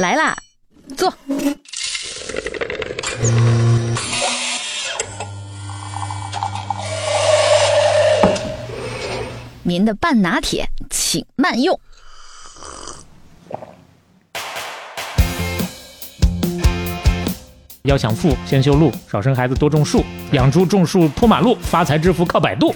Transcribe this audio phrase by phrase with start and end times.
[0.00, 0.34] 来啦，
[0.96, 1.12] 坐。
[9.62, 11.78] 您的半拿铁，请慢用。
[17.82, 22.74] 要想富，先修路，少生孩子，多种树，养猪种树铺马路，发财致富靠百度。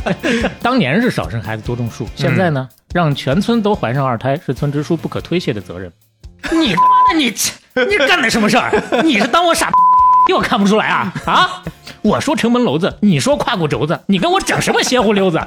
[0.60, 5.90] 当年是少生孩子多种树，现在呢，让全村都怀上二胎是村支书不可推卸的责任。
[6.52, 7.34] 你他妈的你
[7.88, 8.70] 你干的什么事儿？
[9.04, 9.70] 你是当我傻？
[10.28, 11.62] 又看不出来啊啊！
[12.02, 15.40] 我说城门楼子，你说胯骨轴子，你跟我整什么邪乎溜子？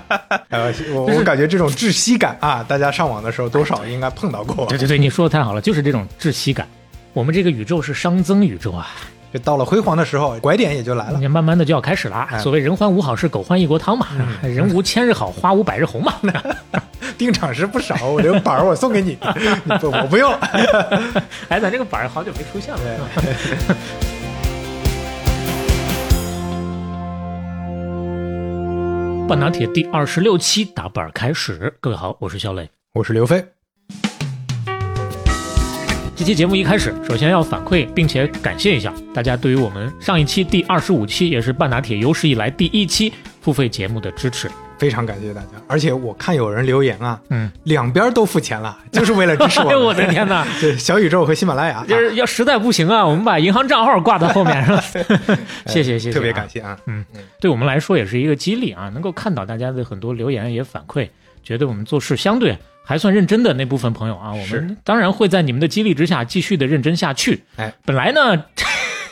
[0.49, 4.65] 呃， 我我感觉这种窒息感啊，大家上网的时候多少应该碰到过。
[4.65, 6.67] 对对对，你说的太好了，就是这种窒息感。
[7.13, 8.87] 我们这个宇宙是熵增宇宙啊，
[9.33, 11.17] 就到了辉煌的时候，拐点也就来了。
[11.17, 12.27] 你慢慢的就要开始了。
[12.39, 14.07] 所谓人欢无好事，狗欢一锅汤嘛。
[14.41, 16.13] 人无千日好，花无百日红嘛。
[17.17, 19.15] 定场诗不少，我这个板儿我送给你，
[19.79, 20.39] 不我不用了。
[21.49, 22.79] 哎，咱这个板儿好久没出现了。
[29.29, 33.45] 半拿铁第二十六期打板开始，各位好，我是肖磊，我是刘飞。
[36.21, 44.47] 这期节目一开始，首先要反馈并且感谢一下大家对于我们上一期第二十五期，也是半打铁有史以来第一期付费节目的支持。
[44.77, 49.69] 非常感谢大家，而且我看有人留言啊，嗯，两边都付钱了，就是为了支持我。
[49.73, 50.45] 哎我的天哪！
[50.61, 54.83] 对，小宇宙和喜马拉雅，就是要实在不行啊，我们把银行账号挂到后面，是吧？
[55.65, 57.03] 谢谢谢谢，特别感谢啊，嗯，
[57.39, 61.09] 对我们来说也是一个激励啊，能够看到大家的很多留言也反馈，
[61.41, 67.43] 觉得我们做事相对还算认真的那部分朋友啊，我们当然会在你们的激励之下继续的认真下去。
[67.55, 68.43] 哎，本来呢。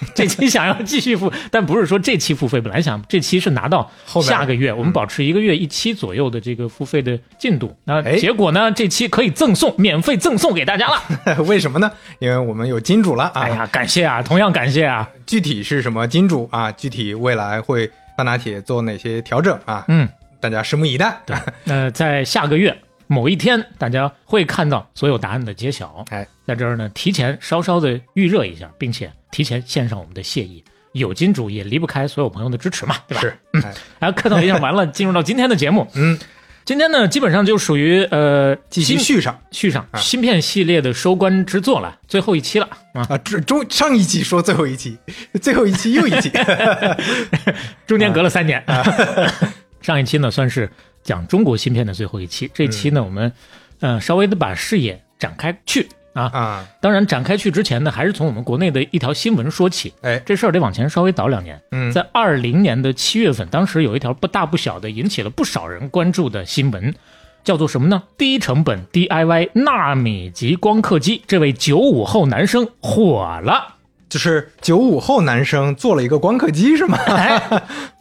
[0.15, 3.91] 这期想要继续付， 但不是说这期付费，本来想这期是拿到
[4.23, 7.75] 下个月，我们保持一个月一期左右的这个付费的进度。
[7.83, 8.71] 那结果呢？
[8.71, 11.43] 这期可以赠送，免费赠送给大家了。
[11.43, 11.91] 为什么呢？
[12.19, 13.41] 因为我们有金主了啊！
[13.41, 15.05] 哎呀，感谢啊，同样感谢啊。
[15.25, 16.71] 具体是什么金主啊？
[16.71, 19.83] 具体未来会半拿铁做哪些调整啊？
[19.89, 20.07] 嗯，
[20.39, 21.19] 大家拭目以待。
[21.25, 21.35] 对，
[21.65, 22.73] 那在下个月。
[23.11, 26.05] 某一天，大家会看到所有答案的揭晓。
[26.11, 30.63] 哎，在这儿呢，提前稍稍的预热一下，并且提前献上我们的谢意。
[30.91, 33.21] 有金主也离不开所有朋友的支持嘛，对吧？
[33.21, 33.35] 是。
[33.53, 33.63] 嗯
[33.97, 35.87] 哎，客套一下，完了，进入到今天的节目。
[35.95, 36.19] 嗯，
[36.65, 43.01] 今天呢，基本上就属于呃，继续续上续上芯片系列的收官之作了，最后一期了啊！
[43.09, 44.95] 啊，中上一期说最后一期，
[45.41, 46.31] 最后一期又一期，
[47.87, 48.83] 中间隔了三年啊。
[49.81, 50.69] 上一期呢，算是。
[51.03, 53.31] 讲中国芯片的最后一期，这期呢，我们，
[53.79, 59.93] 呃，稍微的把视野展开去啊啊，当然展开去之前呢，还是从我们国内的一条新闻说起。
[60.01, 61.59] 哎，这事儿得往前稍微倒两年。
[61.71, 66.93] 嗯，在二零年的七月份，当时有一条不大不小的引起了不少人关注的新闻，
[67.43, 68.03] 叫做什么呢？
[68.17, 73.75] 低成本 DIY 纳米级光刻机，这位九五后男生火了。
[74.09, 76.97] 就是九五后男生做了一个光刻机是吗？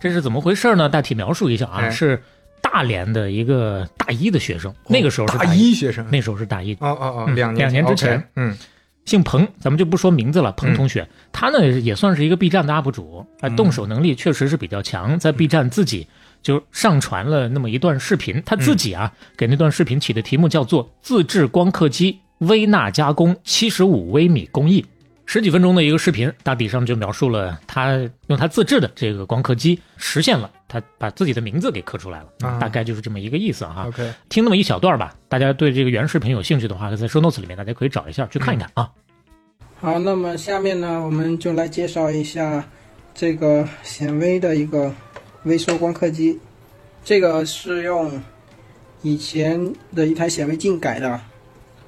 [0.01, 0.89] 这是怎么回事呢？
[0.89, 2.23] 大体描述一下啊，是。
[2.71, 5.73] 大连的一个大一的学生，那个时候是大一。
[5.75, 6.75] 学生，那时候是大一。
[6.75, 8.57] 哦哦哦，两两年之前，嗯，
[9.05, 10.53] 姓彭，咱们就不说名字了。
[10.53, 16.07] 彭同学，他呢也算是一个 B 站的 UP 主，啊，动手能力确实是比较强，在 B 站自己
[16.43, 24.85] 就上传了那么一段视频，他自己啊给那段视频起的题目叫做“自制光刻机微纳加工七十五微米工艺”。
[25.27, 32.29] 十几分钟的一个视频，大体上就描述了他用他自制的这个光刻机实现了他把自己的名字给刻出来了，
[32.61, 33.87] 大概就是这么一个意思哈。
[33.89, 38.91] OK，听那么一小段吧，大家对这个原视频有兴趣的话，在 show notes 里面大家可以找一下去看一看啊。
[39.81, 42.65] 好，那么下面呢，我们就来介绍一下
[43.15, 44.95] 这个显微的一个
[45.45, 46.39] 微缩光刻机，
[47.03, 48.21] 这个是用
[49.03, 51.21] 以前的一台显微镜改的。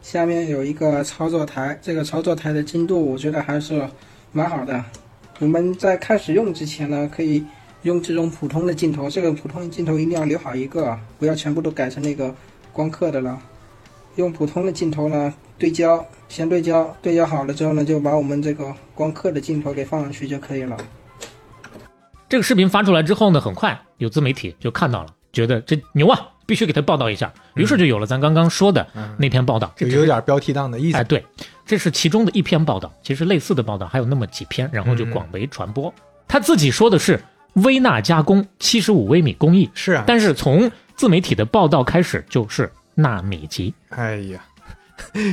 [0.03, 3.87] 下面有一个操作台，这个操作台的精度我觉得还是
[4.33, 4.83] 蛮好的。
[5.39, 7.45] 我们在开始用之前呢，可以
[7.83, 12.35] 用这种普通的镜头，这个普通的镜头一定要留好一个，不要全部都改成那个
[12.73, 13.39] 光刻的了。
[14.17, 20.77] 用普通的镜头呢对焦，先对焦，对焦好了之后呢，就把我们这个光刻的镜头给放上去就可以了。
[22.29, 26.29] 这个视频发出来之后呢，很快有自媒体就看到了，觉得这牛啊！
[26.47, 28.85] 必须给他报道一下，于是就有了咱刚刚说的
[29.17, 30.97] 那篇报道，就有点标题党的意思。
[30.97, 31.25] 哎，对，
[31.65, 35.95] 这是其中的一篇报道，其实类似的报道还有那么几篇，然后就广为传播。
[36.27, 37.21] 他自己说的是
[37.55, 43.75] 微纳加工七十五微米工艺，是啊，但是从自媒体的报道开始就是纳米级。
[43.91, 44.41] 哎呀，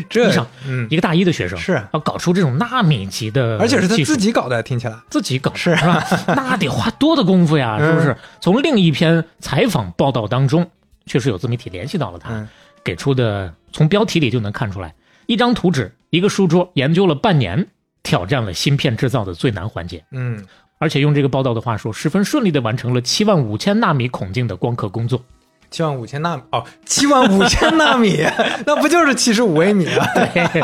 [0.09, 0.29] 这
[0.89, 6.03] 一个大一的学生是要搞出这种纳米级的，而且是他自己搞的，听起来自己搞是吧？
[6.27, 8.15] 那得花多的功夫呀，是不是？
[8.39, 10.69] 从另一篇采访报道当中。
[11.09, 12.45] 确实有自媒体联系到了他，
[12.83, 14.93] 给出的从标题里就能看出来，
[15.25, 17.65] 一张图纸一个书桌研究了半年，
[18.03, 20.03] 挑战了芯片制造的最难环节。
[20.11, 20.45] 嗯，
[20.79, 25.21] 而且用这个报道的话说，十分顺利的完成了七万五千纳米孔径的光刻工作。
[25.69, 28.23] 七万五千纳米哦，七万五千纳米，
[28.65, 30.07] 那不就是七十五微米啊？
[30.15, 30.61] 对，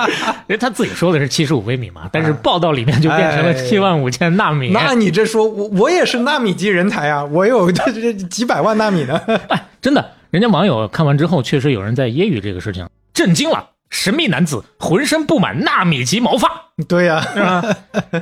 [0.48, 4.69] 因为他自己说的是七十五微米嘛，但是报道里面就变成了七万五千纳米。
[4.71, 9.19] 那你这说，我我也是纳米级人才啊，我有这这几百万纳米呢。
[9.50, 13.71] 哎，真的，人家网友看完之后，确实有人在揶揄这个事情，震惊了。
[13.94, 16.50] 神秘男子浑身布满纳米级毛发，
[16.90, 17.62] 对呀，是吧？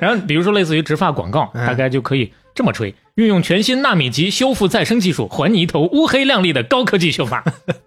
[0.02, 7.42] 然后比如说类似于植发广告，大概就可以这么吹：运用全新纳米级修复再生技术，还你一头乌黑亮丽的高科技秀发。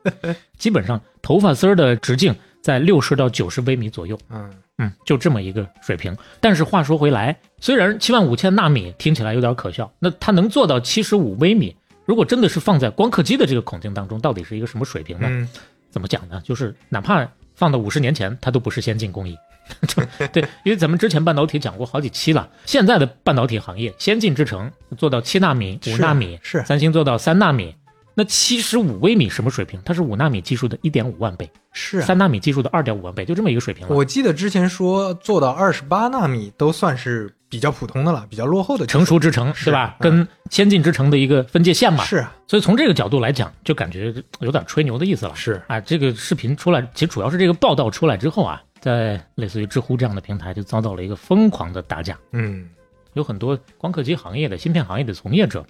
[0.59, 6.17] 基本上头发丝儿的直径在六十到九十微米左右，嗯嗯，就这么一个水平。
[6.41, 11.77] 但是话说回来，虽然七万五千纳米听起来有点可笑，那它能做到七十五微米，
[12.07, 15.49] 如果真的是放在光刻机的这个孔径当中，到底是一个什么水平呢？
[15.91, 16.41] 怎么讲呢？
[16.43, 17.29] 就是哪怕。
[17.55, 19.37] 放到五十年前，它都不是先进工艺，
[20.33, 22.49] 对，因为咱们之前半导体讲过好几期了。
[22.67, 27.75] 现在的半导体行业先进制程做到七纳米、五纳米，是三星做到三纳米，
[28.15, 29.81] 那七十五微米什么水平？
[29.85, 33.95] 它是五纳米技术的一点五万倍，是三纳米技术的二点五万倍，就这么一个水平了。
[33.95, 39.95] 我记得之前说做到二十八纳米都算是比较普通的了，比较落后的成熟之城，对吧？
[40.01, 42.03] 跟先进之城的一个分界线嘛。
[42.03, 45.37] 是，啊所以从这个角度来讲，就感觉有点吹牛的意思了。
[45.37, 52.19] 是啊，这个视频出来，其实主要是这个报道出来之后啊，在类似于知乎这样的平台就遭到了一个疯狂的打假。
[52.33, 52.69] 嗯，
[53.13, 55.65] 有很多光刻机行业的芯片行业的从业者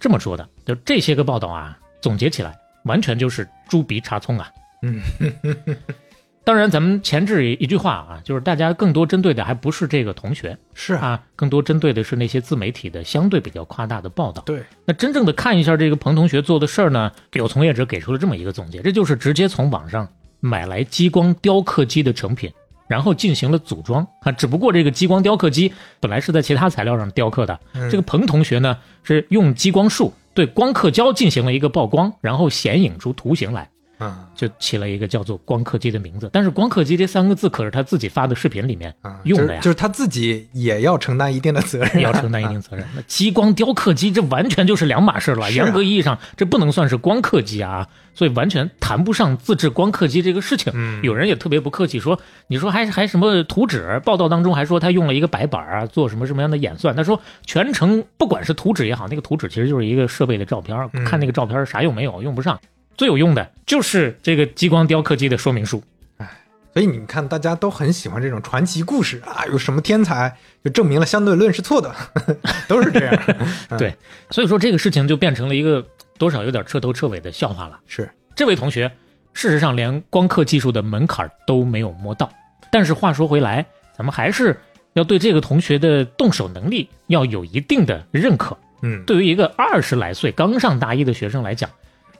[0.00, 4.50] 这么说的，就这些个报道啊，总结起来完全就是猪鼻插葱啊。
[4.80, 5.02] 嗯。
[6.46, 14.40] 当然，咱们前置一句话啊，就是大家更多针对的还不是这个同学，是啊，更多针对的是那些自媒体的相对比较夸大的报道。
[14.46, 20.08] 对，那真正的看一下这个彭同学做的事儿呢，有从业者给出了这么一个总结，这就是直接从网上
[20.38, 22.48] 买来激光雕刻机的成品，
[22.86, 24.30] 然后进行了组装啊。
[24.30, 27.58] 只不过这个激光雕刻机本来是在其他材料上雕刻的，
[27.90, 33.68] 这个彭同学呢是用激光束对光刻胶进行了一个曝光，然后显影出图形来。
[33.98, 38.94] 啊，就起了一个叫做“光刻机”的名字，但是“光刻机”这三个字可是他自己发的视频里面
[39.24, 42.86] 用的呀，就是他自己也要承担一定的责任，要承担一定责任。
[42.94, 50.72] 那激光雕刻机这完全就是两码事了，严格意义上这不能算是光刻机啊，所以完全谈不上自制光刻机这个事情。
[50.74, 54.00] 嗯有人也特别不客气说，你说还还什么图纸？
[54.04, 56.94] 报道当中还说他用了一个白板啊，做什么什么样的演算？
[56.94, 62.58] 他说全程不管是图纸也好，那个图纸其实就是一个设备的照片，看那个照片啥用没有，用不上。
[62.96, 65.82] 最有用的就是这个激光雕刻机的说明书，
[66.16, 66.28] 哎，
[66.72, 70.34] 所以你看，大家都很喜欢这种传奇故事啊，有什么天才
[70.64, 71.94] 就证明了相对论是错的，
[72.66, 73.22] 都是这样。
[73.76, 73.94] 对，
[74.30, 75.84] 所以说这个事情就变成了一个
[76.16, 77.78] 多少有点彻头彻尾的笑话了。
[77.86, 78.90] 是，这位同学
[79.34, 82.30] 事实上连光刻技术的门槛都没有摸到，
[82.70, 83.66] 但是话说回来，
[83.96, 84.58] 咱们还是
[84.94, 88.56] 要对这个同学的动手能力要有一定的认可。
[88.82, 91.68] 嗯，对于一个二十来岁刚上大一的学生来讲。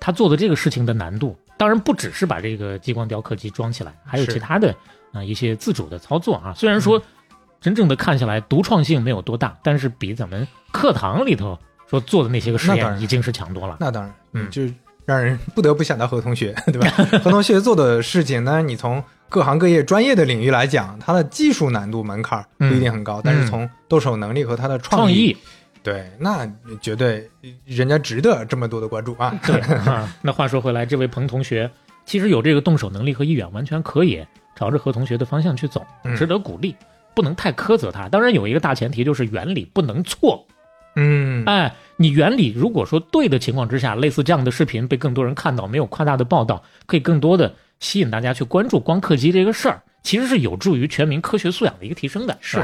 [0.00, 4.74] 他做的这个事情的难度，当然不只是把这个激光雕刻机装起来，还有其他的
[5.12, 6.52] 啊一些自主的操作啊。
[6.54, 7.00] 虽然说
[7.60, 11.58] 真正的看下来独创性没有多大，但是比咱们课堂里头
[11.88, 13.76] 说做的那些个实验已经是强多了。
[13.80, 14.62] 那当然，嗯，就
[15.04, 16.88] 让人不得不想到何同学，对吧？
[17.22, 25.36] 何同学做的事情呢，你从各行各业专业的领域来讲，他的技术难度门槛不一定很高，但是从动手能力和他的创意。
[25.86, 26.44] 对，那
[26.80, 27.30] 绝对
[27.64, 29.32] 人家值得这么多的关注啊！
[29.46, 31.70] 对啊，那话说回来，这位彭同学
[32.04, 34.26] 其实有这个动手能力和意愿，完全可以
[34.56, 36.74] 朝着何同学的方向去走，值得鼓励，
[37.14, 38.08] 不能太苛责他。
[38.08, 40.44] 当然有一个大前提，就是原理不能错。
[40.96, 52.36] 嗯，哎，你原理如果说对的情况之下，类似这样的视频被更多人看到，没有夸大的报道，可以更多的吸引大家去关注光刻机这个事儿，其实是有助于全民科学素养的一个提升的。
[52.40, 52.60] 是，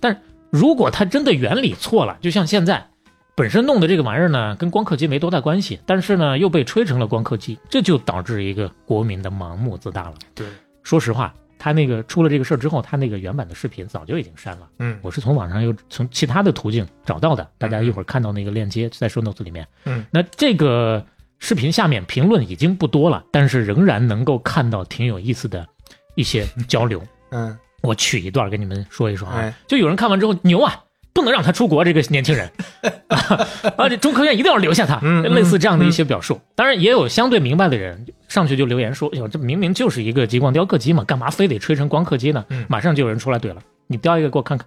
[0.00, 0.18] 但。
[0.52, 2.86] 如果它真的原理错了，就像现在，
[3.34, 10.14] 本身弄的这个玩意儿呢，跟光刻机没多大关系，但是呢又被吹成了光刻机，这就导致一个国民的盲目自大了。
[10.34, 10.46] 对，
[10.82, 14.68] 说实话，他那个出了这个事儿之后，他那个原版的视频早就已经删了。
[14.78, 19.66] 嗯，我是从网上又从其他的途径找到的，大家一会儿看到那个链接在 show notes 里面。
[19.86, 21.02] 嗯，那这个
[21.38, 25.66] 视频下面评论已经不多了，但是仍然能够看到挺有意思的
[26.14, 27.02] 一些交流。
[27.30, 27.56] 嗯。
[27.82, 32.50] 我取一段给你们说一说啊，就有人看完之后牛啊，不能让他出国，这个年轻人
[33.08, 36.40] 啊，这中科院一定要留下他，类似这样的一些表述。
[36.54, 42.44] 当然也有相对明白的人上去就留言说，哟，这明明就是一个激光雕刻机嘛，干嘛非得吹成光刻机呢？
[42.68, 44.66] 马上就有人出来怼了，你雕一个给我看看。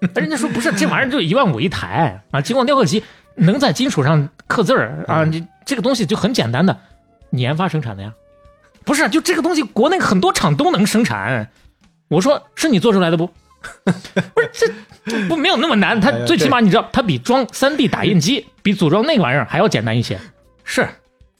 [0.14, 3.02] 人家说不是，这玩意儿就一万五一台啊，激光雕刻机
[3.34, 6.78] 能在金属上刻字儿啊，你这个东西就很简单的，
[7.30, 8.14] 你研发生产的呀。
[8.82, 11.50] 不是，就这个东西，国内很多厂都能生产，
[12.10, 13.26] 我说是你做出来的不？
[14.34, 14.66] 不是这
[15.06, 20.18] 这不没有那么难，它最起码你知道，它比装3 D 打印机，比组装那个玩意儿还要简单一些。
[20.64, 20.88] 是，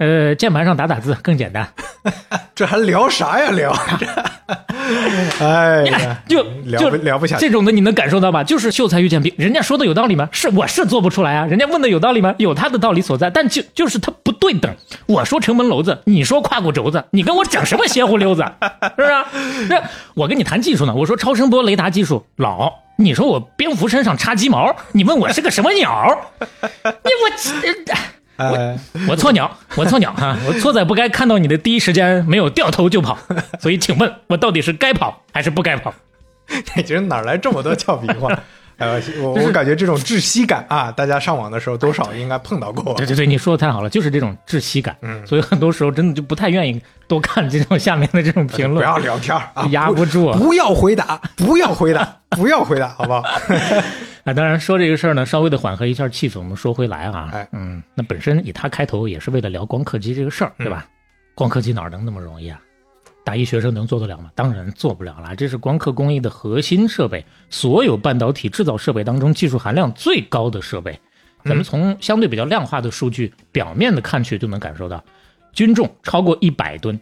[0.01, 1.69] 呃，键盘上打打字更简单。
[2.57, 3.71] 这还聊啥呀聊？
[5.41, 7.47] 哎呀，就聊就不聊不下去。
[7.47, 8.43] 这种的你能感受到吧？
[8.43, 10.27] 就是秀才遇见兵，人家说的有道理吗？
[10.33, 11.45] 是，我是做不出来啊。
[11.45, 12.35] 人家问的有道理吗？
[12.39, 14.75] 有他的道理所在，但就就是他不对等。
[15.05, 18.43] 我说城门楼子，你说胯骨轴子，你跟我讲什么邪乎溜子？
[18.97, 19.69] 是不是？
[19.69, 19.83] 那
[20.15, 26.19] 我跟你谈技术呢，我说超声波雷达技术老，你说我蝙蝠身上插鸡毛，你问我是个什么鸟？
[26.83, 27.31] 你我。
[28.41, 28.79] 哎，
[29.09, 33.19] 我错鸟，我错鸟哈，我错在不该看到你的第一时间没有掉头就跑，
[33.61, 35.93] 所以请问我到底是该跑还是不该跑？
[36.75, 38.37] 你这哪来这么多俏皮话？
[38.81, 42.95] 哎呀， 我我感觉这种窒息感啊，大家上网的时候多少应该碰到过。
[42.95, 53.21] 对对对，你说的太好了，就是这种窒息感，嗯所以很多时候真的就不太愿意多看这种下面的这种评论，不要聊天啊，压不住啊不要回答，不要回答，不要回答，好不好？
[54.25, 54.33] 啊。
[54.33, 56.39] 当然说这个事儿呢，稍微的缓和一下气氛。
[56.39, 60.87] 我们说回来啊，哎嗯，那本身以他开头也是为了聊光刻机这个事儿，对吧？
[61.35, 62.61] 光刻机哪儿能那么容易啊？
[63.25, 64.31] 大一学生能做得了吗？
[64.35, 70.99] 当然做不了了，这是光刻工艺的核心设备，所有半导体制造设备当中技术含量最高的设备。
[71.45, 75.03] 咱们从相对比较量化的数据，表面的看去就能感受到，
[75.53, 77.01] 均重超过一百吨，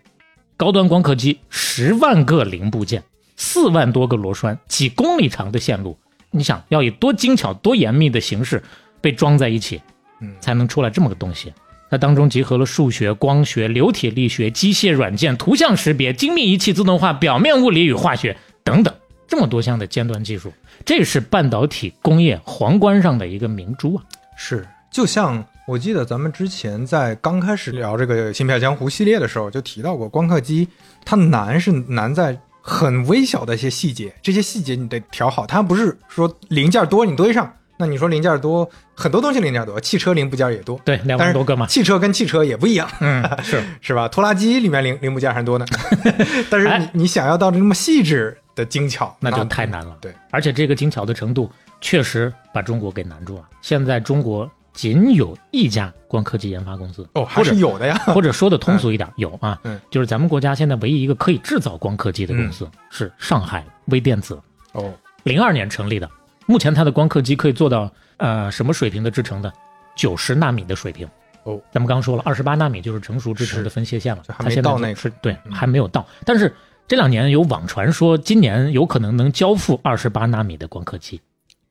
[0.57, 3.03] 高端光刻机十万个零部件，
[3.37, 5.99] 四万多个螺栓，几公里长的线路，
[6.31, 8.63] 你想要以多精巧、多严密的形式
[9.01, 9.83] 被装在一起，
[10.21, 11.53] 嗯才能出来这么个东西。
[11.91, 18.95] 它当中集合了数学、光学、流体力学、机械软件、图像识别、精密仪器自动化、表面物理与化学等等
[19.27, 20.53] 这么多项的尖端技术，
[20.85, 24.05] 这是半导体工业皇冠上的一个明珠啊！
[24.37, 30.69] 是，就像我记得咱们之前在刚开始聊这个《芯片江湖》系列的时候，就提到过，光刻机
[31.05, 37.55] 它难是难在很微小的一些细节，这些细节你得调好，它不是说零件多你堆上。
[37.79, 44.09] 那你说零件多，很多东西零件多，汽车零部件也多，对，两万多个嘛，汽车跟汽车也不一样， 嗯， 是是吧？
[44.09, 45.65] 拖拉机里面零零部件还多呢，
[46.51, 49.97] 但是哎你你想要到这么细致的精巧，那就太难了。
[50.01, 53.45] 对，而且这个精巧的程度确实把中国给难住了。
[53.63, 57.97] 现在中国仅有一家光刻机研发公司，哦，还是有的呀。
[58.07, 64.37] 或者说的通俗一点，有啊，嗯就是咱们国家现在唯一一个可以制造光刻机的公司、是上海微电子，
[64.73, 64.93] 哦，
[65.23, 66.11] 零二年成立的。
[66.49, 69.53] 目前它的光刻机可以做到呃什么水平的制程的？
[69.95, 71.07] 九十纳米的水平。
[71.43, 76.07] 哦，咱们刚说了，二十八纳米就是成熟制程的分界线了，还没它现在到那个是对，嗯还没有到。
[76.25, 76.55] 但是
[76.87, 81.21] 这两年有网传说，今年有可能能交付二十八纳米的光刻机。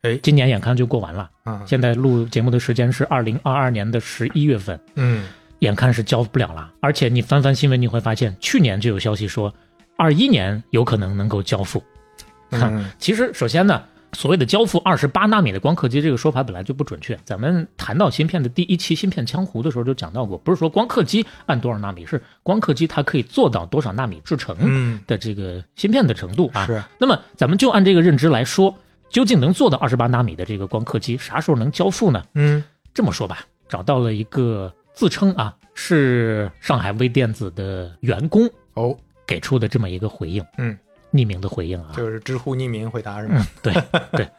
[0.04, 5.28] 哎今年眼看就过完了，啊，现在录节目的时间是二零二二年的十一月份，嗯，
[5.60, 6.72] 眼看是交不了了。
[6.82, 9.52] 而且你翻翻新闻，你会发现去年就有消息说，
[9.98, 11.84] 二一年有可能能够交付。
[12.52, 17.18] 嗯其实首先呢，所谓的交付二十八纳米的光刻机这个说法本来就不准确。
[17.24, 26.66] 咱们谈到芯片的第一期《芯片江湖》的时候就讲到过，不是说光刻机按多少纳米，是光刻机它可以做到多少纳米制程嗯，的这个芯片的程度啊。
[26.66, 28.74] 是，那么咱们就按这个认知来说，
[29.10, 32.24] 究竟能做到二十八纳米的这个光刻机啥时候能交付呢？
[32.34, 38.98] 嗯这么说吧，找到了一个自称啊是上海微电子的员工哦，
[39.28, 40.76] 给出的这么一个回应，嗯，
[41.14, 43.74] 匿名的回应啊，就是知乎匿名回答是嗯吗？，对
[44.12, 44.30] 对，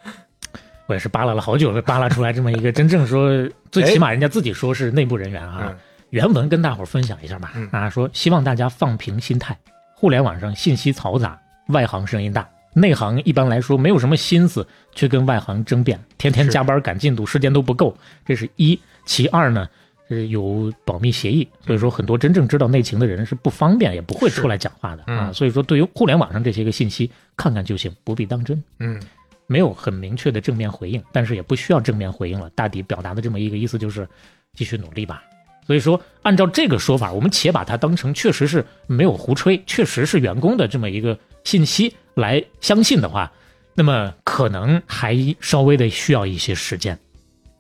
[0.87, 3.30] 我也是扒拉了好久，才扒拉出来这么一个真正说，
[3.70, 5.60] 最起码人家自己说是内部人员啊。
[5.62, 5.76] 嗯
[6.10, 7.52] 原文跟大伙儿分享一下吧。
[7.54, 9.54] 嗯啊，说希望大家放平心态，
[9.94, 12.48] 互联网上信息嘈杂，外行声音大。
[12.72, 17.94] 内行一般来说没有什么心思去跟外行争辩，天天加班赶进度，时间都不够。
[18.25, 18.80] 这是一。
[19.04, 19.68] 其二呢，
[20.08, 25.28] 是有保密协议，所以说很多真正知道内情的人是不方便，也不会出来讲话的啊。
[25.28, 28.62] 嗯所以说，对于互联网上这些个信息，看看就行，不必当真。
[28.78, 29.00] 嗯
[29.46, 32.50] 没有很明确的正面回应，但是也不需要正面回应了。
[32.50, 34.06] 大抵表达的这么一个意思就是，
[34.52, 35.22] 继续努力吧。
[35.66, 43.32] 所以说，按照这个说法，我们且把它当成确实是没有胡吹，确实是员工的这么一个信息来相信的话，
[43.74, 46.98] 那么可能还稍微的需要一些时间。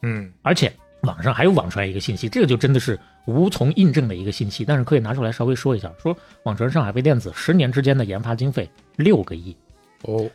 [0.02, 0.72] 嗯而且
[1.08, 9.56] 网上还有网传一个信息，这个就真的是无从印证的一个信息，但是可以拿出来稍微说一下，说网传上海微电子十年之间的研发经费六个亿。
[10.02, 10.28] 哦，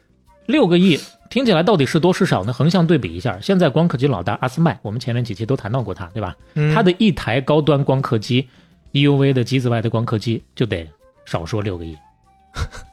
[0.48, 1.00] 六个亿
[1.30, 2.52] 听起来到底是多是少呢？
[2.52, 6.36] 横向对比一下，现在光刻机老大阿斯麦，我们前面几期都谈到过它，对吧？
[6.56, 8.48] 嗯它的一台高端光刻机
[8.94, 10.90] ，EUV 的极紫外的光刻机就得
[11.26, 11.96] 少说六个亿，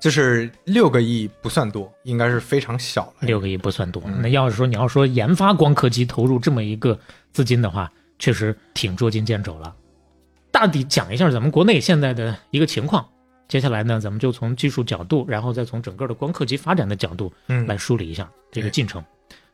[0.00, 3.14] 就是六个亿不算多，应该是非常小了。
[3.20, 4.02] 六个亿不算多。
[4.06, 6.98] 嗯那要是说你要说研发光刻机投入这么一个
[7.32, 9.74] 资金的话，确实挺捉襟见肘了。
[10.50, 13.06] 大体讲一下咱们国内现在的一个情况，
[13.48, 19.04] 接下来呢，咱们就从技术角度，然后再从整个的光刻机发展的角度嗯来梳理一下这个进程。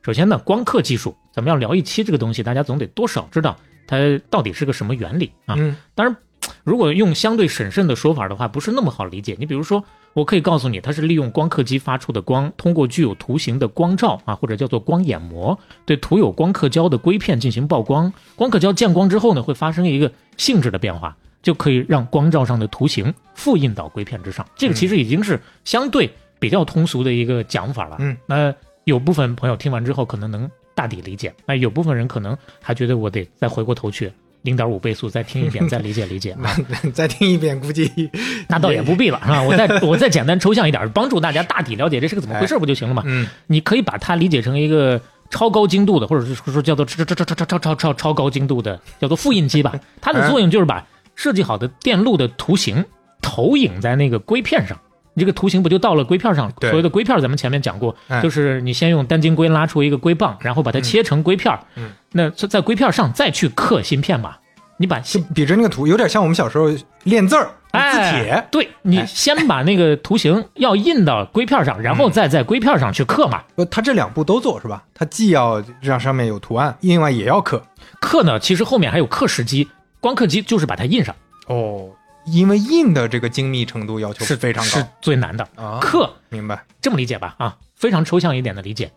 [0.03, 3.97] 首先呢，光刻技术，咱们要聊一期这个东西，大家总得多少知道它
[4.29, 5.57] 到底是个什么原理啊。
[5.59, 6.17] 嗯当然，
[6.63, 9.35] 如果用相对审慎的说法的话，不是那么好理解。
[9.39, 9.83] 你比如说，
[10.15, 18.13] 我可以告诉你，它是利用光刻机发出的光，通过具有图形的光照啊，或者叫做光眼膜，对涂有光刻胶的硅片进行曝光。
[18.37, 24.47] 光刻胶见光之后呢，会发生一个性质的变化，就可以让光照上的图形复印到硅片之上。
[24.57, 27.97] 这个其实已经是相对比较通俗的一个讲法了。
[27.99, 28.55] 嗯，那
[28.85, 34.13] 有部分朋友听完之后可能能大抵理解，那有部分人可能还觉得我得再回过头去。
[34.45, 36.57] 零点五倍速 再听一遍，再理解理解啊。
[36.95, 37.91] 再听一遍，估计
[38.49, 39.43] 那倒也不必了，是吧？
[39.43, 43.03] 我再我再简单抽象一点，帮助大家大体了解这是个怎么回事，不就行了吗？
[43.07, 49.75] 嗯你可以把它理解成一个超高精度的，或者是说叫做超超超超超超超超超高精度的，叫做复印机吧。
[50.01, 52.85] 它的作用就是把设计好的电路的图形
[53.23, 54.79] 投影在那个硅片上。
[55.15, 56.53] 你这个图形不就到了硅片上？
[56.61, 64.37] 对所谓的硅片，咱们前面讲过，哎就是你先用单晶硅拉出一个硅棒，然后把它切成硅片，嗯，那在硅片上再去刻芯片嘛。
[64.77, 66.69] 你把就比着那个图，有点像我们小时候
[67.05, 67.79] 练字儿、字
[68.11, 68.49] 帖哎，。
[68.51, 73.41] 对你哎先把那个图形要印到硅片上，然后再在硅片上去刻嘛。
[73.55, 74.83] 不，它这两步都做是吧？
[74.93, 77.63] 它既要让上面有图案，另外也要刻。
[78.01, 79.69] 刻呢，其实后面还有刻蚀机，
[80.01, 81.15] 光刻机就是把它印上，
[81.47, 81.89] 哦，
[82.27, 85.47] 因为印的这个精密程度要求是非常高是高最难的。
[85.57, 85.79] 啊。
[85.81, 86.65] 刻明白？
[86.81, 87.35] 这么理解吧？
[87.39, 88.91] 啊，非常抽象一点的理解，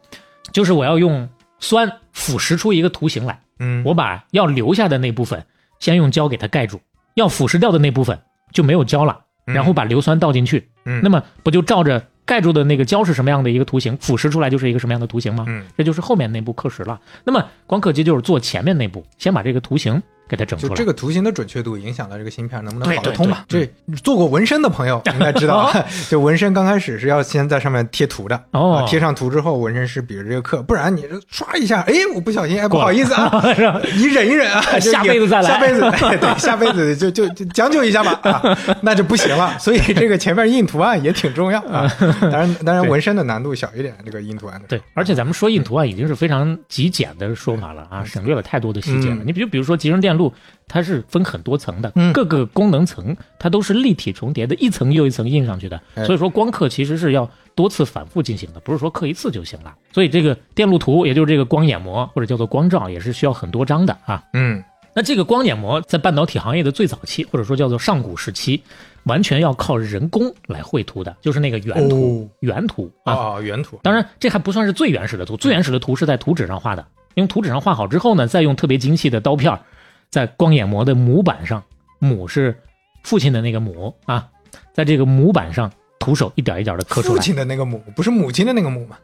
[0.51, 1.27] 就是我要用
[1.59, 5.45] 酸腐蚀出一个图形来，嗯，我把要留下的那部分
[5.79, 6.79] 先用胶给它盖住，
[7.15, 8.19] 要腐蚀掉的那部分
[8.51, 15.45] 就没有胶了，嗯然后把硫酸倒进去，嗯那么不就照着盖住的那个胶是什么样的一个图形，腐蚀出来就是一个什么样的图形吗？
[15.47, 16.99] 嗯，这就是后面那步刻蚀了。
[17.23, 20.69] 那么光刻机就是做前面那步，先把这个图形给它整出来。
[20.69, 23.43] 就这个图形的准确度影响到这个芯片能不能对跑得通嘛？
[23.47, 25.71] 对这做过纹身的朋友 应该知道，
[26.09, 28.35] 就纹身刚开始是要先在上面贴图的。
[28.51, 33.31] 哦啊贴上图之后，纹身师比着这个刻，不然你这刷一下，哎，我不小心，哎，不好意思啊，
[33.95, 39.57] 你忍一忍啊，下辈子再来下辈子，哎对，下辈子就就就将就一下吧，啊，那就不行了。
[39.59, 41.91] 所以这个前面印图案也挺重要啊。
[42.21, 44.67] 当然，当然纹身的难度小一点，这个印图案的。
[44.67, 49.15] 对，而且咱们说印图案已经是非常极简的说法了啊，省略了太多的细节了。
[49.15, 50.33] 嗯你比如比如说集成电路，
[50.67, 55.81] 它是分很多层的，嗯各个功能层它都是立体重叠的，一层又一层印上去的。
[55.95, 59.73] 哎所以说光刻其实是要多次反复进行的，不是说刻一次就行了。
[59.93, 64.21] 所以这个电路图，也就是这个光眼膜或者叫做光照，也是需要很多张的啊。
[64.33, 68.63] 嗯那这个光眼膜在半导体行业的最早期，或者说叫做上古时期，
[69.03, 73.13] 完全要靠人工来绘图的，就是那个原图，哦原图啊。
[73.13, 73.79] 哦，原图。
[73.83, 79.61] 当然，这还不算是最原始的图，最原始的图是在图纸上画的，用图纸上画好之后呢，再用特别精细的刀片儿，
[80.09, 81.63] 在光眼膜的模板上，
[81.99, 82.55] 母是
[83.03, 84.29] 父亲的那个母啊，
[84.73, 87.19] 在这个模板上，徒手一点一点的刻出父。
[87.19, 88.97] 亲的那个母，不是母亲的那个母吗？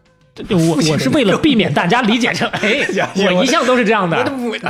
[0.49, 2.79] 我我是为了避免大家理解成， 哎，
[3.35, 4.17] 我一向都是这样的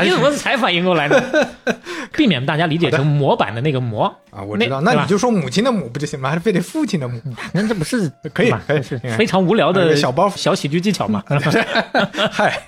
[0.03, 1.21] 你怎么才反应过来呢？
[2.15, 6.29] 避免大家理解成模板的那个模，啊，我知道，那你就说母亲的母不就行吗？
[6.29, 7.19] 还是非得父亲的母？
[7.53, 11.23] 那这不是 可以可以是非常无聊的小包袱小喜剧技巧嘛。
[12.31, 12.59] 嗨，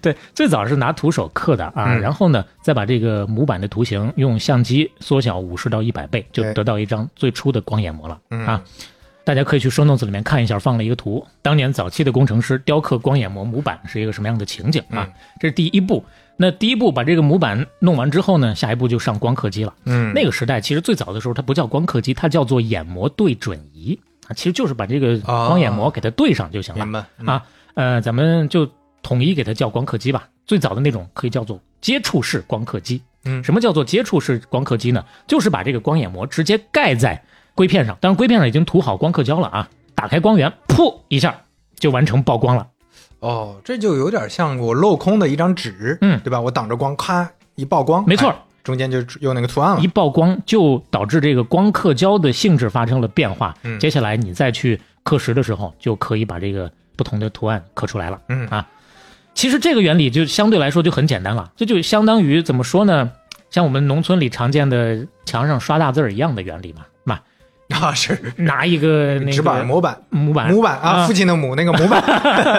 [0.00, 8.62] 对，最早是拿徒手刻的啊，嗯然后呢，再把这个模板的图形用相机缩小五十到一百倍，就得到一张最初的光眼膜了、嗯啊。
[9.24, 15.06] 大家可以去 show notes 里面看一下，放了一个图，当年早期的工程师雕刻光眼膜模板是一个什么样的情景啊？
[15.08, 16.04] 嗯这是第一步。
[16.36, 19.72] 那第一步把这个模板弄完之后呢，下一步就上光刻机了。
[19.84, 26.84] 嗯，那个时代其实最早的时候它不叫光刻机，它叫做眼膜对准仪啊，其实就是把这个哦光眼膜给它对上就行了。
[26.84, 27.42] 明白嗯啊，
[27.74, 28.68] 呃，咱们就
[29.02, 30.28] 统一给它叫光刻机吧。
[30.44, 33.00] 最早的那种可以叫做接触式光刻机。
[33.24, 35.04] 嗯什么叫做接触式光刻机呢？
[35.28, 37.22] 就是把这个光眼膜直接盖在
[37.54, 41.42] 硅片上，当然硅片上已经涂好光刻胶了啊，打开光源，噗一下
[41.76, 42.66] 就完成曝光了。
[43.20, 46.40] 哦，这就有点像我镂空的一张纸，嗯对吧？
[46.40, 49.88] 我挡着光，咔一曝光，没错哎中间就有那个图案了一。
[49.88, 53.52] 曝光就导致这个光刻胶的性质发生了变化。
[53.64, 58.20] 嗯接下来你再去刻蚀的时候，就可以把这个不同的图案刻出来了。
[58.28, 58.68] 嗯啊，
[59.34, 63.10] 其实这个原理就相对来说就很简单了，这就相当于怎么说呢？
[63.50, 66.86] 像我们农村里常见的墙上刷大字儿一样的原理嘛，嘛，
[67.72, 68.18] 啊，是。
[68.36, 70.50] 拿一个那个纸板模板，模板。
[70.50, 71.06] 模板啊，啊。
[71.06, 72.02] 父亲的母那个模板，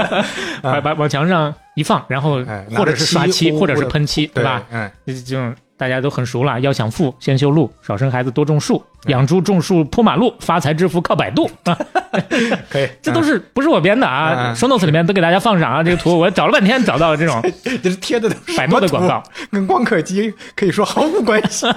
[0.62, 2.44] 把把往墙上一放，然后
[2.76, 4.64] 或者是刷漆，或者是喷漆，对吧？？
[4.72, 11.52] 嗯，这这种大家都很熟了，要想富，先修路，少生孩子，多种树，养猪种树铺马路，发财致富靠百度。
[11.66, 11.78] 啊！
[12.72, 14.54] 可以， 这都是不是我编的啊嗯。
[14.54, 17.42] 嗯？show notes 里面都给大家放上啊，这个图我找了半天找到了这种
[17.84, 21.68] 这是贴的百度的广告，跟光刻机可以说毫无关系。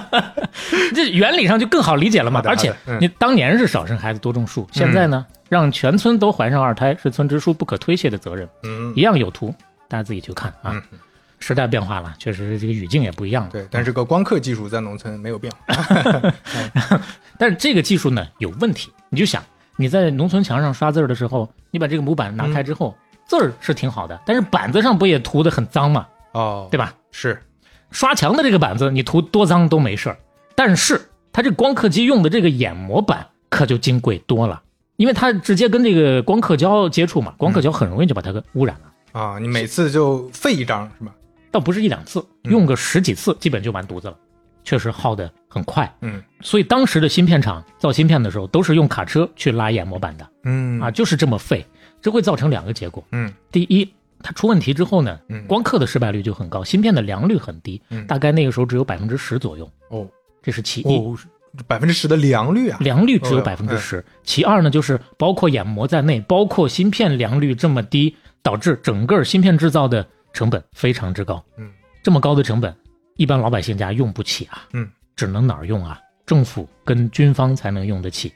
[0.95, 9.53] 这原理上就更好理解了嘛而且你当年是少生孩子多种树，现在呢，让全村都怀上二胎是村支书不可推卸的责任，嗯，一样有图，
[9.89, 10.71] 大家自己去看啊。
[10.71, 10.81] 嗯。
[11.39, 13.49] 时代变化了，确实这个语境也不一样了。
[13.51, 16.33] 对，但是这个光刻技术在农村没有变化。
[17.37, 19.43] 但是这个技术呢有问题，你就想
[19.75, 22.95] 你在农村墙上刷字儿的时候，你把这个模板拿开之后，
[23.27, 26.07] 字儿是挺好的，但是板子上不也涂的很脏吗？
[26.33, 26.93] 哦，对吧？
[27.11, 27.41] 是，
[27.91, 30.17] 刷墙的这个板子你涂多脏都没事儿，
[30.55, 34.61] 但是它这光刻机用的这个眼模板可就金贵多了，
[34.95, 41.11] 因为它直接跟这个光刻胶接触嘛，光刻胶很容易就把它给污染了，啊，你每次就废一张是吧？
[41.57, 44.15] 倒不是一两次，嗯用个十几次基本就完犊子了，
[44.63, 45.91] 确实耗的很快。
[46.01, 51.65] 嗯所以当时的芯片厂造芯片的时候，都是用卡车去拉眼模板的嗯啊，就是这么废，
[51.99, 53.03] 这会造成两个结果。
[53.11, 53.91] 嗯第一，
[54.21, 60.07] 它出问题之后呢嗯，光刻的失败率就很高，芯片的良率很低嗯，大概那个时候只有百分之十左右，哦
[60.43, 60.95] 这是其一。
[60.95, 61.17] 哦，
[61.65, 64.05] 百分之十的良率啊，良率只有哦百分之十。
[64.23, 70.05] 其二呢，就是包括眼膜在内，包括芯片良率这么低，导致整个芯片制造的
[70.37, 71.43] 成本非常之高。
[71.57, 71.67] 嗯，
[72.03, 72.71] 这么高的成本，
[73.15, 74.67] 一般老百姓家用不起啊。
[74.73, 75.99] 嗯，只能哪儿用啊？
[76.27, 78.31] 政府跟军方才能用得起。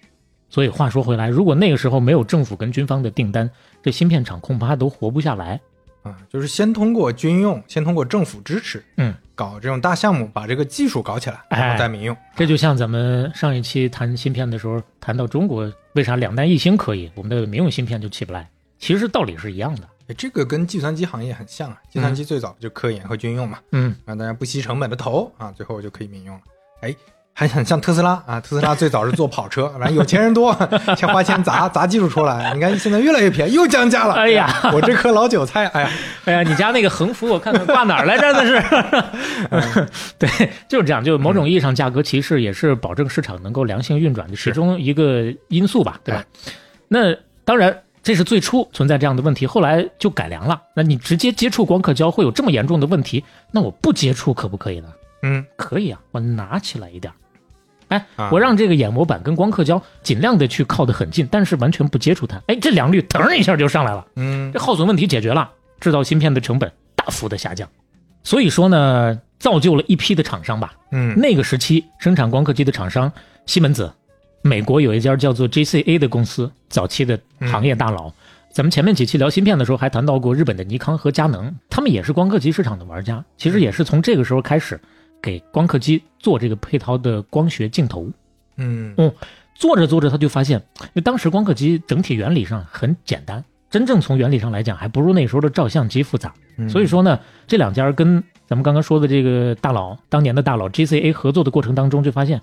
[0.49, 3.47] 所以话说回来，如果那个时候没有政府跟军方的订单，
[3.83, 5.61] 这芯片厂恐怕都活不下来。
[6.01, 12.17] 啊，就是先通过军用，先通过政府支持，嗯，搞这种大项目，把这个技术搞起来，哎然后再民用。
[12.35, 19.87] 这就像咱们上一期谈芯片的时候谈到中国为啥两弹一星可以，我们的民用芯片就起不来，其实道理是一样的。
[20.11, 26.41] 哎这个跟计算机行业很像啊，计算机最早就科研和军用嘛，嗯，让大家不惜成本的投啊，最后就可以民用了。
[26.81, 26.93] 哎，
[27.33, 30.53] 还很像特斯拉啊，特斯拉最早是做跑车，反正有钱人多，
[30.97, 32.53] 先花钱砸砸技术出来。
[32.53, 34.15] 你看现在越来越便宜，又降价了。
[34.15, 35.89] 哎呀我这颗老韭菜，哎呀，
[36.25, 38.33] 哎呀，你家那个横幅我看看挂哪儿来着？
[38.33, 39.87] 那是
[40.19, 46.25] 对，就是这样，就某种意义上，价格歧视也是保证市场能够良性运转的其中一个因素吧，对吧？
[46.89, 50.61] 那当然，这是最初存在这样的问题，后来就改良了。
[50.75, 54.87] 那你直接接触光刻胶会有这么严重的问题，那我不接触可不可以呢？
[55.23, 57.15] 嗯，可以啊，我拿起来一点儿。
[57.89, 62.41] 哎啊，我让这个眼膜板跟光刻胶尽量的去靠得很近，但是完全不接触它。
[62.47, 64.07] 哎，这良率腾一下就上来了。
[64.15, 67.69] 嗯这耗损问题解决了，制造芯片的成本大幅的下降。
[68.23, 70.73] 所以说呢，造就了一批的厂商吧。
[70.91, 73.11] 嗯那个时期生产光刻机的厂商，
[73.45, 73.93] 西门子，
[74.41, 78.11] 美国有一家叫做 JCA 的公司，早期的行业大佬。
[78.51, 83.23] 咱们前面几期聊芯片的时候，还谈到过日本的尼康和佳能，他们也是光刻机市场的玩家。
[83.37, 84.79] 其实也是从这个时候开始，
[85.21, 88.09] 给光刻机做这个配套的光学镜头。
[88.57, 89.11] 嗯嗯
[89.55, 96.33] 做着做着，他就发现，因为当时光刻机整体原理上很简单，真正从原理上来讲，还不如那时候的照相机复杂。
[96.57, 102.41] 嗯所以说呢，这两家跟咱们刚刚说的这个大佬，当年的大佬 JCA 合作的过程当中，就发现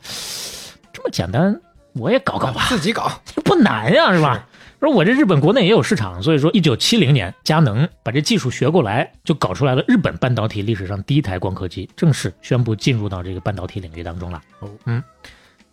[0.93, 1.61] 这么简单，
[1.95, 4.47] 我也搞搞吧，自己搞，这 不难呀，是吧？
[4.81, 14.41] 说我这日本国内也有市场，所以说一九七零年，佳能把这技术学过来，就搞出来了日本半导体历史上第一台光刻机，正式宣布进入到这个半导体领域当中了。
[14.61, 15.03] 哦，嗯。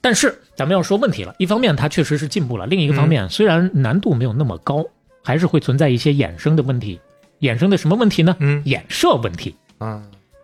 [0.01, 4.83] 但是咱们要说问题了，一方面它确实是进步了，另一个方面、虽然难度没有那么高，
[5.23, 6.99] 还是会存在一些衍生的问题。
[7.41, 8.35] 衍生的什么问题呢？
[8.39, 9.55] 嗯衍射问题。
[9.77, 10.01] 啊，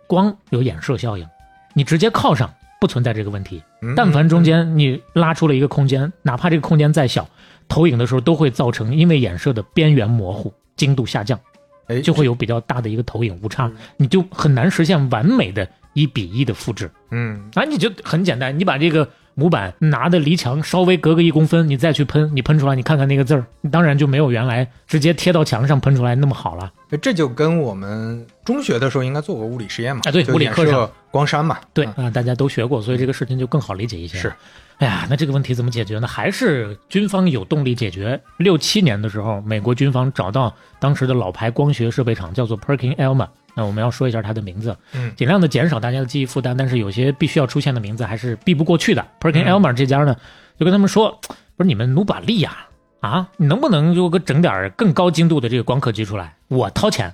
[0.07, 1.27] 光有衍射效应，
[1.73, 3.61] 你直接靠上不存在这个问题。
[3.81, 7.29] 嗯但凡中间你拉出了一个空间，哪怕这个空间再小，
[7.69, 11.39] 投影的时候都会造成因为衍射的边缘模糊、精度下降，
[11.87, 16.89] 哎就会有比较大的一个投影误差，你就很难实现完美的一比一的复制。
[17.11, 26.71] 嗯啊，你就很简单，你把这个模板拿的离墙稍微隔个一公分，你再去喷，你喷出来，你看看那个字儿，当然就没有原来直接贴到墙上喷出来那么好了。
[27.01, 34.17] 这就跟我们中学的时候应该做过物理实验嘛，啊对物理课上光栅嘛，对啊啊、大家都学过，所以这个事情就更好理解一些。
[34.17, 34.33] 是，
[34.79, 36.07] 哎呀，那这个问题怎么解决呢？
[36.07, 38.21] 还是军方有动力解决。
[38.37, 43.27] 六七年的时候，美国军方找到当时的老牌光学设备厂，叫做 Perkin Elmer。
[43.55, 49.05] 那我们要说一下它的名字，嗯尽量的减少大家的记忆负担，但是有些必须要出现的名字还是避不过去的。
[49.19, 50.15] Perkin Elmer 这家呢，
[50.57, 51.19] 就跟他们说，
[51.55, 52.67] 不是你们努把力呀、
[53.01, 56.35] 啊，你能不能就给整点更高精度的这个光刻机出来？
[56.47, 57.13] 我掏钱，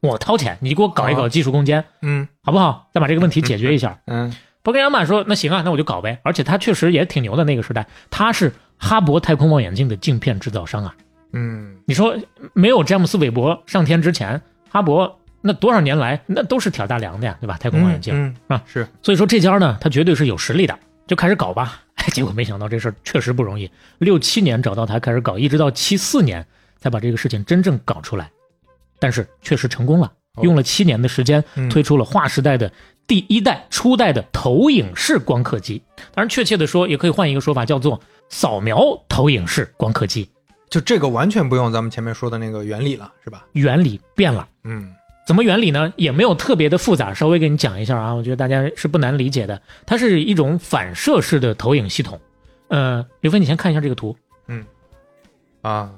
[0.00, 2.88] 我掏钱，你给我搞一搞哦技术攻坚，嗯好不好？
[2.92, 3.98] 再把这个问题解决一下。
[4.06, 6.18] 嗯伯根亚马说：“那行啊，那我就搞呗。
[6.24, 10.92] 而且他确实也挺牛的，那个时代他是哈勃太空望远镜的镜片制造商啊。
[11.32, 12.16] 嗯你说
[12.52, 15.12] 没有詹姆斯韦伯上天之前，哈勃
[15.46, 17.56] 那多少年来那都是挑大梁的呀，对吧？
[17.58, 21.82] 太空望远镜，嗯啊是所以说这家呢，他绝对是有实力的，就开始搞吧。
[21.96, 26.46] 哎，结果没想到这事儿确实不容易，六七年找到他开始搞，一直到七四年
[26.78, 28.30] 才把这个事情真正搞出来，
[28.98, 32.70] 但是确实成功了，哦用了七年的时间嗯推出了划时代的
[33.06, 35.82] 第一代初代的投影式光刻机。
[36.12, 40.28] 当然，确切的说，也可以换一个说法，叫做扫描投影式光刻机。
[40.68, 43.46] 就这个完全不用咱们前面说的那个原理了，是吧？
[43.52, 44.46] 原理变了。
[44.64, 44.92] 嗯
[45.26, 45.92] 怎么原理呢？
[45.96, 49.60] 也没有特别的复杂，稍微给你讲一下啊，我觉得大家是不难理解的。
[49.84, 52.18] 它是一种反射式的投影系统。
[52.68, 54.64] 呃，刘飞，你先看一下这个图，嗯
[55.62, 55.90] 啊，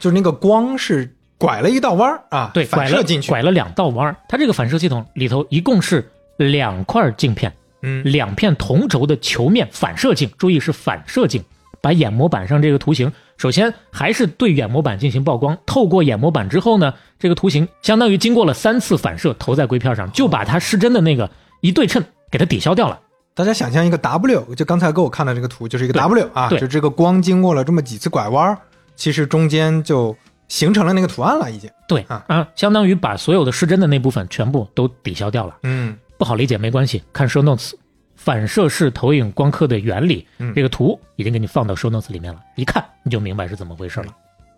[0.00, 4.16] 就是那个光是拐了一道弯儿啊，对，拐了进去，拐了两道弯儿。
[4.28, 11.40] 它这个反射系统里头一共是两块镜片，嗯两片同轴的球面反射镜，注意是反射镜，
[11.80, 23.00] 把眼模板上这个图形，首先还是对眼模板进行曝光，透过眼模板之后呢，这个图形相当于经过了三次反射投在硅片上，就把它失真的那个一对称给它抵消掉了。
[23.34, 28.58] 大家想象一个 W，就刚才给我看的这个图，就是一个 W 啊，就这个光经过了这么几次拐弯儿，
[28.94, 30.16] 其实中间就
[30.46, 31.68] 形成了那个图案了，已经。
[31.88, 35.56] 对啊啊，相当于把所有的失真的那部分全部都抵消掉了。
[35.64, 37.72] 嗯不好理解没关系，看 show notes，
[38.24, 40.54] 反射式投影光刻的原理，嗯。
[40.54, 44.06] 这个图已经给你放到 show notes 里面了，一看你就明白是怎么回事了。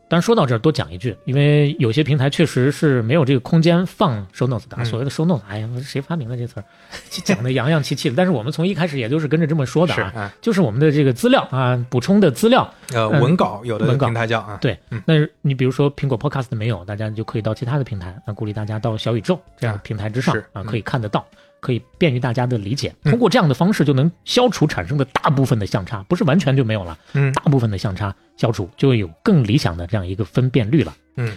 [0.09, 6.64] 当然说到这儿多讲一句，因为有些平台确实是没有这个空间放 show notes 的所谓的 show notes，哎呀，谁发明的这词儿，
[7.24, 8.14] 讲的洋洋气气的。
[8.14, 12.72] 但是我们从一开始也就是跟着这么说的啊，是啊，就是我们的这个资料啊，补充的资料。
[12.94, 14.07] 呃，嗯文稿有的文稿。
[14.07, 21.26] 平台叫啊，对嗯，那你比如说苹果 Podcast 没有，大家就可以到其他的平台，那鼓励大家到小宇宙这样的平台之上啊，可以看得到，
[21.66, 22.94] 可以便于大家的理解。
[23.02, 30.94] 嗯通过这样的方式，就能消除产生的大部分的相差，不是完全就没有了，嗯大部分的相差消除，就会有更理想的这样一个分辨率了。
[31.16, 31.37] 嗯，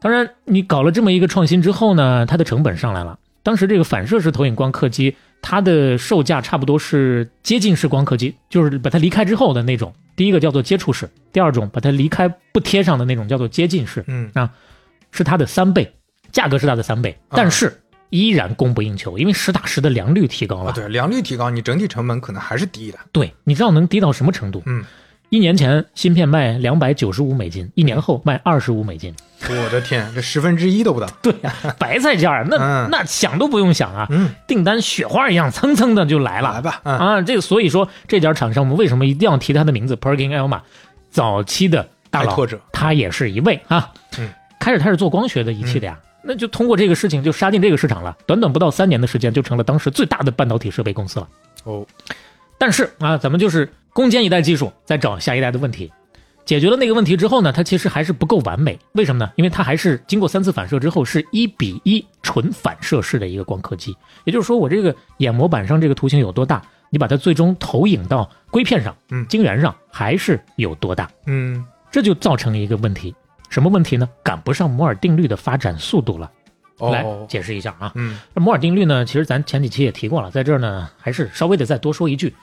[0.00, 3.18] 当然，你搞了这么一个创新之后呢，它的成本上来了。
[3.44, 9.92] 当时这个反射式投影光刻机，它的售价差不多是接近式光刻机，就是把它离开之后的那种。
[10.16, 14.50] 第一个叫做接触式，第二种把它离开不贴上的那种叫做接近式，嗯啊
[15.10, 15.92] 是它的三倍，
[16.32, 20.70] 价格是它的三倍，啊但是依然供不应求，因为实打实的良率提高了。
[20.70, 22.98] 啊，对，良率提高，你整体成本可能还是低的。
[23.12, 24.62] 对，你知道能低到什么程度？
[24.66, 24.84] 嗯，
[25.30, 29.14] 一年前芯片卖两百九十五美金，一年后卖二十五美金。
[29.48, 31.06] 我的天，这十分之一都不到。
[31.20, 36.54] 对呀、白菜价儿，那、嗯那想都不用想啊，嗯，订单雪花一样蹭蹭的就来了。
[36.54, 40.60] 来吧，嗯啊，这个所以说这家厂商我们为什么一定要提他的名字 Perkin Elma？
[41.10, 43.92] 早期的大佬者，他也是一位啊。
[44.18, 51.28] 嗯，开始他是做光学的仪器的呀，那就通过这个事情就杀进这个市场了，短短不到三年的时间就成了当时最大的半导体设备公司了。
[51.64, 51.86] 哦，
[52.58, 55.92] 但是啊，咱们就是攻坚一代技术，再找下一代的问题。
[56.44, 58.78] 解决了那个问题之后呢，它其实还是不够完美。
[58.92, 59.32] 为什么呢？
[59.36, 63.96] 因为它还是经过三次反射之后，是一比一纯反射式的一个光刻机。
[64.24, 71.10] 也就是说，我这个眼模板上这个图形有多大，你把它最终投影到硅片上，嗯晶圆上还是有多大。
[71.26, 73.14] 嗯这就造成一个问题，
[73.54, 74.08] 什么问题呢？
[74.24, 76.28] 赶不上摩尔定律的发展速度了。
[76.80, 82.34] 来哦，解释一下啊，嗯那摩尔定律呢，其实咱前几期也提过了，在这儿呢还是稍微的再多说一句。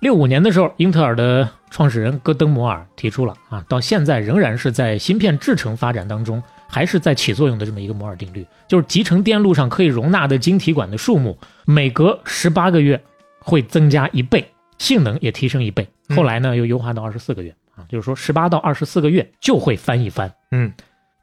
[0.00, 13.02] 六五年的时候，英特尔的创始人戈登摩尔提出了啊，到现在仍然是在芯片制程发展当中，还是在起作用的这么一个摩尔定律，就是集成电路上可以容纳的晶体管的数目，每隔十八个月
[13.38, 14.46] 会增加一倍，
[14.76, 15.88] 性能也提升一倍。
[16.10, 20.32] 嗯后来呢，又优化到二十四个月啊，就是说十八到二十四个月就会翻一番。
[20.50, 20.72] 嗯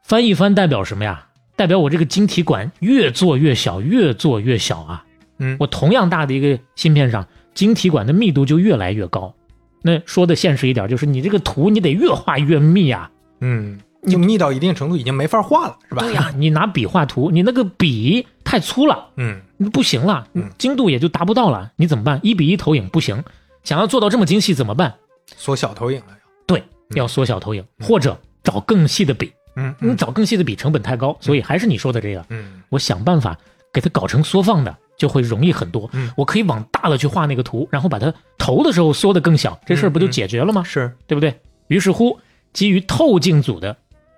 [0.03, 1.27] 翻一番代表什么呀？
[1.55, 5.03] 代表我这个晶体管越做越小，越做越小啊！
[5.39, 9.33] 嗯，我同样大的一个芯片上，晶体管的密度就越来越高。
[9.81, 13.09] 那说的现实一点，就是你这个图你得越画越密啊。
[13.41, 16.03] 嗯，就密到一定程度已经没法画了，是吧？
[16.03, 19.41] 对呀，你拿笔画图，你那个笔太粗了，嗯
[19.73, 21.71] 不行了嗯，精度也就达不到了。
[21.75, 22.19] 你怎么办？
[22.23, 23.23] 一比一投影不行，
[23.63, 24.93] 想要做到这么精细怎么办？
[25.35, 26.16] 缩小投影了要。
[26.47, 26.63] 对，
[26.95, 29.31] 要缩小投影，或者找更细的笔。
[29.59, 33.35] 嗯你找更细的笔成本太高，所以还是你说的这个，嗯我想办法
[33.73, 35.89] 给它搞成缩放的，就会容易很多。
[35.93, 40.63] 嗯我可以往大了去画那个图，然后把它投的时候缩得更小，这事儿不就解决了吗？
[40.63, 41.39] 是对不对？
[41.69, 42.19] 于是乎，
[42.53, 43.75] 基于透镜组的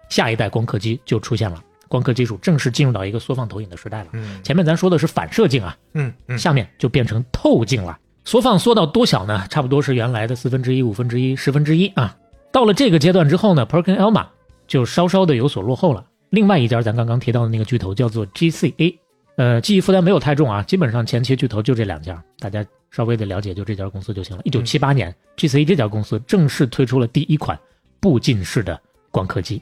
[0.10, 4.10] 下一代光刻机就出现了，光刻技术正式进入到一个缩放投影的时代了。
[4.12, 7.98] 嗯前面咱说的是反射镜啊，嗯嗯下面就变成透镜了。
[8.30, 9.48] 缩放缩到多小呢？
[9.50, 12.16] 差不多是原来的四分之一、五分之一、十分之一啊。
[12.52, 14.28] 到了这个阶段之后呢，Perkin Elma
[14.68, 16.06] 就稍稍的有所落后了。
[16.30, 18.98] 另外一家咱刚刚提到的那个巨头叫做 GCA，
[19.38, 24.44] 呃，记忆负担没有太重啊，基本上前期巨头就这两家，大家稍微的了解就这家公司就行了。
[24.46, 27.60] 一九七八年，GCA 这家公司正式推出了第一款
[28.00, 29.60] 步进式的光刻机。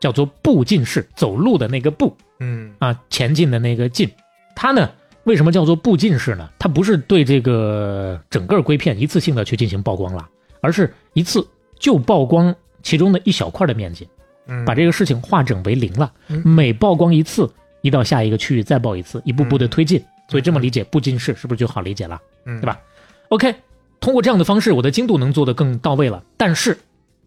[0.00, 4.10] 叫做步进式，走路的那个步嗯啊，前进的那个进。
[4.56, 4.90] 它呢，
[5.28, 6.48] 为什么叫做步进式呢？
[6.58, 10.26] 它不是对这个整个硅片一次性的去进行曝光了，
[10.62, 11.46] 而是一次
[11.78, 14.08] 就曝光其中的一小块的面积，
[14.46, 16.10] 嗯，把这个事情化整为零了。
[16.28, 17.46] 嗯每曝光一次，
[17.82, 20.02] 移到下一个区域再曝一次，一步步的推进。
[20.30, 22.18] 所以这么理解步进式是不是就好理解了？
[22.46, 22.80] 嗯对吧
[23.28, 23.54] ？OK，
[24.00, 26.78] 通过这样的方式，我的精度能做得更到位了，但是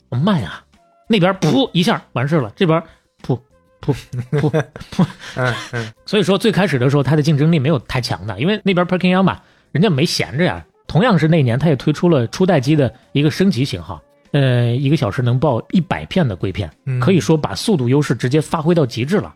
[0.10, 0.66] 我慢啊，
[1.08, 2.82] 那边噗一下完事了，这边
[3.24, 3.40] 噗
[3.82, 3.96] 噗
[4.32, 9.38] 噗，嗯嗯所以说最开始的时候，它的竞争力没有太强的，因为那边 Perkins
[9.72, 10.66] 人家没闲着呀。
[10.88, 19.34] 同样是那年，它也推出了初代机的一个升级型号，呃，一个小时能报一百片的硅片，嗯可以说把速度优势直接发挥到极致了。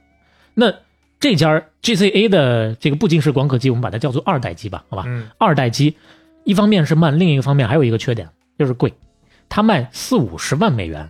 [0.53, 0.73] 那
[1.17, 5.05] 这家 GCA 的这个步进式光刻机，我们把它叫做二代机吧，好吧？
[5.08, 5.95] 嗯二代机，
[6.43, 8.27] 一方面是慢，另一个方面还有一个缺点
[8.60, 8.93] 就是贵，
[9.47, 11.10] 它卖四五十万美元，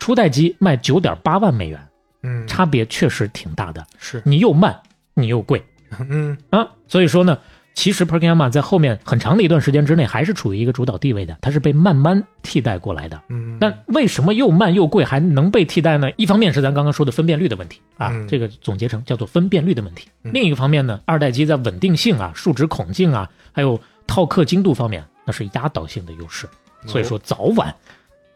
[0.00, 1.80] 初代机卖九点八万美元，
[2.26, 3.86] 嗯，差别确实挺大的。
[3.98, 4.76] 是你又慢，
[5.14, 5.62] 你又贵
[6.10, 7.38] 嗯啊，所以说呢，
[7.74, 13.22] 其实 Perkins 在后面很长的一段时间之内还是处于一个主导地位的，它是被慢慢替代过来的。
[13.28, 16.10] 嗯，但为什么又慢又贵还能被替代呢？
[16.16, 20.08] 一方面是咱刚刚说的分辨率的问题啊，嗯这个总结成叫做分辨率的问题。
[20.24, 26.48] 嗯另一个方面呢，二代机在稳定性啊、数值孔径啊，还有套刻精度方面，那是压倒性的优势。
[26.86, 27.74] 所以说早晚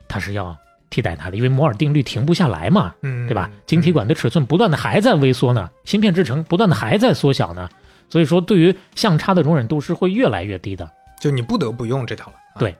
[0.09, 0.57] 它是要
[0.91, 3.49] 替代它的，因为摩尔定律停不下来嘛，嗯，对吧？
[3.65, 7.69] 晶体管的尺寸不断的还在微缩呢，芯片制程不断的还在缩小呢，
[8.09, 10.91] 所以说对于相差的容忍度是会越来越低的。
[11.21, 12.37] 就你不得不用这套了。
[12.55, 12.77] 啊对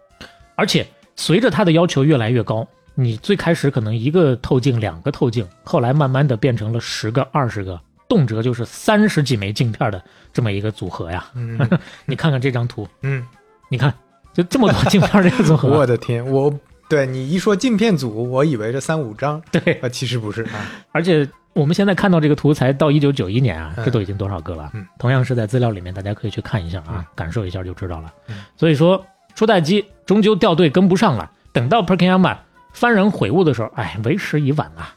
[0.57, 11.27] 而且随着它的要求越来越高，你最开始可能一个透镜、两个透镜，后来慢慢的变成了十个、二十个，动辄就是三十几枚镜片的这么一个组合呀。
[11.35, 11.59] 嗯
[12.05, 13.25] 你看看这张图，嗯，
[13.71, 13.95] 你看
[14.35, 16.53] 就这么多镜片这个组合， 我的天，我
[16.91, 20.67] 对你一说镜片组，我以为这三五张，对，啊，其实不是啊。
[20.91, 24.69] 而且我们现在看到这个图才到一九九一年啊，嗯这都已经多少个了？
[24.75, 28.13] 嗯同样是在资料里面，大家可以去看一下啊，感受一下就知道了。
[28.29, 32.37] 嗯所以说初代机终究掉队跟不上了，等到 Perkins
[32.75, 34.95] 幡然悔悟的时候，哎，为时已晚啊！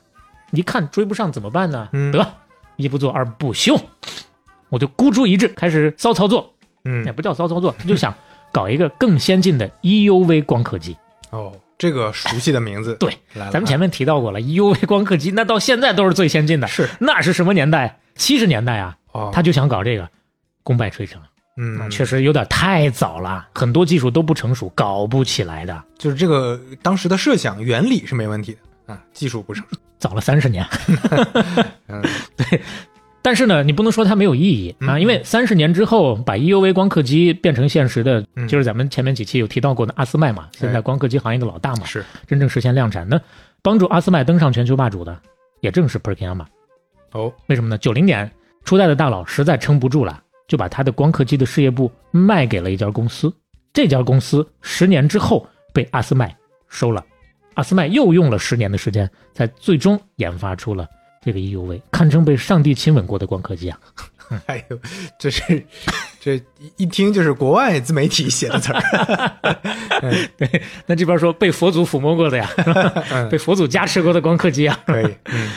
[0.51, 1.89] 一看追不上怎么办呢？
[1.93, 2.27] 嗯得
[2.75, 3.79] 一不做二不休，
[4.69, 6.51] 我就孤注一掷，开始骚操作，
[6.85, 8.11] 嗯也，不叫骚操作，他就想
[8.51, 10.97] 搞一个更先进的 EUV 光刻机。
[11.31, 11.51] 哦，
[11.83, 16.87] 这个熟悉的名字，对，咱们前面提到过了，EUV 光刻机那到现在都是最先进的，是。
[16.97, 17.99] 那是什么年代？
[18.15, 20.09] 七十年代啊，哦，他就想搞这个，
[20.63, 21.21] 功败垂成，
[21.57, 28.93] 嗯，确实有点太早了，很多技术都不成熟，搞不起来的，就是这个当时的设想原理是没问题的。
[28.93, 29.61] 啊，技术不成。
[29.69, 29.77] 熟。
[29.99, 30.65] 早了三十年。
[31.89, 32.01] 嗯
[33.23, 38.45] 但是呢，你不能说它没有意义啊，嗯因为三十年之后把 EUV 光刻机变成现实的，嗯。
[38.49, 43.07] 就是咱们前面几期有提到过的阿斯麦嘛，现在光刻机行业的老大嘛，是，真正实现量产。
[43.07, 43.19] 那，
[43.61, 45.17] 帮助阿斯麦登上全球霸主的，
[45.61, 46.45] 也正是 Perkinama。
[47.13, 47.77] 哦，为什么呢？
[47.77, 48.29] 九零年
[48.65, 53.33] 初代的大佬实在撑不住了，就把他的光刻机的事业部卖给了一家公司。
[53.71, 56.35] 这家公司十年之后被阿斯麦
[56.67, 57.03] 收了，
[57.53, 60.87] 阿斯麦又用了十年的时间，才最终研发出了
[61.25, 63.79] 这个 EUV，堪称被上帝亲吻过的光刻机啊！
[64.47, 64.79] 哎呦
[65.19, 65.63] 这是
[66.19, 66.41] 这一
[66.77, 68.81] 一听就是国外自媒体写的词儿。
[70.37, 72.49] 对那这边说被佛祖抚摸过的呀，
[73.11, 74.79] 嗯被佛祖加持过的光刻机啊！
[74.85, 75.49] 可以，嗯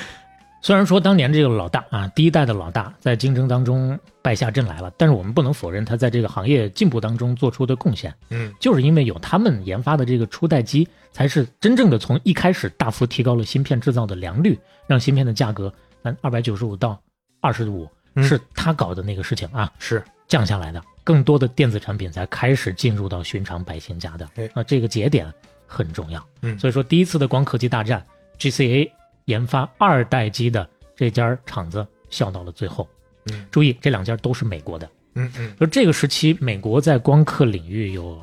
[0.66, 8.12] 虽然说当年这个老大啊，第一代的老大在竞争当中败下阵来了，但是我们不能否认他在这个行业进步当中做出的贡献。
[8.31, 17.00] 嗯就是因为有他们研发的这个初代机，才是真正的从一开始大幅提高了芯片制造的良率，让芯片的价格，咱二百九十五到
[17.40, 24.50] 二十五嗯是他搞的那个事情啊，是，降下来的，更多的电子产品才开始进入到寻常百姓家的哎。
[24.52, 25.33] 那这个节点
[25.64, 26.20] 很重要。
[26.42, 28.05] 嗯所以说第一次的光刻机大战
[28.40, 28.90] ，GCA
[29.26, 32.88] 研发二代机的这家厂子笑到了最后。
[33.30, 34.88] 嗯注意，这两家都是美国的。
[35.14, 38.20] 嗯嗯就这个时期，美国在光刻领域有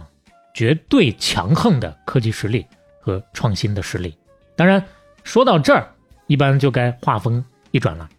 [0.54, 2.66] 绝对强横的科技实力
[3.02, 4.16] 和创新的实力。
[4.56, 4.84] 当然，
[5.24, 5.92] 说到这儿，
[6.28, 8.10] 一般就该画风一转了，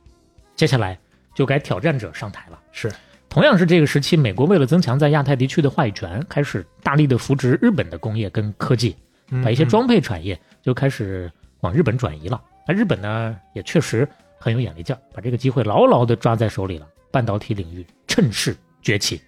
[0.56, 0.98] 接下来
[1.34, 2.60] 就该挑战者上台了。
[2.70, 2.92] 是，
[3.30, 8.94] 同样是这个时期，美国为了增强在亚太地区的话语权，开始大力的扶植日本的工业跟科技，
[9.30, 12.38] 嗯把一些装配产业就开始往日本转移了。
[12.66, 16.86] 那日本呢，也确实很有眼力劲儿，把这个机会牢牢地抓在手里了。
[17.10, 19.20] 半导体领域趁势崛起。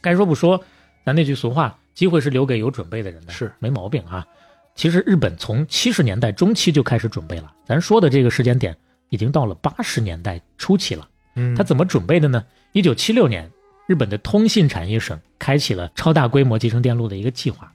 [0.00, 0.60] 该说不说，
[1.06, 4.26] 咱那句俗话，机会是留给有准备的人的，是没毛病啊。
[4.74, 8.76] 其实日本从七十年代中期就开始准备了，咱说的这个时间点
[9.10, 11.08] 已经到了八十年代初期了。
[11.36, 12.44] 嗯，他怎么准备的呢？
[12.72, 13.48] 一九七六年，
[13.86, 17.70] 日本的通信产业省开启了超大规模集成电路的一个计划，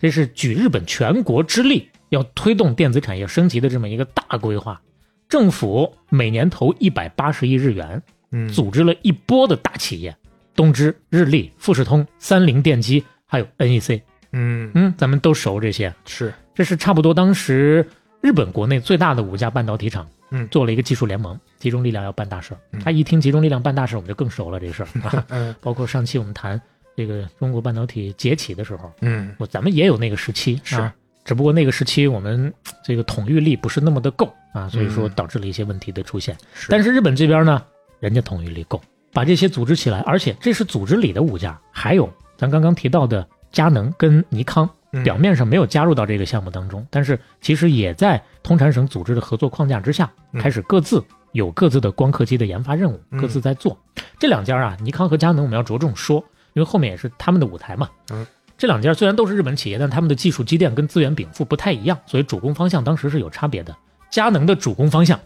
[0.00, 4.80] 这是举日本全国之力要推动电子产业升级的这么一个大规划。
[5.28, 10.16] 政府每年投一百八十亿日元，嗯，组织了一波的大企业，
[10.54, 14.00] 东芝、日立、富士通、三菱电机，还有 NEC。
[14.32, 15.94] 嗯嗯，咱们都熟这些。
[16.06, 17.86] 是这是差不多当时
[18.20, 22.60] 日本国内最大的五家半导体厂，嗯做了一个技术联盟，集中力量要办大事儿。
[22.72, 25.24] 嗯他一听集中力量办大事儿，我们就更熟了这个事儿啊。
[25.30, 26.60] 嗯包括上期我们谈
[26.96, 30.94] 这个中国半导体崛起的时候，嗯我咱们也有那个时期是啊，
[31.28, 32.50] 只不过那个时期我们
[32.82, 36.34] 这个统御力不是那么的够啊，所以说嗯导致了一些问题的出现。
[36.54, 37.62] 是但是日本这边呢，
[38.00, 38.80] 人家统御力够，
[39.12, 53.78] 把这些组织起来，而且这是组织里的五家，还有咱刚刚提到的佳能跟尼康，嗯表面上没有加入到这个项目当中，但是其实也在通产省组织的合作框架之下，嗯开始各自有各自的光刻机的研发任务，嗯各自在做。
[54.18, 56.24] 这两家啊，尼康和佳能我们要着重说，
[56.54, 57.90] 因为后面也是他们的舞台嘛。
[58.12, 58.26] 嗯。
[58.58, 63.74] 这两家虽然都是日本企业，但他们的技术积淀跟资源禀赋不太一样，所以主攻方向当时是有差别的。
[64.10, 65.18] 佳能的主攻方向，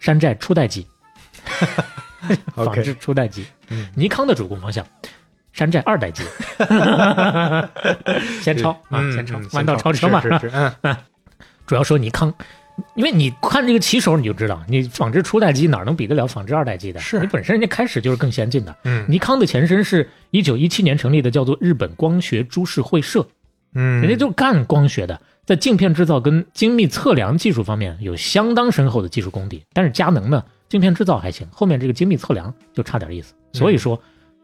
[0.00, 0.86] 山寨初代机，
[2.54, 3.46] 仿制初代机。
[3.68, 4.84] 嗯尼康的主攻方向，
[5.52, 6.24] 山寨二代机。
[8.42, 10.20] 先超啊，嗯先超嗯，弯道超车嘛。
[11.66, 12.32] 主要说尼康，
[12.94, 17.00] 因为你看这个骑手你就知道，你仿制初代机哪能比得了仿制二代机的？
[17.00, 18.76] 是你本身人家开始就是更先进的。
[18.84, 23.26] 嗯尼康的前身是一九一七年成立的，叫做日本光学株式会社，
[23.74, 29.62] 嗯，人家就干光学的，在镜片制造跟精密测量技术方面有相当深厚的技术功底。
[29.72, 33.98] 但是佳能呢，镜片制造还行，后面这个精密测量就差点意思，所以说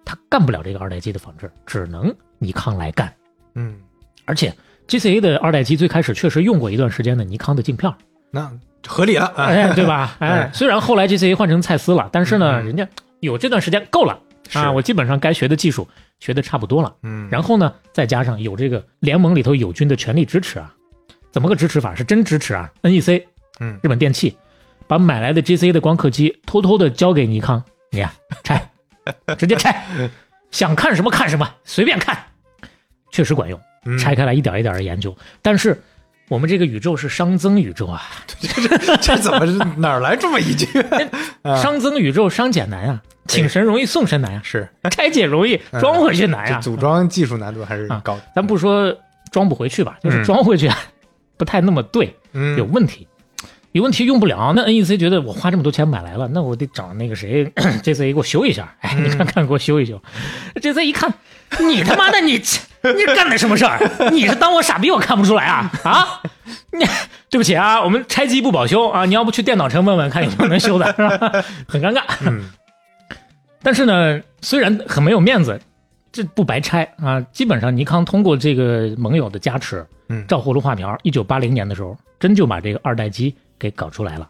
[0.04, 3.12] 他干不了这个二代机的仿制，只能尼康来干。
[3.54, 3.76] 嗯，
[4.24, 4.54] 而且
[4.88, 7.96] GCA 的二代机最开始确实用过一段时间的尼康的镜片儿，
[8.32, 8.50] 那
[8.86, 9.44] 合理了啊。
[9.44, 10.16] 哎，对吧？
[10.20, 12.88] 哎哎，虽然后来 GCA 换成蔡司了，但是呢，嗯人家
[13.20, 14.18] 有这段时间够了
[14.54, 15.86] 啊，我基本上该学的技术
[16.18, 16.92] 学的差不多了。
[17.02, 20.74] 嗯，然后呢，再加上有这个联盟里头友军的全力支持啊，
[21.30, 21.94] 怎么个支持法？
[21.94, 23.24] 是真支持啊！NEC，
[23.60, 24.36] 嗯日本电器
[24.88, 28.10] 把买来的 GCA 的光刻机偷偷的交给尼康，你看
[28.42, 28.70] 拆，
[29.38, 29.84] 直接拆，
[30.50, 32.18] 想看什么看什么，随便看，
[33.10, 33.58] 确实管用。
[33.84, 35.12] 嗯拆开来一点一点的研究，
[35.42, 35.82] 但是
[36.32, 40.66] 我们这个宇宙是熵增宇宙啊， 这这怎么是哪儿来这么一句？
[41.42, 46.54] 啊熵增宇宙熵减难啊，请神容易送神难啊，是拆解容易嗯装回去难啊。
[46.56, 48.22] 这组装技术难度还是啊高的。
[48.34, 48.96] 咱不说
[49.30, 50.78] 装不回去吧，就是嗯装回去啊
[51.36, 53.06] 不太那么对，嗯，有问题。
[53.72, 57.46] 有问题用不了，那 NEC 觉得我花这么多钱买来了，那我得找那个谁
[57.82, 58.74] JCA 给我修一下。
[58.80, 59.98] 哎，嗯你看看给我修一修。
[60.56, 61.12] JCA 一看，
[61.60, 62.40] 你他妈的你
[62.96, 63.78] 你干的什么事儿？
[64.10, 66.20] 你是当我傻逼我看不出来啊啊！
[66.72, 66.84] 你
[67.30, 71.44] 对不起啊，我们拆机不保修啊，你要不去电脑城问问看有没有能修的，是吧？
[71.68, 72.02] 很尴尬。
[72.26, 72.50] 嗯
[73.64, 75.60] 但是呢，虽然很没有面子，
[76.10, 77.20] 这不白拆啊。
[77.32, 84.28] 基本上尼康通过这个盟友的加持，嗯照葫芦画瓢，一九八零年的时候，真就把这个二代机给搞出来了，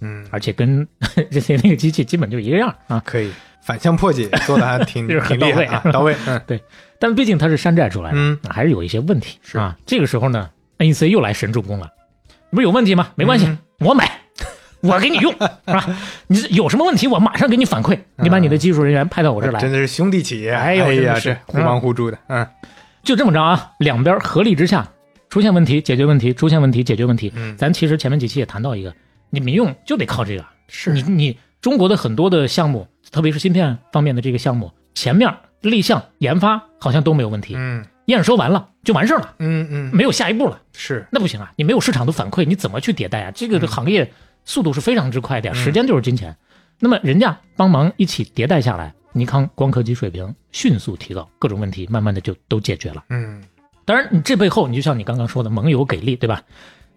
[0.00, 0.86] 嗯，而且跟
[1.32, 3.02] 这些那个机器基本就一个样啊。
[3.06, 3.32] 可以
[3.66, 6.14] 反向破解做的还挺 挺厉害啊，到到位。
[6.26, 6.62] 嗯对
[6.98, 9.76] 但毕竟它是山寨出来的，还是有一些问题是啊。
[9.84, 10.48] 这个时候呢
[10.78, 11.90] ，NEC 又来神助攻了，
[12.50, 13.08] 你不是有问题吗？
[13.16, 14.10] 没关系，嗯我买。
[14.80, 15.38] 我给你用是
[15.72, 15.84] 吧！
[16.28, 17.98] 你有什么问题，我马上给你反馈。
[18.16, 20.52] 你把你的技术人员派到我这儿来，真的是兄弟企业。
[20.52, 22.18] 哎呦真呀，是互帮互助的。
[22.28, 22.46] 嗯
[23.02, 24.86] 就这么着啊，两边合力之下，
[25.28, 27.32] 出现问题解决问题，出现问题解决问题。
[27.34, 28.94] 嗯，咱其实前面几期也谈到一个，
[29.30, 30.44] 你民用就得靠这个。
[30.68, 41.52] 是你你中国的很多的项目，特别是芯片方面的这个项目，前面立项研发好像都没有问题，嗯验收完了就完事儿了，嗯嗯，没有下一步了，是那不行啊！
[41.56, 43.32] 你没有市场的反馈，你怎么去迭代啊？
[43.34, 44.12] 这个的行业
[44.44, 46.36] 速度是非常之快的时间就是金钱。
[46.78, 53.02] 那么人家帮忙一起迭代下来，尼康光刻机水平迅速提高，各种问题慢慢的就都解决了。
[53.08, 53.42] 嗯
[53.84, 56.42] 当然，你这背后，你就像你刚刚说的，盟友给力，对吧？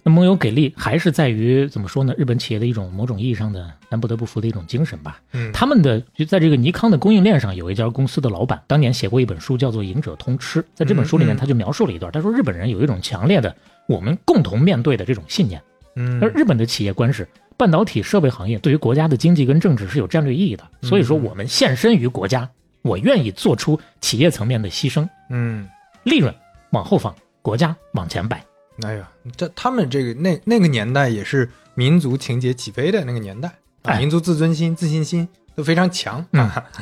[0.02, 2.14] 那盟友给力还是在于怎么说呢？
[2.18, 5.20] 日本企业的一种某种意义上的咱不得不服的一种精神吧。
[5.34, 10.62] 嗯他们的就在这个尼康的供应链上，有一家公司的老板当年写过一本书，叫做《赢者通吃》。
[10.74, 13.54] 在这本书里面，他就描述了一段，他说日本人有一种强烈的
[13.88, 15.62] 我们共同面对的这种信念。
[15.96, 17.28] 嗯，而日本的企业观是，
[17.58, 22.50] 半导体设备行业对于国家的经济跟政治是有战略意义的，所以说我们献身于国家，
[22.84, 25.68] 我愿意做出企业层面的牺牲，嗯。
[26.04, 26.34] 利润
[26.72, 28.42] 往后放，国家往前摆。
[28.84, 33.50] 哎呀，这他们这个那那个年代也是民族情节起飞的那个年代
[33.84, 36.26] 啊，哎民族自尊心、自信心都非常强。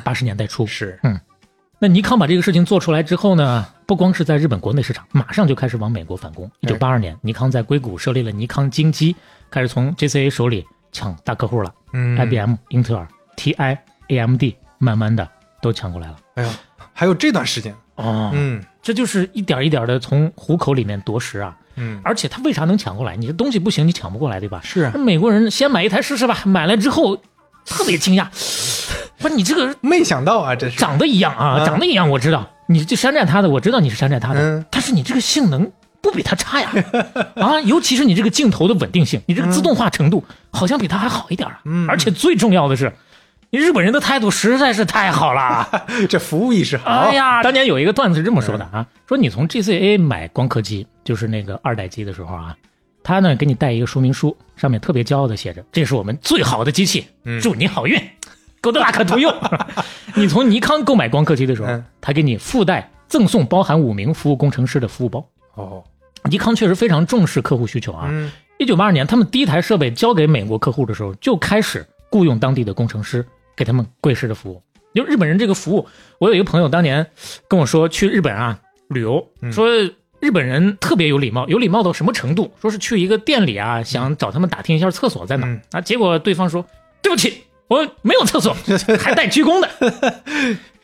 [0.03, 1.19] 八十年代初，是嗯，
[1.79, 6.49] 那尼康把这个事情做出来之后呢，不光是在日本国内市场，马上就开始往美国反攻。
[6.59, 9.15] 一九八二年，尼康在硅谷设立了尼康精机，
[9.49, 13.77] 开始从 JCA 手里抢大客户了、嗯 i b m 英特尔、TI、
[14.09, 14.43] AMD，
[14.77, 15.27] 慢慢的
[15.61, 16.17] 都抢过来了。
[16.35, 16.53] 哎呀，
[16.93, 21.57] 还有这段时间，哦，嗯这就是一点一点的从虎口里面夺食啊。
[21.77, 23.15] 嗯，而且他为啥能抢过来？
[23.15, 24.59] 你这东西不行，你抢不过来，对吧？
[24.63, 24.81] 是。
[24.81, 27.17] 啊，美国人先买一台试试吧，买来之后
[27.65, 28.27] 特别惊讶，
[29.19, 30.77] 不是你这个没想到啊，这是。
[30.77, 31.65] 长得一样啊，嗯。
[31.65, 32.45] 长得一样，我知道。
[32.67, 34.65] 你这山寨他的，我知道你是山寨他的，嗯。
[34.69, 35.71] 但是你这个性能
[36.01, 36.69] 不比他差呀，
[37.35, 41.87] 啊，尤其是你这个镜头的稳定性，你这个自动化程度好像比他还好一点啊，嗯。
[41.89, 42.91] 而且最重要的是，你
[43.57, 45.67] 日本人的态度实在是太好了。
[46.07, 46.89] 这服务意识好。
[46.89, 52.55] 哎呀， 当年有一个段子是这么说的啊，说你从 GCA 买光刻机，就是那个二代机的时候啊，
[53.03, 57.99] 他呢给你带一个说明书，上面特别骄傲的写着：“这是我们最好的机器，嗯祝你好运
[58.61, 59.33] ，Good luck to you。
[60.15, 65.25] ”你从尼康购买光刻机的时候嗯，他给你附带赠送包含五名服务工程师的服务包。
[65.55, 65.83] 哦，
[66.29, 68.07] 尼康确实非常重视客户需求啊。
[68.09, 73.23] 嗯一九八二年，他们第一台设备交给美国客户的时候，就开始雇佣当地的工程师
[73.57, 74.61] 给他们贵式的服务。
[74.93, 75.87] 就日本人这个服务，
[76.17, 77.05] 我有一个朋友当年
[77.49, 79.67] 跟我说，去日本啊旅游，嗯说
[80.19, 82.51] 日本人特别有礼貌，有礼貌到什么程度？
[82.61, 86.65] 说是去一个店里啊，想找他们打听一下厕所在哪啊，结果对方说
[87.01, 88.55] 对不起，我没有厕所，
[88.97, 89.69] 还带鞠躬的。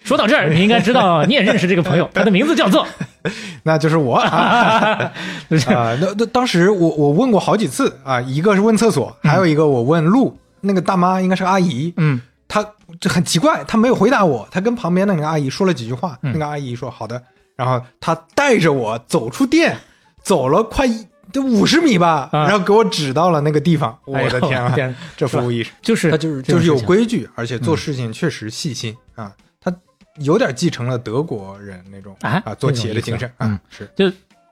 [0.03, 2.85] 说到这儿，你应该知道，你也认识这个朋友， 他的名字叫做
[3.63, 5.11] 那就是我啊，
[5.49, 12.21] 那那当时我我问过好几次啊，一个是问厕所，还有一个我问路，那个大妈应该是阿姨，嗯
[12.53, 12.63] 她
[12.99, 16.31] 这很奇怪，他没有回答我，他跟旁边的那个阿姨说了几句话，嗯。
[16.33, 17.19] 那个阿姨说好的，
[17.55, 19.75] 然后他带着我走出店，
[20.21, 22.43] 走了快一这五十米吧，啊。
[22.43, 29.75] 然后给我指到了那个地方，我的天啊，天这服务意识，就是他就是就是有规矩，而且做事情确实细心啊，他
[30.19, 33.89] 有点继承了德国人那种啊啊做企业的精神啊，是。
[33.95, 34.11] 就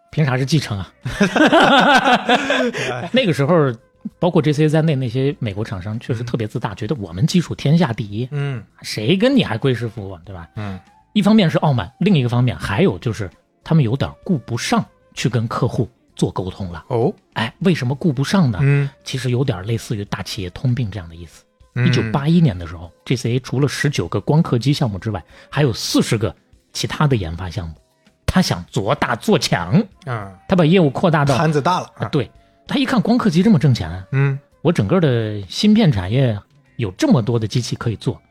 [0.10, 0.92] 凭啥是继承啊？
[3.14, 3.72] 那个时候，
[4.20, 10.48] 包括 JCA 在内，那些美国厂商确实特别自大，觉得我们技术天下第一，嗯谁跟你还贵师傅啊，对吧？
[10.56, 10.80] 嗯
[11.14, 13.30] 一方面是傲慢，另一个方面还有就是
[13.64, 14.84] 他们有点顾不上
[15.14, 16.86] 去跟客户做沟通了。
[16.88, 18.60] 哦哎，为什么顾不上呢？
[18.62, 21.44] 嗯其实有点类似于大企业通病这样的意思。
[21.76, 26.36] 嗯一九八一年的时候，GCA 除了十九个光刻机项目之外，还有四十个
[26.74, 27.76] 其他的研发项目。
[28.26, 32.30] 他想做大做强，嗯他把业务扩大到摊子大了啊，啊对
[32.68, 34.40] 他一看光刻机这么挣钱，嗯。
[34.62, 36.40] 我整个的芯片产业
[36.76, 38.22] 有这么多的机器可以做，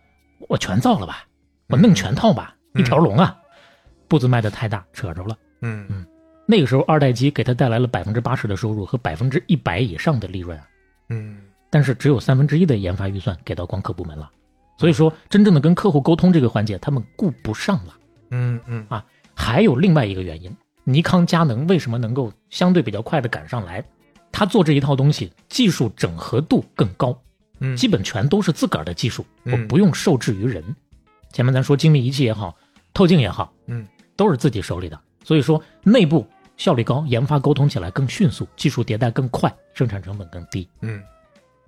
[0.48, 1.26] 我全造了吧，
[1.68, 2.80] 我弄全套吧，嗯。
[2.80, 3.36] 一条龙啊，
[4.06, 5.36] 步子迈的太大，扯着了。
[5.62, 5.86] 嗯。
[5.88, 6.06] 嗯。
[6.46, 10.64] 那个时候二代机给他带来了百分之八十的收入和百分之一百以上的利润啊，
[11.08, 11.38] 嗯。
[11.68, 14.30] 但是只有三分之一的研发预算给到光刻部门了，
[14.78, 17.94] 所以说真正的跟客户沟通这个环节，他们顾不上了。
[18.30, 18.86] 嗯嗯。
[18.88, 19.04] 啊
[19.34, 20.54] 还有另外一个原因，
[20.84, 23.82] 尼康佳能为什么能够相对比较快的赶上来？
[24.32, 27.16] 他做这一套东西，技术整合度更高，
[27.60, 30.64] 嗯，基本全都是自个儿的技术，嗯我不用受制于人。
[31.32, 32.56] 前面咱说精密仪器也好，
[32.92, 36.26] 透镜也好，嗯都是自己手里的，所以说内部
[36.56, 40.68] 效率高，研发沟通起来更迅速，技术迭代更快，生产成本更低。
[40.82, 41.02] 嗯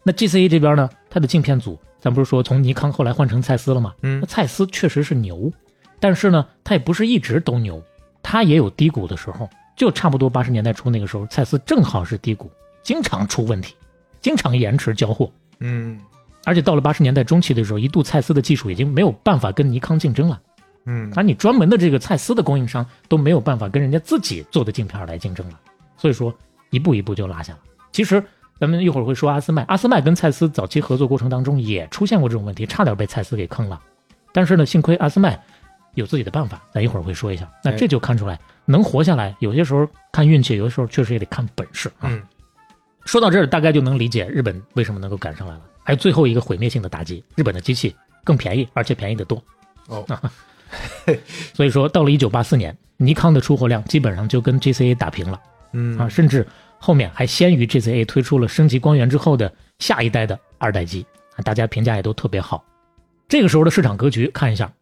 [0.02, 3.94] 那 GCA 这边呢，它的镜片组，咱不是说从尼康后来换成蔡司了吗？
[4.02, 5.52] 嗯那蔡司确实是牛，
[6.00, 7.82] 但是呢，它也不是一直都牛，
[8.22, 9.48] 它也有低谷的时候。
[9.76, 12.50] 就差不多八十年代初那个时候，蔡司正好是低谷，
[12.82, 13.74] 经常出问题，
[14.20, 15.30] 经常延迟交货。
[15.60, 16.00] 嗯
[16.44, 20.40] 而且到了八十年代中期的时候，一度蔡司的技术已经没有办法跟尼康竞争了，
[20.86, 25.60] 嗯而你专门的这个蔡司的供应商都没有办法跟人家自己做的镜片来竞争了，
[25.96, 26.34] 所以说
[26.70, 27.60] 一步一步就落下了。
[27.92, 28.22] 其实
[28.58, 33.80] 咱们一会儿会说阿斯麦，阿斯麦跟蔡司早期合作过程当中也出现过这种问题，差点被蔡司给坑了。
[34.32, 35.40] 但是呢，幸亏阿斯麦
[35.94, 37.50] 有自己的办法，咱一会儿会说一下。
[37.64, 42.08] 那这就看出来能活下来，有些时候看运气，有的时候确实也得看本事啊。
[42.10, 42.22] 嗯
[43.04, 45.60] 说到这儿，大概就能理解日本为什么能够赶上来了。
[45.82, 49.42] 还有最后一个毁灭性的打击，日本的机器更便宜，而且便宜得多。
[49.88, 50.06] 哦
[51.52, 55.40] 所以说，到了一九八四年，尼康的出货量基本上就跟 GCA 打平了
[55.72, 56.46] 嗯啊，甚至
[56.78, 62.64] 后面还先于 GCA 推出了升级光源之后的下一代的二代机啊，大家评价也都特别好。
[63.26, 64.72] 这个时候的市场格局看一下，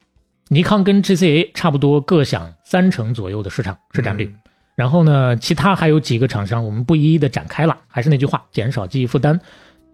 [0.53, 4.25] 尼康跟 GCA 差不多各享三成左右的市场市占率。
[4.27, 4.41] 嗯
[4.77, 7.79] 然后呢，其他还有几个厂商，我们不一一的展开了。
[7.87, 9.39] 还是那句话，减少记忆负担。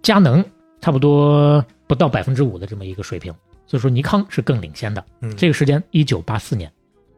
[0.01, 0.45] 佳能
[0.81, 3.35] 差不多不到百分之五的这么一个水平，
[3.67, 5.05] 所以说尼康是更领先的。
[5.23, 6.71] 嗯这个时间，一九八四年，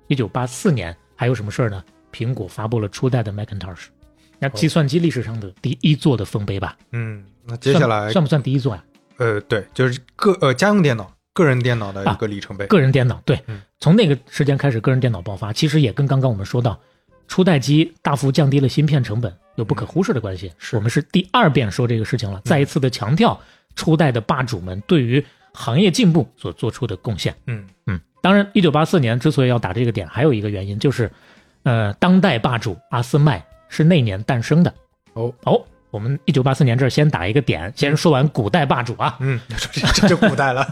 [0.07, 1.85] 一九八四年还有什么事儿呢？
[2.11, 3.89] 苹果发布了初代的 Macintosh，
[4.39, 6.75] 那计算机历史上的第一座的丰碑吧。
[6.93, 8.83] 嗯，那接下来算算不算第一座呀？
[9.19, 12.67] 呃对，就是个呃家用电脑、个人电脑的一个里程碑。
[12.67, 16.77] 个人电脑，对嗯，从那个时间开始，个人电脑爆发，其实也跟刚刚我们说到，
[17.29, 20.53] 初代机大幅降低了芯片成本有不可忽视的关系。
[20.59, 23.41] 是我们是第二遍说这个事情了，再一次的强调
[23.77, 27.33] 初代的霸主们对于行业进步所做出的贡献。
[27.47, 31.09] 嗯嗯，当然，一九八四年之所以要打这个点，还有一个原因就是，
[31.63, 34.75] 呃，当代霸主阿斯麦是那年诞生的。
[35.13, 39.17] 哦哦，我们一九八四年这儿先打一个点，先说完古代霸主啊。
[39.21, 39.41] 嗯，
[39.73, 40.67] 这 这就古代了。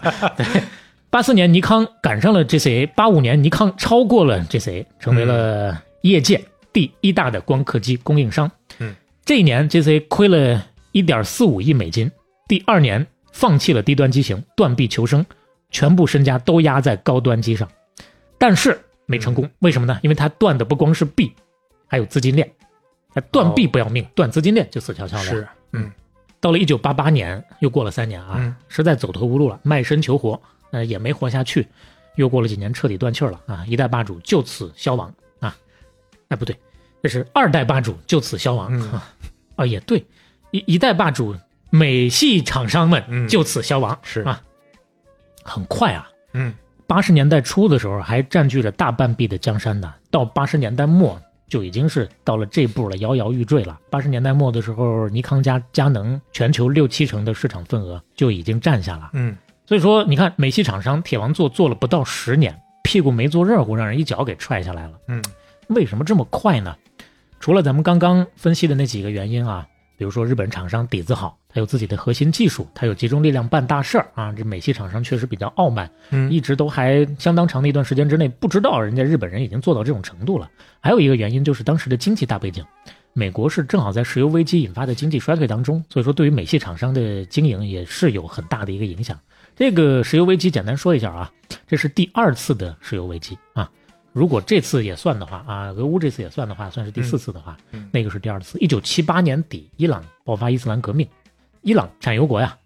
[1.08, 6.42] 八四年尼康赶上了 GCA，八五年尼康超过了 GCA，成为了业界
[6.72, 8.50] 第一大的光刻机供应商。
[8.78, 8.94] 嗯，
[9.24, 12.10] 这一年 GCA 亏了一点四五亿美金，
[12.48, 15.24] 第二年放弃了低端机型，断臂求生，
[15.70, 17.66] 全部身家都压在高端机上，
[18.36, 19.48] 但是没成功。
[19.60, 19.98] 为什么呢？
[20.02, 21.32] 因为它断的不光是臂，
[21.86, 22.50] 还有资金链。
[23.16, 25.22] 他断臂不要命，断资金链就死翘翘了。
[25.22, 25.90] 是，嗯
[26.38, 30.38] 到了一九八八年，又过了三年啊，嗯实在走投无路了，卖身求活，
[30.70, 31.66] 呃，也没活下去，
[32.16, 33.64] 又过了几年，彻底断气了啊！
[33.66, 35.10] 一代霸主就此消亡
[35.40, 35.56] 啊！
[36.28, 36.54] 哎，不对，
[37.02, 39.14] 这是二代霸主就此消亡、嗯啊！
[39.56, 40.04] 啊，也对，
[40.50, 41.34] 一一代霸主
[41.70, 44.42] 美系厂商们嗯就此消亡、是啊！
[45.42, 46.54] 很快啊，嗯
[46.86, 51.18] 八十年代初的时候还占据着大半壁的江山呢，到八十年代末
[51.48, 53.78] 就已经是到了这步了，摇摇欲坠了。
[53.90, 59.10] 八十年代末的时候，尼康加佳能全球六七成的市场份额就已经占下了。
[59.12, 64.92] 嗯所以说，你看美系厂商铁王座做了不到十年，屁股没坐热乎，让人一脚给踹下来了。
[65.08, 65.22] 嗯
[65.68, 66.76] 为什么这么快呢？
[67.40, 69.66] 除了咱们刚刚分析的那几个原因啊，
[69.96, 74.32] 比如说日本厂商底子好，他有自己的核心技术，他有集中力量办大事儿啊。
[74.32, 80.50] 这美系厂商确实比较傲慢，嗯一直都还相当长的一段时间之内不知道人家日本人已经做到这种程度了。
[80.80, 82.64] 还有一个原因就是当时的经济大背景，
[83.14, 89.18] 美国是正好在石油危机引发的经济衰退当中，所以说对于美系厂商的经营也是有很大的一个影响。
[89.56, 91.32] 这个石油危机简单说一下啊，
[91.66, 93.70] 这是第二次的石油危机啊。
[94.16, 97.54] 如果这次也算的话啊，俄乌这次也算的话，算是第四次的话，
[97.92, 98.58] 那个是第二次。
[98.60, 101.06] 一九七八年底，伊朗爆发伊斯兰革命，
[101.60, 102.56] 伊朗产油国呀，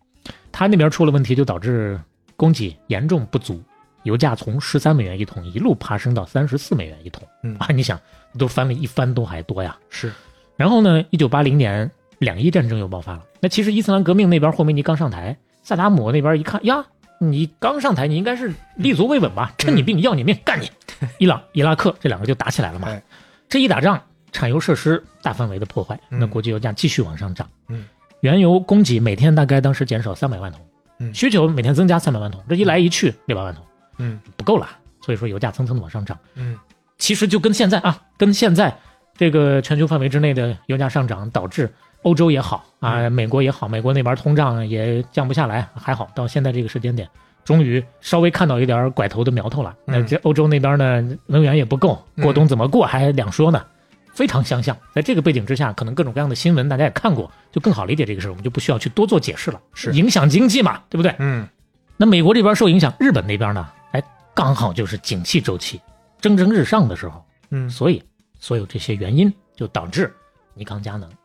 [0.53, 2.01] 他那边出了问题，就导致
[2.37, 3.61] 供给严重不足，
[4.05, 7.67] 油价从十三美元一桶一路爬升到三十四美元一桶嗯啊！
[7.75, 7.99] 你想，
[8.39, 9.77] 都翻了一番都还多呀。
[9.89, 10.13] 是，
[10.55, 11.91] 然后呢，一九八零年
[12.21, 13.25] 两伊战争又爆发了。
[13.41, 16.87] 那其实伊斯兰革命那边霍梅尼刚上台，萨达姆那边一看呀，
[17.23, 19.53] 你刚上台，你应该是立足未稳吧？
[19.59, 20.71] 趁你病要你命，干你！
[21.19, 23.03] 伊朗、伊拉克这两个就打起来了嘛哎。
[23.47, 24.03] 这一打仗，
[24.33, 27.47] 产油设施大范围的破坏，嗯那国际油价继续往上涨。
[27.69, 27.85] 嗯，
[28.21, 30.61] 原油供给每天大概当时减少三百万桶，
[30.99, 33.63] 嗯需求每天增加三百万桶，这一来一去六百万桶
[33.99, 34.67] 嗯不够了，
[35.03, 36.19] 所以说油价蹭蹭的往上涨。
[36.37, 36.59] 嗯
[36.97, 38.75] 其实就跟现在啊，跟现在
[39.15, 41.71] 这个全球范围之内的油价上涨，导致
[42.03, 47.09] 欧洲也好啊，美国也好，美国那边通胀也降不下来，还好到现在这个时间点，
[47.45, 49.77] 终于稍微看到一点拐头的苗头了。
[49.85, 53.65] 那嗯这欧洲那边呢，能源也不够，过冬怎么过还两说呢。
[54.13, 59.61] 非常相像，在这个背景之下，可能各种各样的新闻大家也看过，就更好理解这个事儿，我们就不需要去多做解释了。
[59.73, 61.15] 是影响经济嘛，对不对？
[61.19, 61.49] 嗯
[61.97, 64.03] 那美国这边受影响，日本那边呢，哎，
[64.35, 65.81] 刚好就是景气周期
[66.21, 68.03] 蒸蒸日上的时候，嗯所以
[68.39, 70.13] 所有这些原因就导致
[70.55, 71.17] 尼康佳能大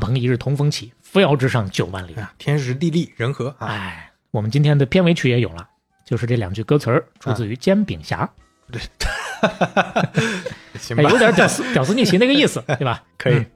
[0.00, 2.14] 鹏一日同风起，扶摇直上九万里。
[2.14, 5.68] 啊，天时地利人和啊，哎，我们今天的片尾曲也有了，
[6.04, 8.28] 就是这两句歌词儿出自于《煎饼侠》，
[9.42, 10.08] 哎，
[10.78, 11.02] 行吧。
[11.02, 13.02] 有，点屌丝屌丝逆袭那个意思，对吧？
[13.18, 13.34] 可以。
[13.34, 13.46] 嗯。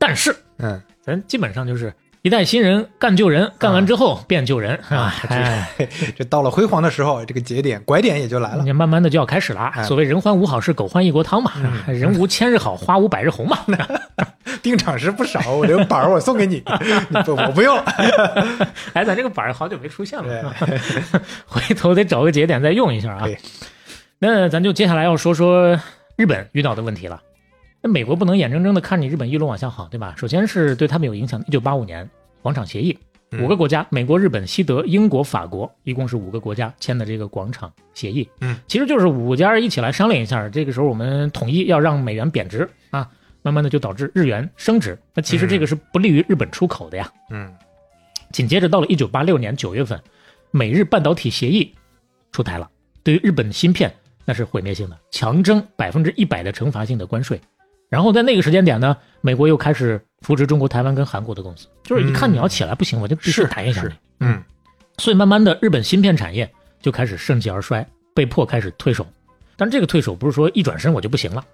[0.00, 1.92] 但是嗯，咱基本上就是
[2.22, 5.68] 一代新人干旧人，干完之后变旧人啊，哎。
[6.18, 8.64] 这到了辉煌的时候，这个节点拐点也就来了。
[8.64, 9.70] 你慢慢的就要开始了。
[9.74, 11.52] 哎所谓人欢无好事，狗欢一锅汤嘛。
[11.86, 13.58] 嗯人无千日好，花无百日红嘛。
[14.62, 16.60] 定场诗不少，我这个板儿我送给你，
[17.24, 17.78] 不我不用。
[18.92, 20.54] 哎，咱这个板儿好久没出现了，
[21.46, 23.24] 回头得找个节点再用一下啊。
[24.18, 25.78] 那咱就接下来要说说
[26.16, 27.20] 日本遇到的问题了。
[27.80, 30.14] 那美国不能眼睁睁的看你日本一路往下好，对吧？
[30.16, 31.42] 首先是对他们有影响。
[31.46, 32.08] 一九八五年
[32.42, 32.98] 广场协议，
[33.30, 38.28] 嗯五个国家，美国、日本、西德、英国、法国，一共是五个国家签的这个广场协议。
[38.40, 43.08] 嗯，其实就是五家一起来商量一下，这个时候我们统一要让美元贬值啊，
[43.42, 44.98] 慢慢的就导致日元升值。
[45.14, 47.10] 那其实这个是不利于日本出口的呀。
[47.30, 47.52] 嗯
[48.32, 49.98] 紧接着到了一九八六年九月份，
[50.50, 51.72] 美日半导体协议
[52.32, 52.68] 出台了，
[53.02, 53.90] 对于日本芯片
[54.26, 57.40] 那是毁灭性的，强征百分之一百的惩罚性的关税。
[57.88, 63.94] 然后在那个时间点呢，美国又开始扶植中国台湾跟韩国的公司，就是一看你要起来不行，我就必须打压一下你。
[64.20, 64.42] 嗯
[64.98, 66.50] 所以慢慢的，日本芯片产业
[66.82, 69.06] 就开始盛极而衰，被迫开始退守。
[69.56, 71.44] 但这个退守不是说一转身我就不行了。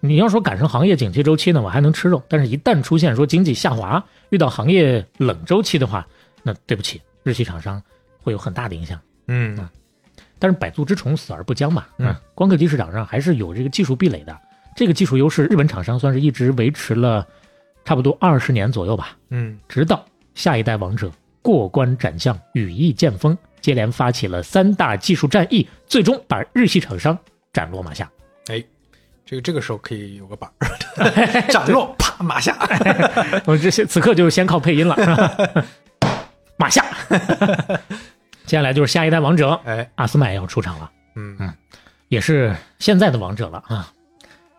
[0.00, 6.06] 你要说赶上行业景气周期呢，我还能吃肉；但是一旦出现说经济下滑，遇到行业冷周期的话，
[6.42, 7.82] 那对不起，日系厂商
[8.22, 9.00] 会有很大的影响。
[9.28, 9.58] 嗯
[10.38, 11.86] 但是百足之虫，死而不僵嘛。
[11.98, 14.36] 嗯啊，光刻机市场上还是有这个技术壁垒的。
[14.74, 17.26] 这个技术优势，日本厂商算是一直维持了
[17.84, 19.16] 差不多二十年左右吧。
[19.30, 20.04] 嗯直到
[20.34, 21.10] 下一代王者
[21.42, 27.16] 过关斩将，羽翼渐丰，接连发起了三大技术战役，最终把日系厂商
[27.52, 28.10] 斩落马下。
[28.48, 28.62] 哎，
[29.26, 30.70] 这个这个时候可以有个板儿，
[31.50, 32.56] 斩落啪马下
[33.44, 34.96] 我这些此刻就是先靠配音了？
[36.56, 36.84] 马下，
[38.46, 41.52] 接下来就是下一代王者哎，阿斯麦要出场了，嗯嗯
[42.08, 43.92] 也是现在的王者了啊。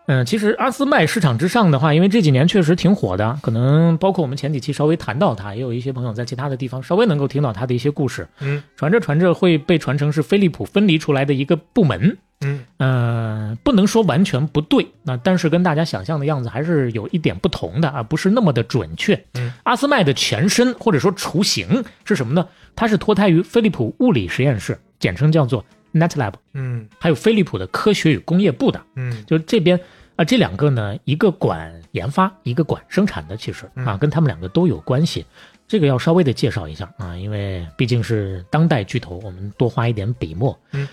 [0.06, 8.28] 嗯，其实阿斯麦市场之上的话，因为这几年确实挺火的，可能包括我们前几期稍微谈到它，也有一些朋友在其他的地方稍微能够听到它的一些故事。
[8.40, 12.18] 嗯传着传着会被传成是飞利浦分离出来的一个部门。
[12.40, 19.14] 嗯呃，不能说完全不对，那但是跟大家想象的样子还是有一点不同的啊，不是那么的准确。
[19.34, 22.46] 嗯，阿斯麦的前身或者说雏形是什么呢？
[22.76, 25.64] 它是脱胎于飞利浦物理实验室，简称叫做
[25.94, 28.82] NetLab，嗯还有飞利浦的科学与工业部的。
[28.96, 29.80] 嗯就这边
[30.16, 35.24] 啊、这两个呢，一个管研发，一个管生产的，其实啊，嗯跟他们两个都有关系。
[35.66, 40.56] 这个要稍微的介绍一下啊，因为毕竟是当代巨头，我们多花一点笔墨。
[40.72, 40.86] 嗯，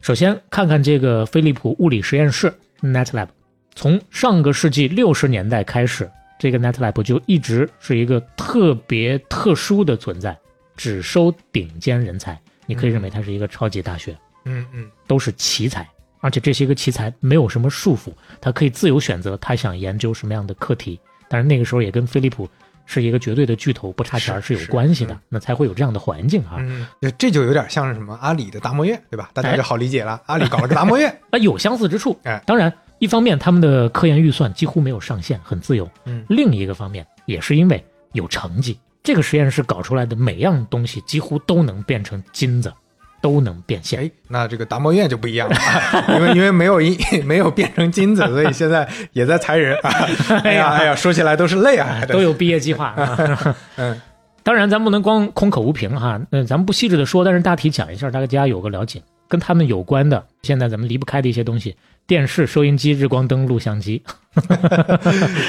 [0.00, 3.28] 首先看看这个飞利浦物理实验室 NetLab，
[3.74, 10.38] 从上个世纪六十年代开始，这个 NetLab 就一直是一个特别特殊的存在，
[10.76, 12.40] 只收顶尖人才。
[12.66, 14.16] 你可以认为它是一个超级大学。
[14.48, 14.90] 嗯嗯。
[15.06, 15.88] 都是奇才，
[16.20, 20.98] 而且这些个奇才没有什么束缚，他可以自由选择他想研究什么样的课题。
[21.28, 22.48] 但是那个时候也跟飞利浦
[22.86, 26.56] 是一个绝对的巨头不差钱是是有关系的，是那才会有这样的环境啊。
[26.58, 26.86] 嗯，
[27.18, 29.30] 这就有点像是什么阿里的达摩院，对吧？
[29.34, 29.56] 大家哎。
[29.56, 32.18] 就好理解了，阿里搞了个达摩院，啊， 有相似之处。
[32.22, 32.42] 哎。
[32.46, 36.24] 当然，一方面他们的科研预算几乎没有上限，很自由；嗯。
[36.30, 42.72] 另一个方面也是因为有成绩，这个实验室搞出来的每样东西几乎都能变成金子，
[43.20, 44.00] 都能变现。
[44.00, 49.90] 哎，那这个达摩院就不一样了，啊 因为因为没有一 没有变成金子，所以现在也在裁人啊。
[50.44, 53.56] 哎呀哎呀，说起来都是泪啊，都有毕业计划啊。
[53.76, 54.00] 嗯
[54.44, 59.02] 当然，咱不能光空口无凭哈，那咱们不细致的说，但是大体讲一下，大家有个了解。
[59.28, 64.02] 跟他们有关的，现在咱们离不开的一些东西，电视、收音机、日光灯、录像机，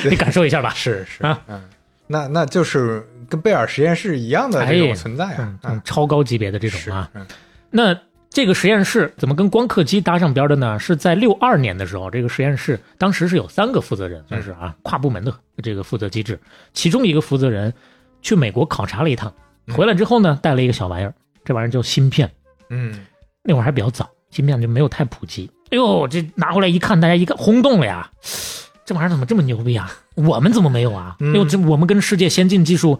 [0.10, 0.74] 你感受一下吧。
[0.76, 1.62] 是是啊，嗯，
[2.08, 7.10] 那那就是跟贝尔实验室一样的这种存在啊嗯，，嗯嗯，超高级别的这种啊。
[7.14, 7.26] 嗯
[7.72, 8.00] 那
[8.30, 10.78] 这个实验室怎么跟光刻机搭上边的呢？
[10.80, 16.40] 是在六二年的时候，这个实验室当时是有三个负责人，算是啊跨部门的这个负责机制。
[16.74, 17.74] 其中一个负责人
[18.22, 19.34] 去美国考察了一趟，
[19.68, 21.14] 嗯回来之后呢，带了一个小玩意儿，
[21.44, 22.30] 这玩意儿叫芯片。
[22.70, 23.06] 嗯
[23.44, 25.50] 那会儿还比较早，芯片就没有太普及。
[25.72, 28.12] 哎呦，这拿回来一看，大家一看轰动了呀！
[28.86, 29.92] 这玩意儿怎么这么牛逼啊？
[30.16, 31.16] 我们怎么没有啊？
[31.20, 33.00] 嗯哎呦，这我们跟世界先进技术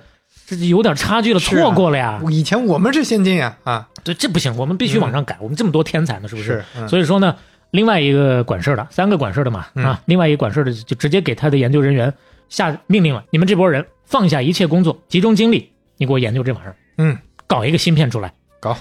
[0.50, 2.20] 这有点差距了，错过了呀！
[2.30, 5.38] 以前我们是先进呀啊，对，这不行，我们必须往上改。
[5.40, 7.36] 我们这么多天才呢，是不是嗯所以说呢，
[7.72, 12.12] 另外一个管事儿的，三个管事儿的嘛，嗯啊，另外一个管事儿的就直接给他的研究人员
[12.50, 18.34] 下命令了：你们这波人放下一切工作，集中精力，你给我研究这玩意儿，嗯，搞一个芯片出来。
[18.60, 18.78] 搞，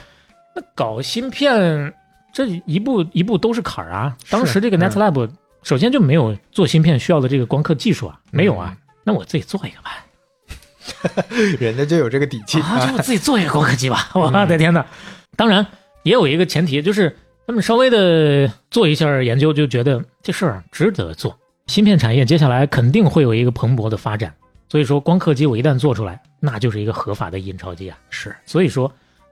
[0.57, 1.93] 那搞芯片
[2.33, 4.17] 这一步一步都是坎儿啊。
[4.31, 5.31] 当时这个嗯 NetLab
[5.63, 8.75] 首先就没有做芯片需要的这个光刻技术啊，没有啊。
[9.05, 10.05] 那我自己做一个吧，
[11.61, 14.11] 人家就有这个底气啊，就啊，我自己做一个光刻机吧。
[14.15, 14.85] 我的天呐！
[15.37, 15.67] 当然
[16.03, 17.17] 也有一个前提，就是
[17.47, 21.37] 他们稍微的做一下研究，就觉得这事儿值得做。
[21.67, 24.35] 芯片产业接下来肯定会有一个蓬勃的发展，
[24.69, 27.99] 所以说光刻机我一旦做出来，那就是一个合法的印钞机啊。
[28.11, 28.91] 是所以说，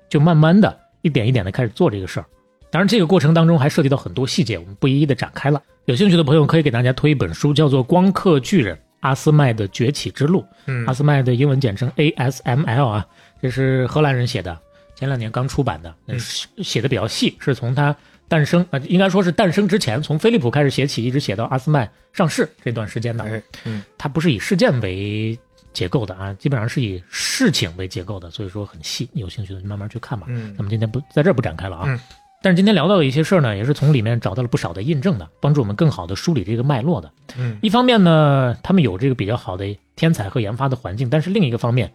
[0.09, 2.26] 就慢慢的一点一点的开始做这个事儿。
[2.70, 5.62] 当然，这个过程当中还涉及到很多细节，我们不一一的展开了。
[5.86, 10.42] 有兴趣的朋友可以给大家推一本书，叫做《光刻巨人阿斯麦的崛起之路》。
[10.66, 13.07] 嗯阿斯麦的英文简称 ASML 啊，
[13.40, 14.59] 这是荷兰人写的，
[14.94, 16.18] 前两年刚出版的，嗯
[16.62, 17.94] 写的比较细，是从它
[18.28, 23.24] 诞生啊、呃应该说是诞生之前，从飞利浦开始写起，一直写到阿斯麦上市这段时间的。
[23.24, 25.38] 哎嗯它不是以事件为
[25.72, 29.09] 结构的啊，基本上是以事情为结构的，所以说很细。
[29.12, 30.26] 有兴趣的就慢慢去看吧。
[30.28, 31.84] 嗯咱们今天不在这儿不展开了啊。
[31.86, 32.01] 嗯
[32.47, 37.11] 但是今天聊到的一些事儿呢，也是从里面找到了不少的印证的，帮助我们更好的梳理这个脉络的。
[37.36, 41.92] 嗯一方面呢，他们有这个比较好的天才和研发的环境，但是另一个方面，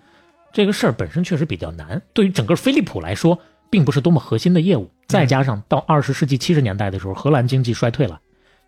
[0.51, 2.01] 这个事儿本身确实比较难。
[2.11, 3.39] 对于整个飞利浦来说，
[3.69, 4.91] 并不是多么核心的业务。
[5.07, 8.19] 再加上到二十世纪七十年代的时候，荷兰经济衰退了，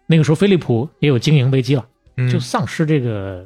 [0.07, 3.45] 那个时候飞利浦也有经营危机了，嗯就丧失这个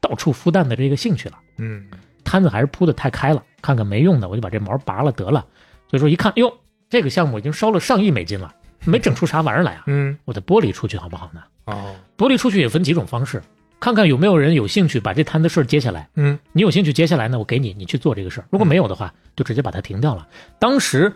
[0.00, 1.34] 到处孵蛋的这个兴趣了。
[1.58, 1.84] 嗯
[2.22, 5.44] 摊子还是铺的太开了，看看没用的，我就把这毛拔了得了。
[5.90, 6.54] 所以说一看，哟，
[6.92, 9.84] 这个项目已经烧了上亿美金了，没整出啥玩意儿来啊！
[9.86, 11.40] 嗯我得剥离出去好不好呢？
[11.64, 13.42] 哦剥离出去也分几种方式，
[13.80, 16.06] 看看有没有人有兴趣把这摊子事儿接下来。
[16.16, 18.46] 嗯你有兴趣接下来呢，我给你，你去做这个事儿。
[18.50, 20.28] 如果没有的话，就直接把它停掉了。
[20.58, 21.10] 当时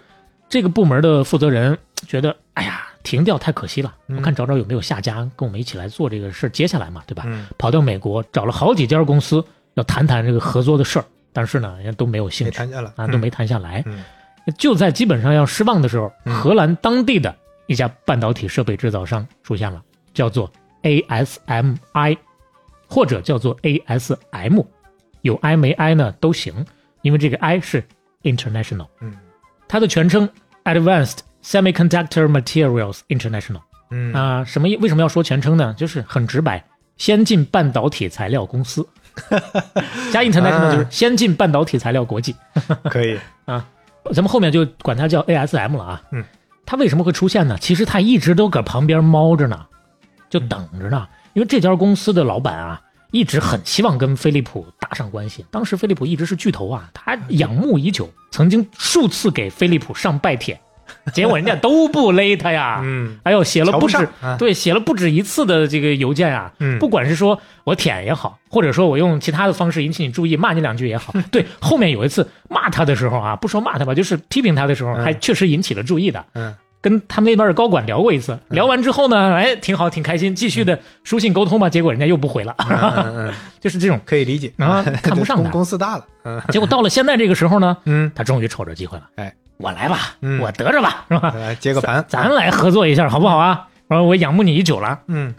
[0.48, 7.24] 这个部门的负责人觉得，哎呀，停掉太可惜了，嗯我看找找有没有下家跟我们一起来做这个事儿，接下来嘛，对吧？
[7.26, 11.04] 嗯跑到美国找了好几家公司要谈谈这个合作的事儿，
[11.34, 13.82] 但是呢，人家都没有兴趣谈下来啊，都没谈下来。
[13.84, 14.02] 嗯
[14.52, 16.34] 就在基本上要失望的时候，嗯。
[16.34, 17.34] 荷兰当地的
[17.66, 19.82] 一家半导体设备制造商出现了，
[20.14, 20.50] 叫做
[20.82, 22.16] ASMI，
[22.88, 24.64] 或者叫做 ASM，
[25.22, 26.64] 有 I 没 I 呢都行，
[27.02, 27.82] 因为这个 I 是
[28.22, 29.16] international，嗯。
[29.68, 30.28] 它的全称
[30.64, 34.12] Advanced Semiconductor Materials International 嗯。
[34.12, 34.76] 啊、什么意？
[34.76, 35.74] 为什么要说全称呢？
[35.76, 36.64] 就是很直白，
[36.96, 38.88] 先进半导体材料公司，
[40.12, 42.34] 加 international 就是先进半导体材料国际。
[42.84, 43.18] 可以，
[44.12, 46.02] 咱们后面就管它叫 ASM 了啊。
[46.12, 46.24] 嗯，
[46.64, 47.56] 它为什么会出现呢？
[47.60, 49.66] 其实它一直都搁旁边猫着呢，
[50.28, 51.06] 就等着呢。
[51.34, 52.80] 因为这家公司的老板啊，
[53.10, 55.44] 一直很希望跟飞利浦搭上关系。
[55.50, 60.58] 当时飞利浦一直是巨头啊，他仰慕已久，曾经数次给飞利浦上拜帖，
[61.14, 62.80] 结果人家都不勒他呀。
[62.82, 63.18] 嗯。
[63.22, 66.78] 哎呦，写了不不止对，写了不止一次的这个邮件啊，嗯。
[66.78, 75.04] 不管是说我舔也好，或者说我用其他的方式引起你注意，骂你两句也好， 对，后面有一次骂他的时候啊，不说骂他吧，就是批评他的时候，嗯。
[75.04, 76.24] 还确实引起了注意的。
[76.34, 76.54] 嗯。
[76.82, 81.68] 跟他们那边的高管聊过一次，聊完之后呢，哎，挺好，挺开心，继续的书信沟通吧。
[81.68, 83.98] 结果人家又不回了，嗯嗯嗯， 就是这种。
[84.04, 84.52] 可以理解。
[84.58, 86.40] 啊看不上他公公司大了，嗯。
[86.50, 91.32] 结果到了现在这个时候呢，嗯，他终于瞅着机会了，哎，我来吧，嗯我得着吧， 是吧？
[91.36, 93.68] 来接个盘，咱来合作一下，好不好啊？
[93.88, 95.34] 然后我仰慕你已久了，嗯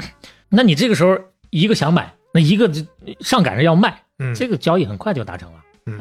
[0.49, 1.17] 那你这个时候
[1.49, 2.71] 一个想买，那一个
[3.19, 5.59] 上赶着要卖，嗯，这个交易很快就达成了。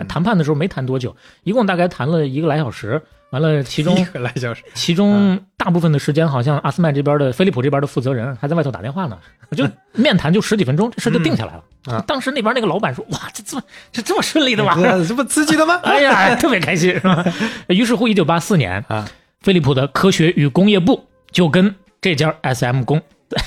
[0.08, 1.14] 谈判的时候没谈多久，
[1.44, 3.00] 一共大概谈了一个来小时。
[3.30, 9.18] 完了，其中 一个来小时，其中大部分的时间，好像阿斯麦这边的飞利浦这边的负责人还在外头打电话呢，
[9.50, 11.64] 就面谈就十几分钟，这事就定下来了。
[11.88, 13.62] 嗯啊当时那边那个老板说：“哇，这这么
[13.92, 15.74] 这这么顺利的吗？”这这不刺激的吗？
[15.82, 17.24] 哎呀，特别开心，是吧？
[17.68, 19.08] 于是乎，一九八四年啊，
[19.40, 23.00] 飞利浦的科学与工业部就跟这家 SM 公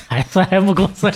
[0.09, 1.09] SM 公司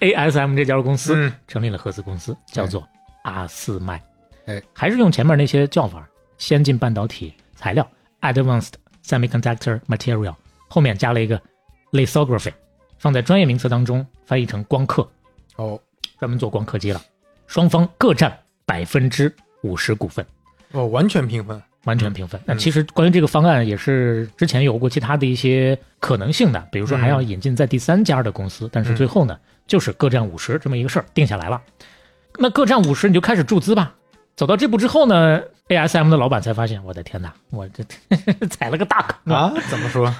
[0.00, 2.86] ASM 这家公司嗯成立了合资公司，叫做
[3.22, 4.02] 阿斯麦。
[4.46, 6.06] 哎，还是用前面那些叫法，
[6.38, 7.88] 先进半导体材料
[8.20, 8.72] （Advanced
[9.04, 10.34] Semiconductor Material），
[10.68, 11.40] 后面加了一个
[11.92, 12.52] lithography，
[12.98, 15.08] 放在专业名词当中翻译成光刻，
[15.56, 15.80] 哦
[16.18, 17.00] 专门做光刻机了。
[17.46, 20.24] 双方各占百分之五十股份。
[20.72, 22.40] 哦，完全平分，完全平分。
[22.44, 31.60] 那其实关于这个方案也是之前有过其他的一些可能性的，比如说还要引进在第三家的公司，但是最后呢，就是各占五十这么一个事儿定下来了。
[32.38, 33.94] 那各占五十你就开始注资吧。
[34.34, 37.84] 走到这步之后呢，ASM 的老板才发现，我的天哪，我这
[38.48, 39.40] 踩了个大坑啊！
[39.42, 39.52] 啊？
[39.68, 40.12] 怎么说？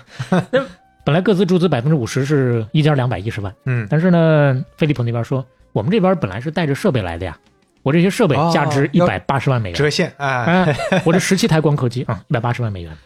[1.05, 7.37] 本来各自注资百分之五十是一家两百一十万，嗯，但是呢，飞利浦那边说，我们这边本来是带着设备来的呀，
[7.83, 12.97] 我这些设备哦价值一要百八十万美元，折现，啊，哎，我这十七台光刻机啊，一百八十万美元。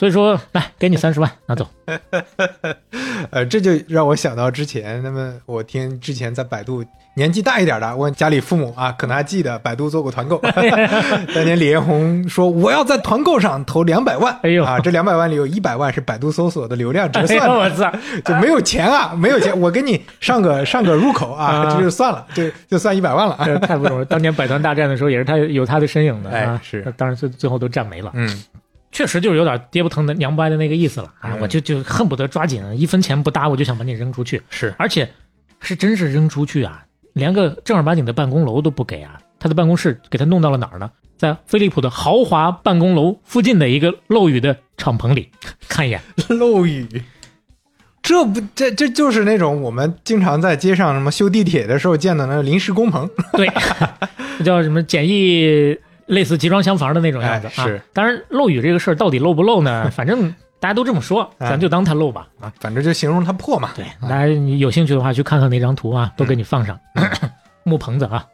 [0.00, 1.68] 所以说，来给你三十万，拿走。
[3.30, 6.82] 呃，这就让我想到之前，那么我听之前在百度
[7.16, 10.38] 年纪大一点的问家里父母啊，可能还记得百度做过团购，
[11.34, 17.92] 当年李彦宏说我要在团购上投两百万，哎呦啊，这两百万里有一百万是百度搜索的流量折 哎算的，呦我操！
[18.24, 24.04] 就没有钱啊，没有钱，我给你上个上个入口啊，啊这就算了，就就算一百万了啊，这太不容易。
[24.06, 26.34] 当年百团大战的时候，也是他有他的身影的啊。
[26.34, 28.10] 哎是当然最最后都战没了。
[28.14, 28.42] 嗯
[28.92, 31.30] 确实就是有点爹不疼的娘不爱的那个意思了啊！
[31.34, 35.08] 嗯我就就恨不得抓紧一分钱不搭，我就想把你扔出去，是，而且
[35.60, 39.20] 是真是扔出去啊，连个正儿八经的办公楼都不给啊！
[39.38, 40.90] 他的办公室给他弄到了哪儿呢？
[41.16, 45.30] 在飞利浦的豪华办公楼附近的一个漏雨的敞篷里，
[45.68, 46.00] 看一眼。
[46.28, 46.86] 漏雨。
[48.02, 53.46] 这不，这这就是那种我们经常在街上什么修地铁的时候见的那个临时工棚，对，
[54.42, 55.76] 叫什么简易
[56.10, 59.88] 类似集装箱房的那种样子、是，当然漏雨这个事儿到底漏不漏呢？
[59.94, 61.48] 反正大家都这么说，哎。
[61.48, 62.26] 咱就当它漏吧。
[62.40, 63.70] 啊，反正就形容它破嘛。
[63.76, 66.78] 对，大家你有兴趣的话去看看那张图啊，都给你放上。
[67.62, 68.26] 木棚子啊，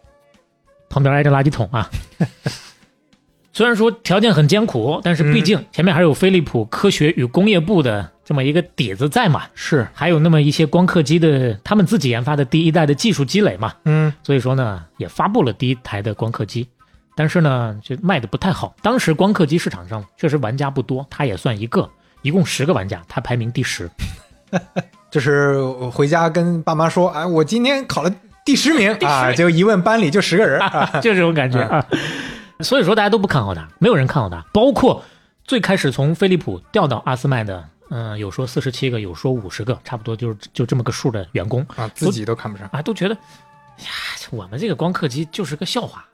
[0.88, 1.90] 旁边挨着垃圾桶啊。
[3.52, 14.12] 虽然说条件很艰苦，但是毕竟前面还有飞利浦科学与工业部的这么一个底子在嘛，是，还有那么一些光刻机的他们自己研发的第一代的技术积累嘛，嗯。
[14.22, 16.68] 所以说呢，也发布了第一台的光刻机，
[17.16, 18.76] 但是呢，就卖的不太好。
[18.82, 21.90] 当时光刻机市场上确实玩家不多，他也算一个，
[22.20, 23.90] 一共十个玩家，他排名第十。
[25.10, 28.14] 就是回家跟爸妈说，哎，我今天考了
[28.44, 30.86] 第十名啊，就一问班里就十个人啊。
[31.00, 31.84] 就这种感觉啊。
[32.60, 35.02] 所以说大家都不看好他，没有人看好他，包括
[35.44, 42.68] 最开始从飞利浦调到阿斯麦的，嗯、有说四十七个，有说五十个，差不多就是就这么个数的员工啊，自己都看不上。
[42.72, 43.90] 啊，都觉得呀，
[44.30, 46.04] 我们这个光刻机就是个笑话。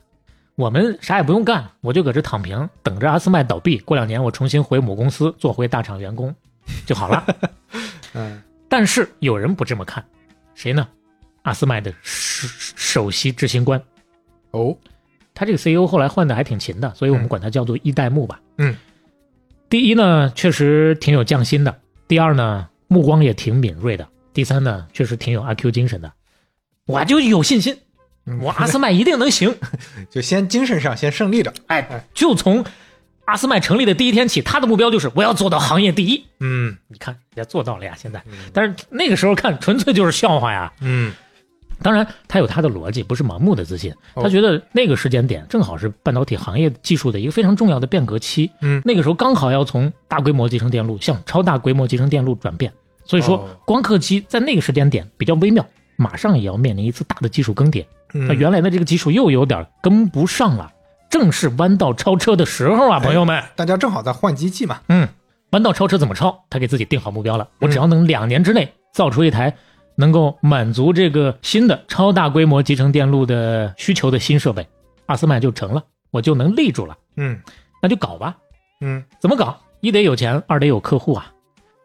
[0.63, 3.79] 我们啥也不用干，我就搁这躺平，等着阿斯麦倒闭。
[3.79, 6.33] 过两年我重新回母公司，做回大厂员工
[6.87, 7.27] 就好了。
[8.15, 10.05] 嗯但是有人不这么看，
[10.55, 10.87] 谁呢？
[11.43, 12.47] 阿斯麦的首
[12.77, 13.83] 首席执行官，
[14.53, 14.77] 哦，
[15.35, 18.41] 他这个 CEO 后来换的还挺勤的，所以我们管他叫做一代目吧。
[18.59, 18.77] 嗯，
[19.69, 21.73] 第一呢，确实挺有匠心的；
[22.07, 26.13] 第二呢，目光也挺敏锐的；第三呢，确实挺有阿 Q 精神的。
[26.87, 27.77] 我就有信心，
[28.41, 29.55] 我阿斯麦一定能行。
[30.11, 31.53] 就先精神上先胜利着。
[31.67, 32.65] 哎，就从
[33.25, 36.25] 阿斯麦成立的第一天起，他的目标就是我要做到行业第一。
[36.41, 38.23] 嗯你看，人家做到了呀，现在。
[38.53, 40.73] 但是那个时候看，纯粹就是笑话呀。
[40.81, 41.13] 嗯
[41.83, 43.93] 当然，他有他的逻辑，不是盲目的自信。
[44.15, 48.49] 哦他觉得那个时间点正好是半导体行业技术的一个非常重要的变革期。
[48.61, 52.73] 嗯那个时候刚好要从大规模集成电路向超大规模集成电路转变，
[53.05, 55.67] 所以说哦光刻机在那个时间点比较微妙，
[55.97, 57.85] 马上也要面临一次大的技术更迭。
[58.13, 60.73] 那嗯，原来的这个技术又有点跟不上了，
[61.11, 63.43] 正是弯道超车的时候啊，朋友们。
[63.57, 64.81] 大家正好在换机器嘛。
[64.89, 65.09] 嗯，
[65.51, 66.45] 弯道超车怎么超？
[66.51, 69.55] 他给自己定好目标了，我只要能两年之内造出一台
[69.95, 74.67] 能够满足这个新的超大规模集成电路的需求的新设备，
[75.07, 76.97] 阿斯曼就成了，我就能立住了。
[77.17, 77.39] 嗯
[77.83, 78.37] 那就搞吧，
[78.81, 79.59] 嗯怎么搞？
[79.81, 81.33] 一得有钱，二得有客户啊。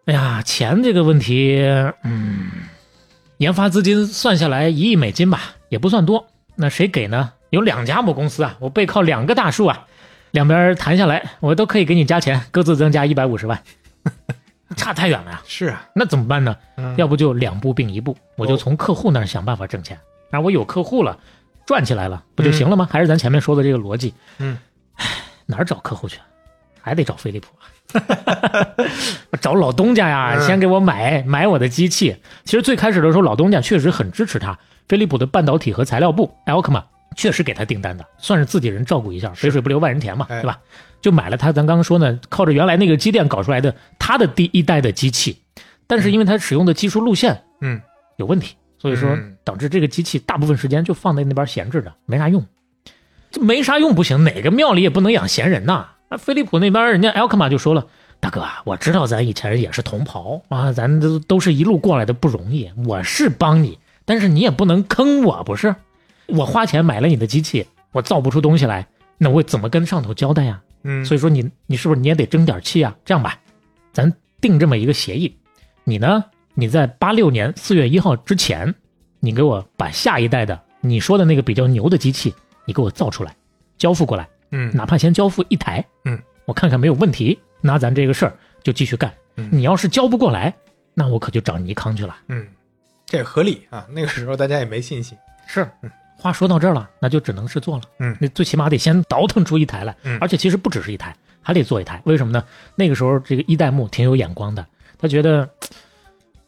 [0.06, 1.60] 哎呀，钱这个问题，
[2.04, 2.50] 嗯，
[3.40, 6.28] 研发资金算下来一亿美金吧，也不算多。
[6.56, 7.34] 那谁给呢？
[7.50, 9.88] 有两家母公司啊，我背靠两个大树啊，
[10.32, 13.62] 两边谈下来，我都可以给你加钱，各自增加一百五十万，
[14.76, 15.42] 差太远了呀。
[15.46, 15.88] 是啊。
[15.96, 16.56] 那怎么办呢？
[16.78, 19.98] 嗯要不就两步并一步，我就从客户那儿想办法挣钱。
[20.30, 21.18] 然后我有客户了，
[21.66, 22.88] 赚起来了，不就行了吗？
[22.92, 24.14] 还是咱前面说的这个逻辑。
[24.40, 24.58] 嗯，
[24.96, 25.06] 唉，
[25.46, 26.20] 哪儿找客户去？
[26.82, 27.68] 还得找飞利浦啊，
[29.42, 32.16] 找老东家呀，嗯先给我买买我的机器。
[32.44, 34.58] 其实最开始的时候，老东家确实很支持他，
[34.88, 36.84] 飞利浦的半导体和材料部 Alcma
[37.16, 40.60] 确实给他订单的，算是自己人照顾一下，肥水不流外人田嘛，哎对吧？
[41.02, 45.42] 就买了他，咱刚刚说呢，靠着原来那个机电搞出来的他的第一代的机器，
[45.88, 47.80] 但是因为他使用的技术路线嗯
[48.18, 52.46] 有问题，所以说嗯导致这个机器大部分时间就放在那边闲置着，没啥用。
[53.30, 55.88] 这没啥用不行，哪个庙里也不能养闲人呐。
[56.10, 57.86] 那飞利浦那边人家 Alcma 就说了，
[58.20, 62.72] 大哥啊，我知道咱以前也是同袍啊，咱都都是一路过来的，不容易。
[62.86, 65.76] 我是帮你，但是你也不能坑我，不是？
[66.28, 68.88] 我花钱买了你的机器，我造不出东西来，
[69.18, 70.62] 那我怎么跟上头交代呀？
[70.84, 72.96] 嗯，所以说你你是不是你也得争点气啊？
[73.04, 73.40] 这样吧，
[73.92, 75.36] 咱定这么一个协议，
[75.84, 78.74] 你呢，你在八六年四月一号之前，
[79.20, 82.34] 你给我把下一代的你说的那个比较牛的机器，
[82.66, 83.36] 你给我造出来，
[83.78, 88.34] 交付过来，嗯哪怕先交付一台，嗯，我看看没有问题，那咱这个事儿
[88.64, 89.14] 就继续干。
[89.36, 90.54] 嗯你要是交不过来，
[90.94, 92.16] 那我可就找尼康去了。
[92.28, 92.48] 嗯，
[93.06, 93.86] 这合理啊。
[93.90, 95.18] 那个时候大家也没信心。
[95.48, 95.70] 是，
[96.18, 97.84] 话说到这儿了，那就只能是做了。
[98.00, 102.02] 嗯那最起码得先倒腾出一台来，嗯而且其实不只是一台，还得做一台。
[102.06, 102.44] 为什么呢？
[102.76, 104.66] 那个时候这个一代目挺有眼光的，
[104.98, 105.48] 他觉得，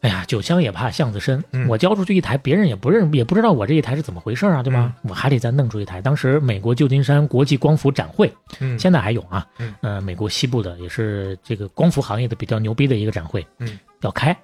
[0.00, 1.68] 哎呀，酒香也怕巷子深，嗯。
[1.68, 4.94] 我交出去一台，别人也不认，也不知道我这一台是怎么回事啊，对吧？
[5.02, 6.00] 我还得再弄出一台。
[6.00, 8.78] 当时美国旧金山国际光伏展会，嗯。
[8.78, 9.74] 现在还有啊，嗯。
[9.82, 14.34] 呃，美国西部的也是这个光伏行业的比较牛逼的一个展会，嗯，要开，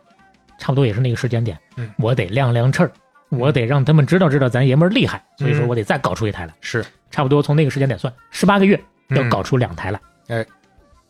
[0.59, 1.91] 差不多也是那个时间点，嗯。
[1.99, 2.93] 我得亮亮翅儿，
[3.31, 5.69] 我得让他们知道知道咱爷们儿厉害，所以说嗯。
[5.69, 8.79] 我得再搞出一台来，是，差不多从那个时间点算，十八个月
[9.09, 9.31] 要嗯。
[9.31, 9.99] 搞出两台来，
[10.29, 10.45] 哎，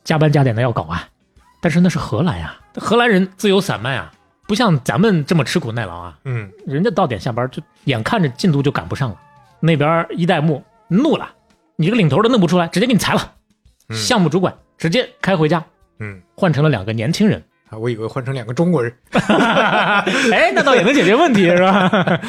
[0.04, 1.08] 加班加点的要搞啊，
[1.60, 4.12] 但是那是荷兰呀，荷兰人自由散漫啊，
[4.46, 9.16] 不像咱们这么吃苦耐劳啊，嗯人家到点下班就眼看着进度就赶不上了，
[9.60, 11.28] 那边一代目怒了，
[11.76, 13.32] 你这个领头的弄不出来，直接给你裁了，
[13.88, 15.64] 嗯项目主管直接开回家，
[15.98, 17.42] 嗯换成了两个年轻人。
[17.68, 18.96] 啊，我以为换成两个中国人。
[20.32, 22.20] 哎，那倒也能解决问题，是吧？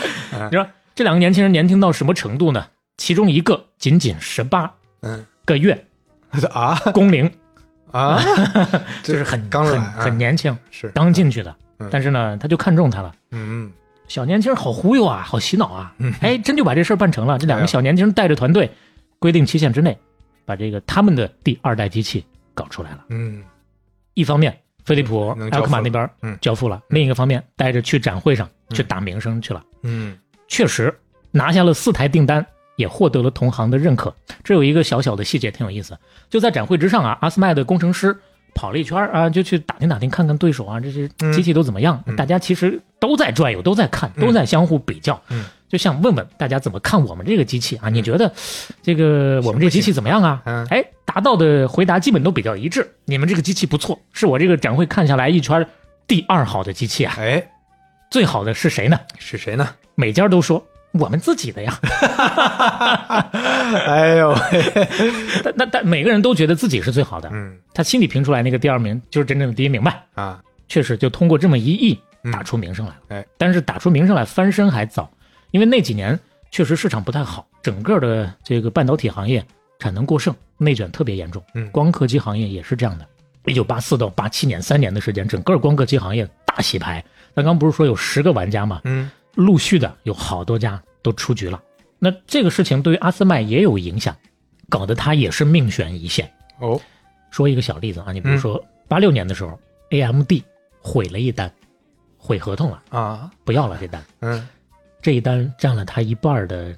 [0.50, 2.66] 你说这两个年轻人年轻到什么程度呢？
[2.98, 5.86] 其中一个仅仅十八嗯个月
[6.52, 7.32] 啊工龄，
[7.92, 8.20] 啊，
[9.04, 11.67] 就是很很刚来啊很年轻，是刚进去的嗯。
[11.92, 13.14] 但是呢，他就看中他了。
[13.32, 13.72] 嗯
[14.08, 16.14] 小年轻好忽悠啊，好洗脑啊嗯！
[16.22, 17.38] 哎，真就把这事儿办成了。
[17.40, 18.72] 这两个小年轻带着团队，
[19.20, 19.98] 规定期限之内，
[20.46, 23.04] 把这个他们的第二代机器搞出来了。
[23.10, 23.44] 嗯
[24.14, 29.62] 一方面，飞利浦能交付了埃克玛那边嗯交付了；另一个方面，带着去展会上去打名声去了。
[29.84, 30.18] 嗯
[30.48, 30.98] 确实
[31.32, 32.46] 拿下了四台订单，
[32.78, 34.16] 也获得了同行的认可。
[34.42, 36.00] 这有一个小小的细节挺有意思，
[36.30, 38.18] 就在展会之上啊，阿斯麦的工程师
[38.58, 42.04] 跑了一圈啊，就去打听打听，看看对手啊，这些嗯机器都怎么样。
[42.08, 45.22] 嗯大家其实都在转悠，都在看，嗯都在相互比较。
[45.30, 47.90] 嗯就想问问大家怎么看我们这个机器啊？
[47.90, 48.34] 你觉得
[48.82, 50.42] 这个我们这个机器怎么样啊？
[50.46, 52.90] 嗯哎，达到的回答基本都比较一致。
[53.06, 55.68] 你们这个机器不错，是我这个展会看下来一圈
[56.08, 57.14] 第二好的机器啊。
[57.20, 57.44] 哎，
[58.10, 59.00] 最好的是谁呢？
[59.20, 59.70] 是谁呢？
[59.96, 60.66] 每家都说
[60.98, 61.80] 我们自己的呀。
[63.88, 64.88] 哎呦 喂，
[65.44, 70.04] 但但但每个人都觉得自己是最好的，嗯他心里评出来那个第二名就是真正的第一名呗。
[70.16, 72.98] 啊，确实，就通过这么一役嗯打出名声来了。
[73.10, 75.10] 哎，但是打出名声来翻身还早，
[75.52, 76.18] 因为那几年
[76.52, 79.46] 确实市场不太好，整个的这个半导体行业
[79.80, 81.44] 产能过剩，内卷特别严重。
[81.54, 83.06] 嗯光刻机行业也是这样的。
[83.46, 87.04] 一九八四到八七年三年的时间，整个光刻机行业大洗牌。
[87.36, 88.82] 咱刚不是说有十个玩家吗？
[88.86, 91.62] 嗯陆续的有好多家都出局了。
[92.00, 94.16] 那这个事情对于阿斯麦也有影响，
[94.70, 96.32] 搞得他也是命悬一线。
[96.60, 96.80] 哦，
[97.32, 99.60] 说一个小例子啊，你比如说八六年的时候
[99.92, 100.32] ，AMD
[100.82, 101.52] 毁了一单，
[102.18, 104.48] 毁合同了，啊，不要了这单，嗯，
[105.02, 106.76] 这一单占了他一半的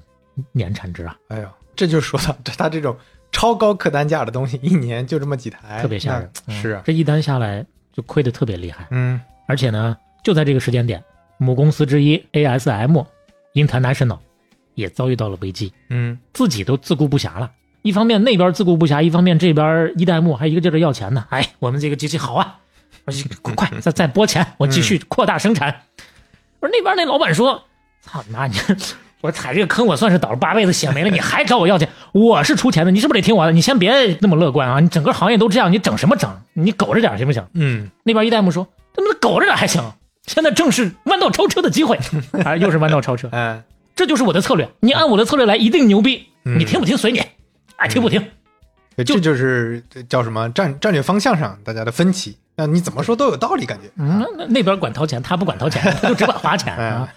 [0.52, 2.96] 年产值啊，哎呦，这就说到这他这种
[3.32, 6.30] 超高客单价的东西，一年就这么几台，特别吓人。
[6.46, 6.60] 嗯。
[6.60, 9.20] 是啊，这一单下来就亏得特别厉害，嗯。
[9.46, 11.02] 而且呢，就在这个时间点，
[11.38, 13.04] 母公司之一 ASM
[13.54, 14.18] International
[14.74, 17.50] 也遭遇到了危机，嗯自己都自顾不暇了。
[17.82, 21.24] 一方面那边自顾不暇，一方面这边一代目还一个劲儿的要钱呢。
[21.30, 22.58] 哎，我们这个机器好啊，
[23.06, 25.82] 我去 快再再拨钱，我继续扩大生产。
[26.60, 27.64] 我说那边那老板说
[28.02, 28.46] ：“操你妈！
[28.46, 28.54] 你
[29.22, 31.88] 我踩这个坑，我算是倒了八辈子血霉了，你还找我要钱？
[32.12, 33.52] 我是出钱的，你是不是得听我的？
[33.52, 34.78] 你先别那么乐观啊！
[34.80, 36.30] 你整个行业都这样，你整什么整？
[36.52, 39.82] 你苟着点行不行？”嗯，那边一代目说：“他妈的苟着点还行，
[40.26, 41.98] 现在正是弯道超车的机会
[42.44, 42.56] 啊！
[42.56, 43.62] 又是弯道超车，哎，
[43.96, 44.68] 这就是我的策略。
[44.80, 46.26] 你按我的策略来，一定牛逼。
[46.44, 47.20] 嗯你听不听随你，
[47.76, 48.22] 爱听不听。
[48.96, 52.36] 就这就是叫什么战战略方向上大家的分歧。
[52.56, 53.90] 那你怎么说都有道理，感觉。
[53.96, 57.08] 嗯，那那边管掏钱，他不管掏钱， 他就只管花钱啊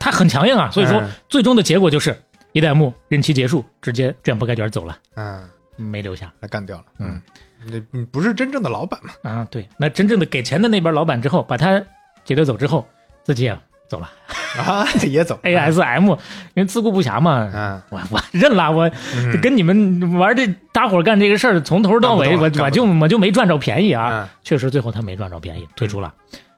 [0.00, 2.16] 他很强硬啊，所以说嗯最终的结果就是
[2.52, 5.46] 一代目任期结束，直接卷铺盖卷走了，嗯，
[5.76, 6.84] 没留下他干掉了。
[7.00, 7.20] 嗯，
[7.66, 9.30] 你你不是真正的老板嘛？
[9.30, 9.46] 啊。
[9.50, 11.82] 对，那真正的给钱的那边老板之后，把他
[12.26, 12.86] 解决走之后，
[13.24, 13.58] 自己也
[13.88, 14.10] 走了。
[14.58, 15.38] 啊，也走。
[15.44, 16.16] ASM 因
[16.54, 24.10] 为自顾不暇嘛，嗯我 我认了，我嗯跟你们玩这搭伙干这个事儿，从头到尾我我就我就没赚着便宜啊。
[24.12, 26.12] 嗯确实，最后他没赚着便宜，退出了。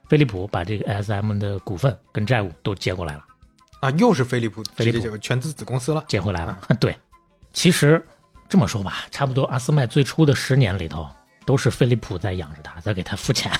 [0.07, 3.23] 飞利浦把这个 ASM 的股份跟债务都接过来了，
[3.81, 6.03] 啊，又是飞利浦，飞利浦全资子公司了。
[6.07, 6.57] 接回来了。
[6.79, 6.95] 对，
[7.53, 8.03] 其实
[8.47, 11.07] 这么说吧，差不多阿斯麦最初的十年里头，
[11.45, 13.51] 都是飞利浦在养着他，在给他付钱。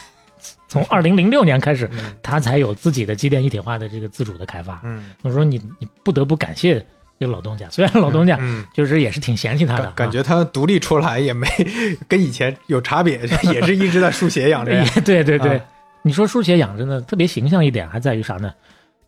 [0.69, 1.89] 从 二零零六年开始，
[2.23, 4.79] 他才有自己的机电一体化的这个自主的开发。
[4.85, 6.75] 嗯，我说你你不得不感谢
[7.19, 11.47] 这个老东家，虽然老东家嗯，就是也是挺嫌弃他的感，觉他独立出来也没
[12.07, 13.19] 跟以前有差别，
[13.51, 14.71] 也是一直在输血养着。
[15.01, 15.65] 对对对，啊。
[16.01, 18.53] 你说输血养着呢，特别形象一点还在于啥呢？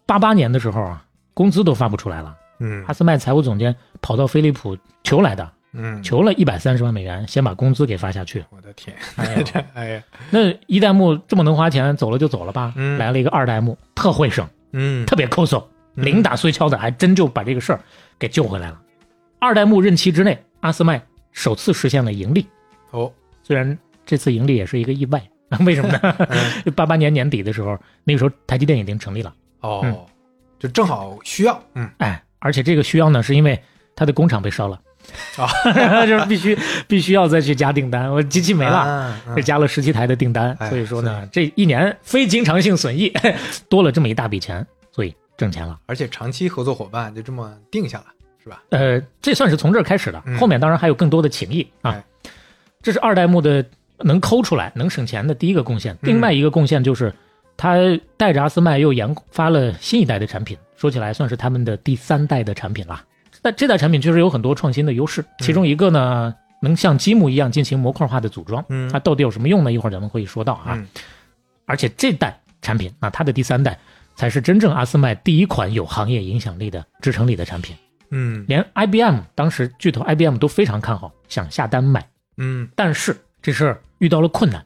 [0.05, 1.01] 八八年的时候啊，
[1.33, 2.83] 工资都发不出来了，嗯。
[2.85, 8.43] 阿斯麦财务总监跑到飞利浦求来的，嗯，求了一百三十万美元，先把工资给发下去。
[8.49, 9.43] 我的天，哎呦。
[9.43, 12.73] 这 哎呀，那一代目这么能花钱，走了就走了吧？
[12.75, 12.97] 嗯。
[12.97, 15.05] 来了一个二代目，特会省，嗯。
[15.05, 15.65] 特别抠搜，
[15.95, 16.05] 嗯。
[16.05, 17.79] 零打碎敲的，还真就把这个事儿
[18.19, 18.81] 给救回来了。
[19.39, 21.01] 二代目任期之内，阿斯麦
[21.31, 22.45] 首次实现了盈利，
[22.91, 23.11] 哦，
[23.41, 25.23] 虽然这次盈利也是一个意外，
[25.65, 25.99] 为什么呢？
[26.29, 26.71] 嗯。
[26.75, 29.97] 八八年年底的时候，那个时候台积电已经成立了，哦嗯，
[30.59, 31.89] 就正好需要，嗯。
[31.99, 33.57] 哎，而且这个需要呢，是因为
[33.95, 34.79] 他的工厂被烧了，
[35.37, 35.47] 啊，
[36.05, 38.77] 就是必须必须要再去加订单，我机器没了。
[38.77, 43.11] 啊这加了十七台的订单，哎所以说呢，这一年非经常性损益
[43.69, 45.79] 多了这么一大笔钱，所以挣钱了。
[45.85, 48.05] 而且长期合作伙伴就这么定下了，
[48.43, 48.61] 是吧？
[48.69, 52.03] 呃，这算是从这儿开始的，嗯后面当然还有更多的情谊啊哎。
[52.81, 53.63] 这是二代目的
[53.99, 55.95] 能抠出来、能省钱的第一个贡献。
[56.01, 57.13] 另外一个贡献就是，
[57.55, 57.75] 他
[58.17, 63.03] 带着阿斯麦又研发了新一代的产品，说起来算是他们的第三代的产品了。
[63.41, 68.63] 但这代产品确实有很多创新的优势，其中一个呢，能像积木一样进行模块化的组装。
[68.69, 69.71] 嗯它到底有什么用呢？
[69.71, 70.73] 一会儿咱们会说到啊。
[70.75, 70.87] 嗯
[71.65, 73.79] 而且这代产品啊，它的第三代
[74.15, 77.75] 才是真正阿斯麦第一款有行业影响力的支撑力的产品。
[78.09, 82.05] 嗯连 IBM 当时巨头 IBM 都非常看好，想下单买，
[82.37, 84.63] 嗯但是这事儿遇到了困难。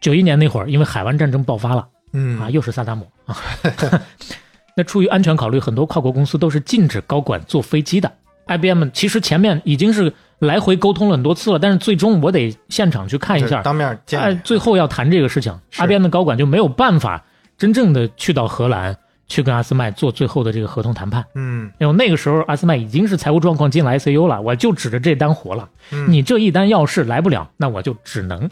[0.00, 3.36] 九一年那会儿，因为海湾战争爆发了嗯啊，又是萨达姆啊。
[4.76, 8.12] 那出于安全考虑，很多跨国公司都是禁止高管坐飞机的。
[8.46, 17.24] IBM 其实前面已经是来回沟通了很多次了，但是最终我得现场去看一下，当面见哎，面最后要谈这个事情是，IBM 的高管就没有办法
[17.58, 18.96] 真正的去到荷兰
[19.26, 21.24] 去跟阿斯麦做最后的这个合同谈判。
[21.34, 25.68] 嗯因为那个时候阿斯麦已经是财务状况进了 ICU 了，我就指着这单活了。
[25.90, 28.48] 嗯你这一单要是来不了，那我就只能，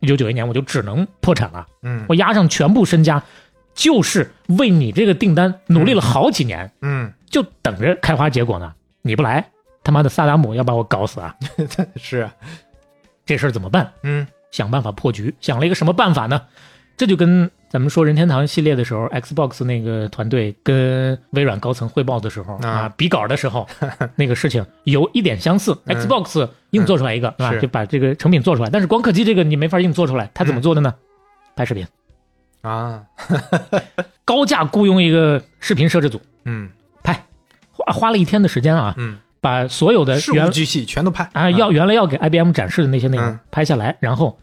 [0.00, 1.66] 一九九一年我就只能破产了。
[1.82, 3.22] 嗯我押上全部身家，
[3.78, 8.74] 就是为你这个订单努力了好几年，嗯就等着开花结果呢。
[9.02, 9.48] 你不来，
[9.84, 11.34] 他妈的萨达姆要把我搞死啊！
[11.94, 12.34] 是啊
[13.24, 13.88] 这事儿怎么办？
[14.02, 16.42] 嗯想办法破局，想了一个什么办法呢？
[16.96, 23.64] 这就跟咱们说任天堂系列的时候，Xbox 那个团队跟微软高层汇报的时候啊啊，比稿的时候，
[24.16, 25.78] 那个事情有一点相似。
[25.84, 27.52] 嗯 Xbox 硬做出来一个，是吧？
[27.52, 30.92] 是就把这个成品做出来，但是光刻机这个你没法硬做出来，他怎么做的呢？
[31.54, 31.86] 拍视频，
[32.62, 33.04] 啊。
[34.24, 36.20] 高价雇佣一个视频摄制组。
[36.44, 36.70] 嗯。
[37.02, 37.24] 拍，
[37.72, 41.28] 花花了一天的时间啊，嗯，把所有的原事无巨细全都拍。
[41.32, 43.40] 啊要原来要给 IBM 展示的那些内容嗯。
[43.50, 44.38] 拍下来，然后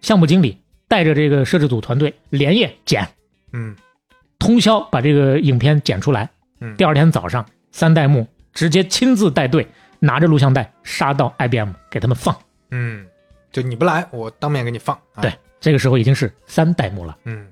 [0.00, 0.58] 项目经理
[0.88, 3.06] 带着这个摄制组团队连夜剪。
[3.52, 3.76] 嗯。
[4.38, 6.28] 通宵把这个影片剪出来，
[6.60, 6.76] 嗯。
[6.76, 9.66] 第二天早上，三代目直接亲自带队，
[10.00, 12.34] 拿着录像带杀到 IBM 给他们放。
[12.70, 13.06] 嗯，
[13.52, 14.96] 就你不来，我当面给你放。
[15.14, 15.22] 啊。
[15.22, 17.16] 对，，这个时候已经是三代目了。
[17.24, 17.46] 嗯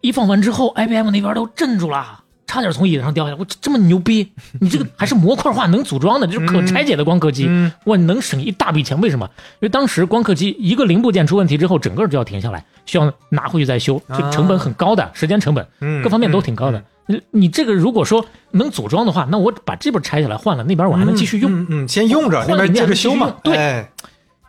[0.00, 3.36] 一放完之后，IBM 那边都镇住了，差点从椅子上掉下来。
[3.38, 9.00] 我这这么牛逼，你这个还是模块化能组装的，就是可拆解的光刻机，嗯哇，能省一大笔钱。
[9.00, 9.28] 为什么？
[9.36, 16.82] 因为当时光刻机一个零部件出问题之后，整个就要停下来，需要拿回去再修，这啊成本很高的，时间成本嗯，各方面都挺高的。
[17.06, 21.52] 你你这个如果说能组装的话，那我把这边拆下来换了，那边我还能继续用。
[21.52, 23.34] 嗯嗯，先用着，那边接着修嘛。
[23.42, 23.90] 对哎，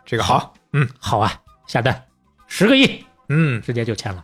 [0.06, 0.54] 这个好。
[0.72, 1.30] 嗯好啊，
[1.66, 2.02] 下单
[2.46, 4.22] 十个亿，嗯直接就签了。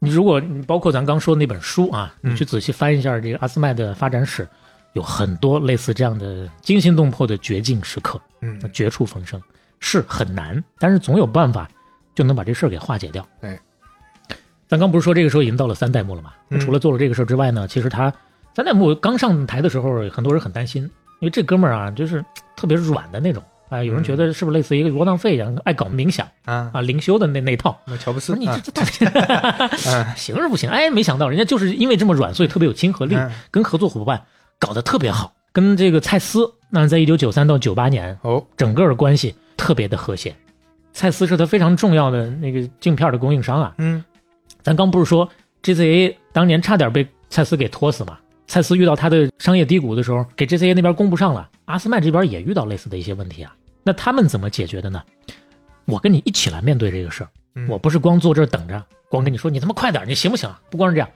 [0.00, 4.46] 你如果你包括咱刚说的那本书啊，嗯你去仔细翻一下这个阿斯麦的发展史，
[4.92, 9.42] 有很多类似这样的惊心动魄的绝境时刻，嗯绝处逢生
[9.80, 11.68] 是很难，但是总有办法
[12.14, 13.26] 就能把这事儿给化解掉。
[13.40, 13.58] 对，
[14.68, 16.32] 咱刚不是说这个时候已经到了三代目了嘛？
[16.50, 18.12] 嗯除了做了这个事儿之外呢，其实他
[18.54, 20.82] 三代目刚上台的时候，很多人很担心，
[21.20, 22.24] 因为这哥们儿啊，就是
[22.56, 23.42] 特别软的那种。
[23.68, 27.78] 啊、有人觉得是不是类似一个窝囊废一样，爱搞冥想啊，啊、灵修的那那套？
[27.86, 29.04] 那乔布斯你啊这这到底
[29.88, 30.68] 嗯行是不行？
[30.70, 34.22] 哎，没想到人家就是因为这么软，所以特别有亲和力，嗯跟合作伙伴
[34.58, 35.32] 搞得特别好。
[35.52, 40.34] 跟这个蔡司，那在一九九三到九八年，哦，整个的关系特别的和谐。
[40.92, 43.74] 蔡司是他非常重要的那个镜片的供应商啊。
[43.78, 44.04] 嗯
[44.62, 45.28] 咱刚不是说
[45.62, 48.18] GZA 当年差点被蔡司给拖死吗？
[48.46, 53.54] 蔡司遇到他的商业低谷的时候，给 GZA 那边供不上了，阿斯麦这边也遇到类似的一些问题啊。
[53.88, 55.02] 那他们怎么解决的呢？
[55.86, 57.30] 我跟你一起来面对这个事儿。
[57.54, 60.60] 嗯我不是光坐这儿等着，光跟你说你他妈快点，你行不行啊？
[60.68, 61.08] 不光是这样，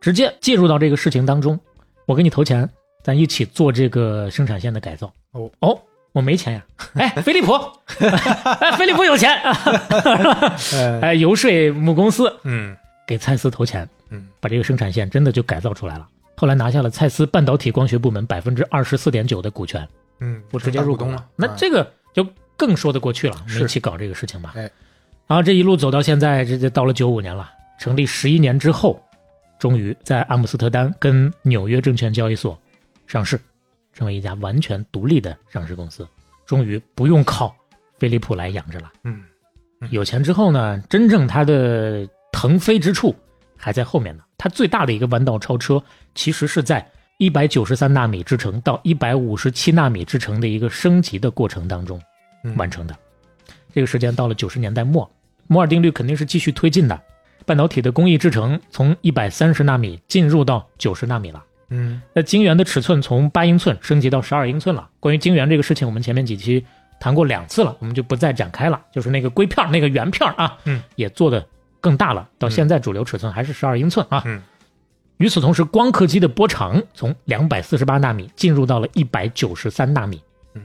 [0.00, 1.58] 直接介入到这个事情当中，
[2.06, 2.70] 我给你投钱，
[3.02, 5.12] 咱一起做这个生产线的改造。
[5.32, 5.76] 哦哦，
[6.12, 6.64] 我没钱呀！
[6.94, 7.54] 哎，飞利浦，
[7.98, 12.76] 哎，飞利浦有钱，呃 哎，游说母公司嗯
[13.08, 16.06] 给蔡司投钱，嗯把这个生产线真的就改造出来了。
[16.36, 19.86] 后来拿下了蔡司半导体光学部门百分之二十四点九的股权，
[20.20, 21.16] 嗯，我直接入股大股东了。
[21.18, 22.26] 啊那这个就
[22.56, 24.54] 更说得过去了，我们一起搞这个事情吧。
[24.56, 24.62] 哎，
[25.26, 27.50] 然后这一路走到现在，这就到了九五年了。
[27.78, 29.02] 成立十一年之后，
[29.58, 32.58] 终于在阿姆斯特丹跟纽约证券交易所
[33.06, 33.38] 上市，
[33.92, 36.06] 成为一家完全独立的上市公司。
[36.46, 37.54] 终于不用靠
[37.98, 38.92] 飞利浦来养着了。
[39.02, 39.22] 嗯
[39.90, 43.14] 有钱之后呢，真正它的腾飞之处
[43.56, 44.22] 还在后面呢。
[44.38, 45.82] 它最大的一个弯道超车，
[46.14, 46.86] 其实是在
[47.18, 52.00] 一百九十三纳米制程到一百五十七纳米制程的一个升级的过程当中
[52.42, 52.96] 嗯完成的。
[53.72, 55.08] 这个时间到了九十年代末，
[55.46, 57.00] 摩尔定律肯定是继续推进的。
[57.46, 61.44] 半导体的工艺制程从一百三十纳米进入到九十纳米了。
[61.70, 64.88] 嗯那晶圆的尺寸从八英寸升级到十二英寸了。
[65.00, 66.64] 关于晶圆这个事情，我们前面几期
[66.98, 68.80] 谈过两次了，我们就不再展开了。
[68.92, 71.46] 就是那个硅片、那个圆片啊，嗯，也做的
[71.80, 72.28] 更大了。
[72.38, 74.22] 到现在主流尺寸还是十二英寸啊。
[74.26, 74.42] 嗯。
[75.18, 80.20] 与此同时，光刻机的波长从两百四十八纳米进入到了一百九十三纳米。
[80.54, 80.62] 嗯，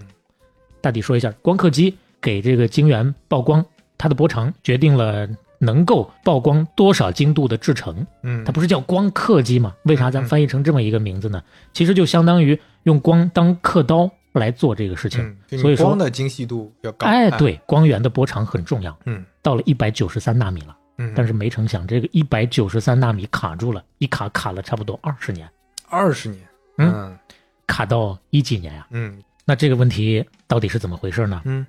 [0.81, 3.63] 大体说一下，光刻机给这个晶圆曝光，
[3.97, 5.27] 它的波长决定了
[5.59, 8.05] 能够曝光多少精度的制程。
[8.23, 9.75] 嗯，它不是叫光刻机吗？
[9.83, 11.41] 为啥咱翻译成这么一个名字呢？
[11.73, 15.37] 其实就相当于用光当刻刀来做这个事情。
[15.51, 17.05] 嗯，所以说光的精细度要高。
[17.05, 18.97] 哎，，对，光源的波长很重要。
[19.05, 25.49] 嗯到了一百九十三纳米了，嗯，但是没成想这个一百九十三纳米卡住了，一卡卡了差不多二十年，
[25.89, 26.41] 二十年。
[26.77, 27.19] 嗯嗯
[27.65, 31.41] 卡到一几年呀、嗯那这个问题到底是怎么回事呢？
[31.45, 31.65] 嗯，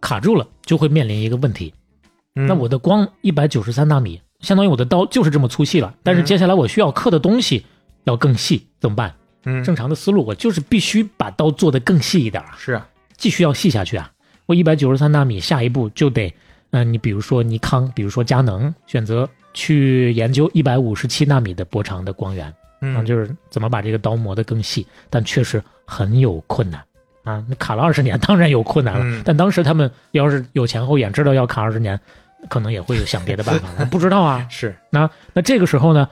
[0.00, 1.72] 卡住了就会面临一个问题，
[2.34, 7.64] 嗯那我的光一百九十三纳米，相当于我的刀就是这么粗细了，但是嗯接下来我需要刻的东西
[8.04, 9.14] 要更细，怎么办？
[9.44, 14.10] 嗯正常的思路，我就是必须把刀做得更细一点啊，是啊，继续要细下去啊。
[14.46, 16.34] 我一百九十三纳米，下一步就得，
[16.74, 26.80] 嗯、你比如说尼康，比如说佳能，选择去研究一百五十七纳米的波长的光源，啊，嗯就是怎么把这个刀磨得更细，但确实很有困难
[27.22, 27.44] 啊。
[27.48, 29.04] 那卡了二十年， 当然有困难了。
[29.04, 31.98] 嗯但当时他们要是有前后眼，知道要卡二十年，
[32.48, 34.46] 可能也会有想别的办法了， 不知道啊。
[34.50, 36.08] 是那那这个时候呢，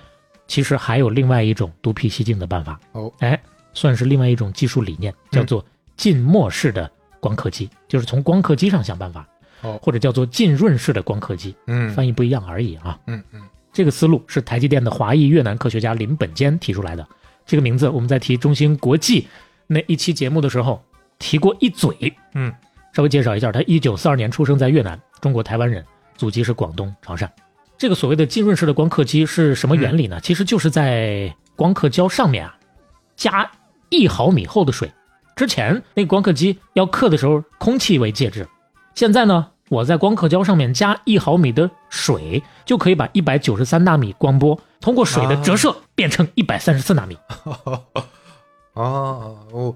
[0.47, 3.39] 其实还有另外一种独辟蹊径的办法哦，哎，
[3.75, 5.65] 算是另外一种技术理念，叫做
[5.97, 6.91] 浸没式的
[7.21, 9.27] 光刻机，就是从光刻机上想办法，
[9.63, 12.99] 哦或者叫做浸润式的光刻机，嗯翻译不一样而已啊。
[13.07, 13.41] 嗯嗯
[13.73, 17.07] 这个思路是台积电的华裔越南科学家林本坚提出来的。
[17.47, 19.27] 这个名字我们在提中芯国际
[19.67, 20.83] 那一期节目的时候
[21.19, 22.53] 提过一嘴，嗯，
[22.93, 25.85] 稍微介绍一下，他一九四二年出生在越南，中国台湾人，
[26.17, 27.29] 祖籍是广东潮汕。
[27.79, 30.21] 这个所谓的浸润式的光刻机是什么原理呢？
[30.21, 32.57] 其实就是在光刻胶上面啊
[33.17, 33.51] 加
[33.89, 34.93] 一毫米厚的水。
[35.35, 38.47] 之前那个光刻机要刻的时候，空气为介质，
[38.95, 47.17] 现在呢，我在光刻胶上面加一毫米的水，就可以把一百九十三纳米光波通过水的折射变成一百三十四纳米。
[48.77, 49.75] 哦，我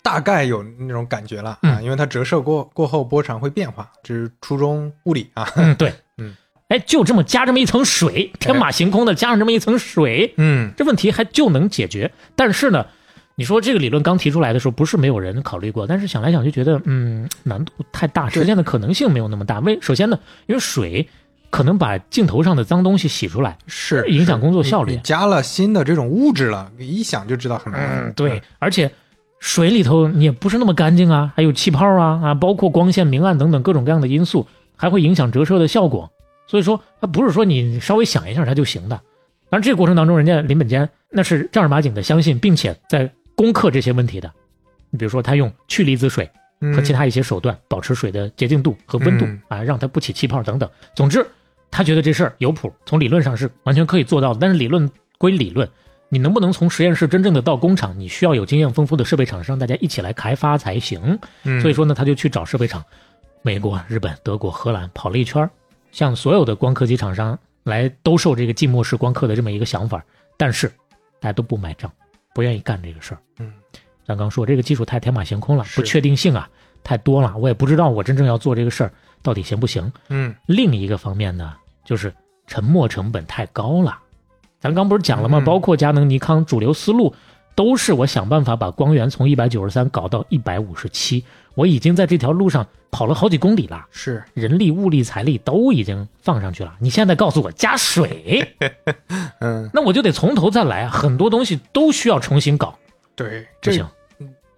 [0.00, 5.46] 大概有那种感觉了啊，嗯因为它折射过过后波长会变化，这是初中物理啊。
[5.56, 6.34] 嗯，对， 嗯，
[6.68, 12.10] 哎，就这么加这么一层水，天马行空的加上这么一层水，嗯这问题还就能解决。
[12.34, 12.86] 但是呢，
[13.34, 19.58] 你说这个理论刚提出来的时候，不是没有人考虑过，但是想来想去觉得，嗯，难度太大，实现的可能性没有那么大。
[19.60, 21.08] 为首先呢，因为水
[21.50, 28.06] 可能把镜头上的脏东西洗出来，是影响工作效率你你加了新的这种物质了，一想就知道很难。
[28.06, 28.90] 嗯，对，而且
[29.38, 34.46] 水里头你也不是那么干净啊，还有气泡啊啊，包括光线明暗等等各种各样的因素，
[34.76, 36.10] 还会影响折射的效果。
[36.46, 38.96] 所以说，它不是说你稍微想一下它就行的。
[39.48, 44.32] 当然，这个过程当中，人家林本坚那是正儿八经的相信，并且在攻克这些问题的。
[44.90, 46.30] 你比如说，他用去离子水
[46.60, 50.70] 嗯，和其他一些手段保持水的洁净度和温度、嗯啊，让它不起气泡等等。
[50.94, 51.26] 总之，
[51.70, 54.38] 他觉得这事儿有谱，从理论上是完全可以做到的。
[54.40, 54.88] 但是理论
[55.18, 55.68] 归理论，
[56.08, 61.18] 你能不能从实验室真正的到工厂，你需要有经验丰富的设备厂商，大家一起来开发才行。
[61.44, 62.84] 嗯，所以说呢，他就去找设备厂，
[63.40, 65.48] 美国、日本、德国、荷兰跑了一圈，
[65.90, 70.04] 向所有的光刻机厂商来兜售这个浸没式光刻的这么一个想法，
[70.36, 70.68] 但是
[71.18, 71.90] 大家都不买账，
[72.34, 73.18] 不愿意干这个事儿。
[73.38, 73.52] 嗯，
[74.06, 76.48] 咱刚说这个技术太天马行空了，不确定性啊
[76.84, 78.92] 太多了，我也不知道我真正要做这个事儿
[79.22, 79.92] 到底行不行。
[80.08, 81.54] 嗯另一个方面呢，
[81.84, 82.12] 就是
[82.46, 83.98] 沉没成本太高了。
[84.60, 85.38] 咱刚不是讲了吗？
[85.38, 87.14] 嗯包括佳能、尼康主流思路，
[87.54, 91.24] 都是我想办法把光源从一百九十三搞到一百五十七。
[91.54, 96.74] 我已经在这条路上跑了好几公里了，是人力、物力、财力都已经放上去了。
[96.78, 98.56] 你现在告诉我加水，
[99.40, 100.90] 嗯那我就得从头再来啊！
[100.90, 102.78] 很多东西都需要重新搞，
[103.14, 103.86] 对，这不行。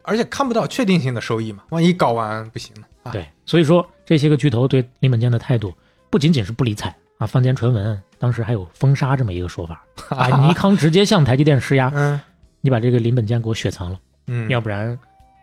[0.02, 2.82] 而且看不到确定性的收益嘛，万一搞完不行呢？
[3.02, 5.74] 啊，对，所以说这些个巨头对林本坚的态度
[6.10, 9.84] 不仅仅是不理睬啊，坊间传闻当时还有封杀这么一个说法
[10.16, 12.20] 啊，尼康直接向台积电施压，嗯
[12.64, 14.98] 你把这个林本坚给我雪藏了，嗯，要不然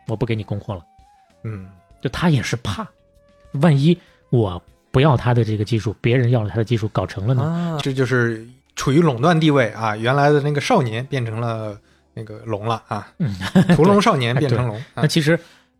[0.07, 0.81] 我不给你供货了。
[1.43, 1.69] 嗯
[2.01, 2.87] 就他也是怕，
[3.61, 3.95] 万一
[4.31, 7.43] 我不要他的这个技术，别人要了他的技术搞成了呢？
[7.43, 8.43] 啊，这就是
[8.75, 11.79] 处于垄断地位啊，原来的那个少年变成了
[12.15, 13.35] 那个龙了啊，嗯，
[13.75, 15.39] 屠龙少年变成龙， 啊那其实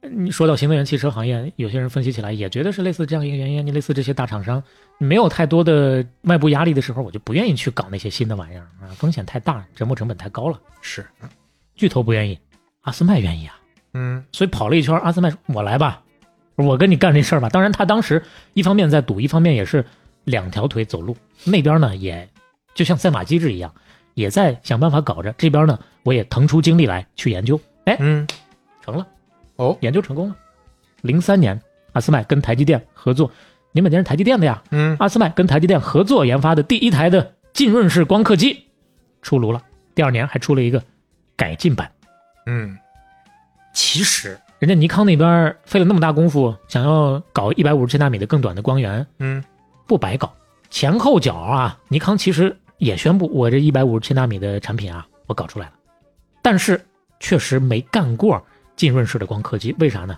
[0.10, 3.66] 你说到新能源汽车行业，有些人分析起来也觉得是类似这样一个原因。
[3.66, 4.62] 你类似这些大厂商
[4.98, 10.60] 没有太多的外部压力的时候，我就不愿意去搞那些新的玩意儿啊，风险太大，折磨成本太高了。
[10.82, 11.06] 是，
[11.76, 12.40] 巨头不愿意，
[12.82, 13.60] 阿斯麦愿意啊，
[13.94, 16.02] 嗯所以跑了一圈，阿斯麦说：“我来吧，
[16.56, 18.24] 我跟你干这事儿吧。”当然，他当时
[18.54, 19.86] 一方面在赌，一方面也是
[20.24, 21.16] 两条腿走路。
[21.44, 22.28] 那边呢，也
[22.74, 23.72] 就像赛马机制一样，
[24.16, 25.32] 也在想办法搞着。
[25.38, 28.28] 这边呢，我也腾出精力来去研究，哎，嗯，
[28.84, 29.06] 成了。
[29.62, 30.36] 哦，研究成功了。
[31.02, 31.62] 零三年，
[31.94, 33.30] 阿斯麦跟台积电合作，
[33.74, 34.64] 林本坚是台积电的呀。
[34.72, 38.66] 嗯阿斯麦跟台积电合作研发的第一台的浸润式光刻机
[39.22, 39.62] 出炉了，
[39.94, 40.82] 第二年还出了一个
[41.36, 41.92] 改进版。
[42.48, 42.76] 嗯
[43.72, 49.44] 其实人家尼康那边费了那么大功夫，想要搞一百五十千纳米的更短的光源，嗯
[49.86, 50.34] 不白搞。
[50.72, 55.74] 前后脚啊，尼康其实也宣布我这一百五十千纳米的产品啊，我搞出来了，
[56.42, 56.84] 但是
[57.20, 58.44] 确实没干过
[58.76, 60.18] 浸润式的光刻机，为啥呢？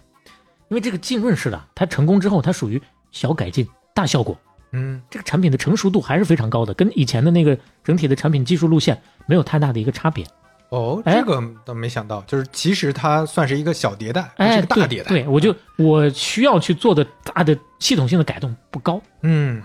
[0.70, 2.82] 因为这个浸润式的，它成功之后，它属于
[3.12, 4.36] 小改进大效果，
[4.72, 10.26] 嗯这个产品的成熟度还是非常高的，跟以前的那个整体的产品技术路线没有太大的一个差别。
[10.70, 19.00] 哦，哎这个倒没想到，就是其实它算是一个小迭代，不哎，是个大迭代，对，我就我需要去做的大的系统性的改动不高。
[19.22, 19.62] 嗯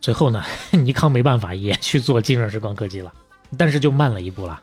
[0.00, 3.12] 最后呢， 尼康没办法也去做浸润式光刻机了，
[3.58, 4.62] 但是就慢了一步了。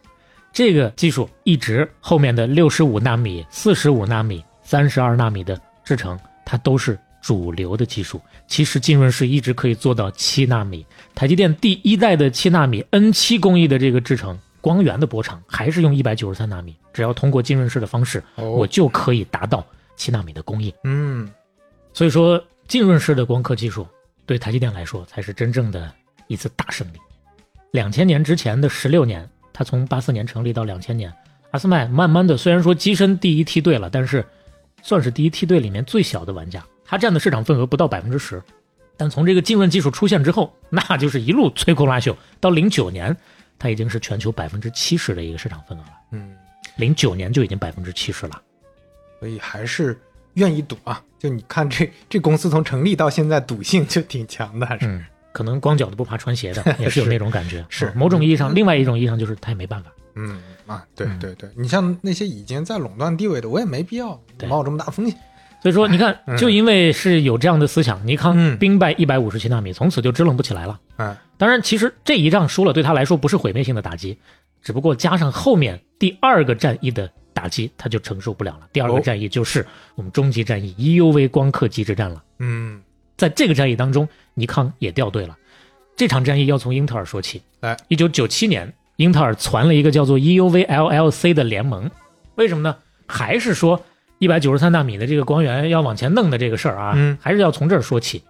[0.54, 8.20] 这个技术一直后面的六十五纳米、四十五纳米、三十二纳米的制程，它都是主流的技术。
[8.48, 19.66] 其实浸润式一直可以做到七纳米，台积电第一代的七纳米 N 七工艺的这个制程，光源的波长还是用一百九十三纳米，只要通过浸润式的方式，我哦就可以达到
[19.96, 20.74] 七纳米的工艺。
[20.84, 21.30] 嗯
[21.94, 23.88] 所以说，浸润式的光刻技术
[24.26, 25.94] 对台积电来说才是真正的
[26.28, 26.98] 一次大胜利。
[27.72, 31.14] 两千年之前的十六年，它从八四年成立到两千年，
[31.52, 34.26] 阿斯麦慢慢的虽然说跻身第一梯队了，但是
[34.82, 38.42] 算是第一梯队里面最小的玩家，它占的市场份额不到百分之十。
[38.98, 43.16] 但从这个浸润技术出现之后，那就是一路摧枯拉朽，到零九年，
[43.58, 45.94] 它已经是全球百分之七十的一个市场份额了。
[46.12, 46.36] 嗯，
[46.76, 48.42] 零九年就已经百分之七十了。
[49.20, 50.00] 所以还是
[50.36, 51.04] 愿意赌啊。
[51.18, 57.66] 就你看这这公司从成立到现在，赌性就挺强的，还是嗯，可能光脚的不怕穿鞋的， 也是有那种感觉。
[57.70, 59.92] 是嗯某种意义上，另外一种意义上就是他也没办法。
[60.16, 65.18] 嗯啊，对嗯对对，你像那些已经在垄断地位的，我也没必要冒这么大风险。
[65.62, 70.80] 所以说，你看， 嗯就因为是有这样的思想，尼康嗯兵败一百五十七纳米，从此就支棱不起来了。
[70.98, 74.18] 嗯当然，其实这一仗输了，对他来说不是毁灭性的打击，
[74.62, 78.68] 只不过加上后面第二个战役的打击，他就承受不了了。
[78.74, 82.22] 第二个哦战役就是我们终极战役 EUV 光刻机之战了。
[82.40, 82.82] 嗯
[83.22, 85.38] 在这个战役当中，尼康也掉队了。
[85.96, 87.40] 这场战役要从英特尔说起。
[87.60, 91.92] 哎，一九九七年，英特尔传了一个叫做 E EUV LLC 的联盟，
[92.34, 92.76] 为什么呢？
[93.06, 93.80] 还是说
[94.18, 98.24] 一百九十三纳米的这个光源要往前弄的这个事儿啊，嗯还是要从这儿说起。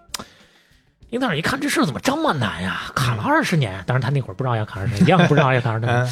[1.08, 3.82] 英特尔一看这事儿怎么这么难呀，卡了二十年。
[3.86, 5.90] 当然他那会儿不知道要卡二十年，一样不知道要卡二十年。
[5.90, 6.08] 嗯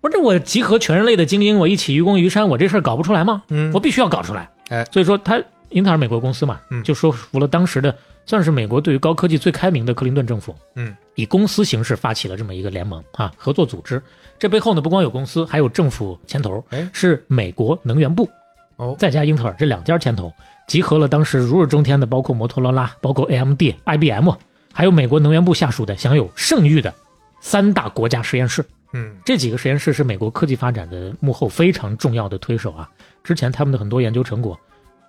[0.00, 3.42] 不是这我集合全人类的精英，我一起愚公移山，我这事儿搞不出来吗？
[3.48, 4.48] 嗯我必须要搞出来。
[4.68, 5.40] 哎所以说他
[5.70, 7.94] 英特尔美国公司嘛，嗯就说服了当时的
[8.26, 14.02] 算是美国对于高科技最开明的克林顿政府，嗯，以公司形式发起了这么一个联盟啊，合作组织。
[14.38, 18.28] 这背后呢，不光有公司，还有政府牵头，哎是美国能源部
[18.76, 20.32] 哦再加英特尔这两家牵头，
[20.66, 24.30] 集合了当时如日中天的，包括摩托罗拉、包括 AMD、IBM，
[24.72, 26.94] 还有美国能源部下属的享有盛誉的
[27.40, 28.64] 三大国家实验室。
[28.94, 32.88] 嗯这几个实验室是美国科技发展的幕后非常重要的推手啊。
[33.22, 34.58] 之前他们的很多研究成果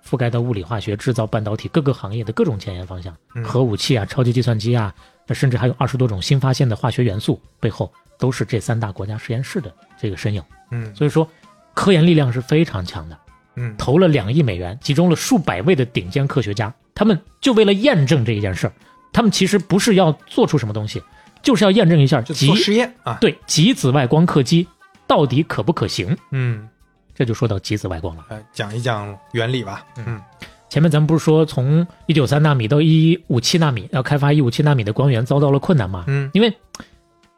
[0.04, 4.94] 覆盖到物理化学、制造、半导体各个行业的各种前沿方向，嗯核武器啊、超级计算机啊，
[5.26, 10.42] 那甚至还有二十多种新发现的化学元素，背后都是这三大国家实验室的这个身影。
[10.70, 11.28] 嗯所以说，
[11.74, 13.18] 科研力量是非常强的，
[13.56, 18.72] 嗯投了两亿美元，集中了数百位的顶尖科学家，他们就为了验证这一件事儿，
[19.12, 21.02] 他们其实不是要做出什么东西，
[21.42, 23.18] 就是要验证一下极实验啊。
[23.20, 24.66] 对极紫外光刻机
[25.06, 26.16] 到底可不可行？
[26.30, 26.68] 嗯，
[27.14, 28.24] 这就说到极紫外光了。
[28.28, 29.84] 呃，讲一讲原理吧。
[29.96, 30.20] 嗯
[30.68, 36.04] 前面咱们不是说从一九三纳米到一五七纳米要开发一五七纳米的光源遭到了困难吗？
[36.06, 36.56] 嗯因为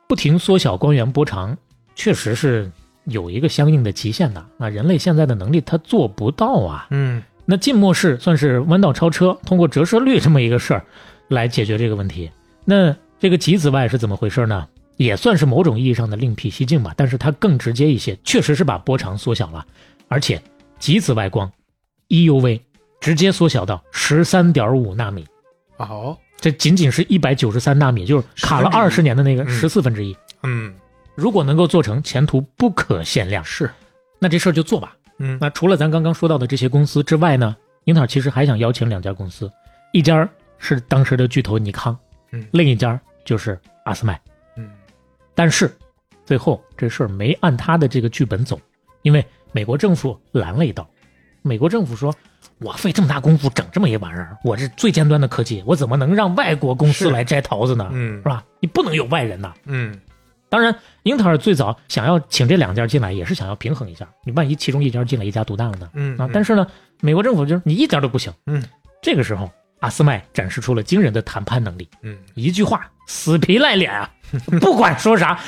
[0.06, 1.56] 不停缩小光源波长，
[1.94, 2.70] 确实是
[3.04, 4.68] 有一个相应的极限的啊。
[4.68, 6.86] 人类现在的能力它做不到啊。
[6.90, 10.84] 嗯那浸没式算是弯道超车，通过折射率这么一个事儿
[11.28, 12.30] 来解决这个问题。
[12.66, 14.68] 那这个极紫外是怎么回事呢？
[15.02, 19.66] 也算是某种意义上的另辟蹊径吧，但是它更直接一些，确实是把波长缩小了，
[20.08, 20.40] 而且
[20.78, 21.50] 极紫外光
[22.08, 22.60] EUV
[23.00, 25.26] 直接缩小到十三点五纳米，
[25.76, 30.16] 哦这仅仅是一百九十三纳米，就是卡了二十年的那个嗯十四分之一。
[30.42, 30.74] 嗯
[31.14, 33.44] 如果能够做成，前途不可限量。
[33.44, 33.70] 是
[34.18, 34.96] 那这事儿就做吧。
[35.18, 39.48] 嗯那除了咱刚刚说到的这些公司之外呢，英特尔其实还想邀请两家公司，
[39.92, 41.96] 一家是当时的巨头尼康，
[42.32, 44.20] 嗯另一家就是阿斯麦。
[45.32, 45.74] 嗯但是
[46.24, 48.60] 最后这事儿没按他的这个剧本走，
[49.02, 50.88] 因为美国政府拦了一道。
[51.44, 52.14] 美国政府说
[52.60, 57.88] ：“我费这么大功夫整这么一玩意儿，我这最尖端的科技，我怎么能让外国公司来摘桃子呢？
[57.92, 58.44] 嗯是吧？
[58.60, 59.52] 你不能有外人呐。
[59.64, 59.98] 嗯
[60.48, 60.72] 当然，
[61.02, 64.06] 英特尔最早想要请这两家进来，也是想要平衡一下。
[64.24, 65.90] 你万一其中一家进来，一家独大了呢？
[65.94, 66.64] 嗯啊，但是呢，
[67.00, 68.32] 美国政府就是你一点都不行。
[68.46, 68.62] 嗯
[69.02, 69.50] 这个时候，
[69.82, 71.88] 阿斯麦展示出了惊人的谈判能力。
[72.02, 74.10] 嗯一句话，死皮赖脸啊，
[74.60, 75.38] 不管说啥，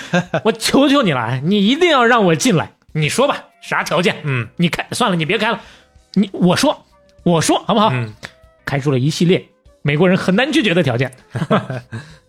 [0.45, 2.73] 我求求你了，你一定要让我进来。
[2.93, 4.17] 你说吧，啥条件？
[4.25, 5.61] 嗯你开算了，你别开了，
[6.15, 6.85] 你我说，
[7.23, 7.91] 我说好不好？
[7.93, 8.13] 嗯
[8.65, 9.47] 开出了一系列
[9.83, 11.13] 美国人很难拒绝的条件。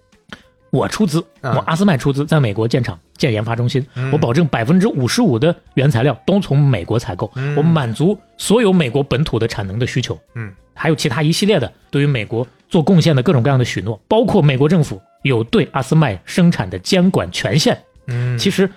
[0.75, 1.53] 我出资，啊。
[1.55, 4.11] 我阿斯麦出资，在美国建厂、建研发中心，嗯。
[4.11, 7.55] 我保证百分之五十五的原材料都从美国采购，嗯。
[7.55, 10.17] 我满足所有美国本土的产能的需求。
[10.35, 10.51] 嗯。
[10.73, 17.77] 还有其他一系列的对于美国做贡献的各种各样的许诺，包括美国政府有对阿斯麦生产的监管权限。
[18.07, 18.69] 嗯，其实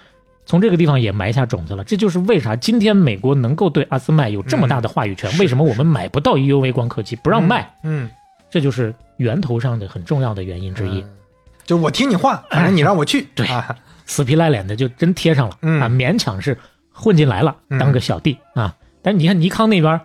[0.46, 8.08] 从这个地方也埋下种子了，这就是为啥今天美国能够对阿斯麦有这么大的话语权，嗯为什么我们买不到 EUV 光刻机不让卖，嗯。
[8.50, 11.00] 这就是源头上的很重要的原因之一。
[11.00, 11.10] 嗯
[11.68, 13.28] 就我听你话，反正你让我去。
[13.34, 13.76] 对啊，
[14.06, 16.56] 死皮赖脸的就真贴上了、嗯啊，勉强是
[16.90, 18.74] 混进来了，嗯当个小弟、啊。
[19.02, 20.00] 但是你看尼康那边，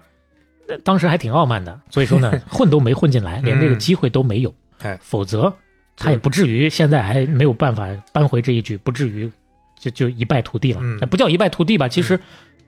[0.67, 4.49] 呃当时还挺傲慢的，所以说呢， 混都没混进来，连这个机会都没有。
[4.49, 5.53] 嗯哎否则
[5.95, 9.31] 他也不至于现在还没有办法扳回这一局，不至于
[9.79, 10.81] 就就一败涂地了。
[10.83, 12.19] 嗯哎不叫一败涂地吧，其实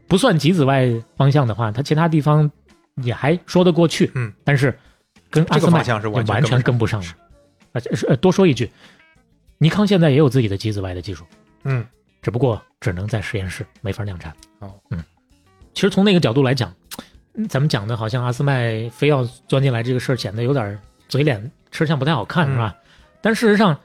[0.07, 2.49] 不算极紫外方向的话，他其他地方
[3.03, 4.09] 也还说得过去。
[4.15, 4.73] 嗯，但是
[5.29, 7.07] 跟阿斯麦这个方向是也完全跟跟不上了。
[7.75, 8.71] 而且是呃多说一句，
[9.57, 11.25] 尼康现在也有自己的机子外的技术。
[11.65, 11.85] 嗯
[12.21, 14.33] 只不过只能在实验室，没法量产。
[14.59, 15.03] 哦，嗯，
[15.73, 16.73] 其实从那个角度来讲，
[17.33, 20.79] 嗯咱们讲的好像阿斯麦非要钻进来这个事儿，显得有点
[21.09, 22.75] 嘴脸吃相不太好看，嗯是吧？
[23.21, 23.77] 但事实上，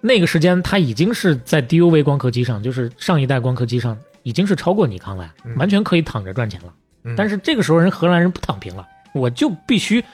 [0.00, 6.74] 那个时间他已经是在 DUV 光刻机上，就是上一代光刻机上，已经是超过尼康了，嗯完全可以躺着赚钱了。
[7.04, 10.04] 嗯，但是这个时候人荷兰人不躺平了，我就必须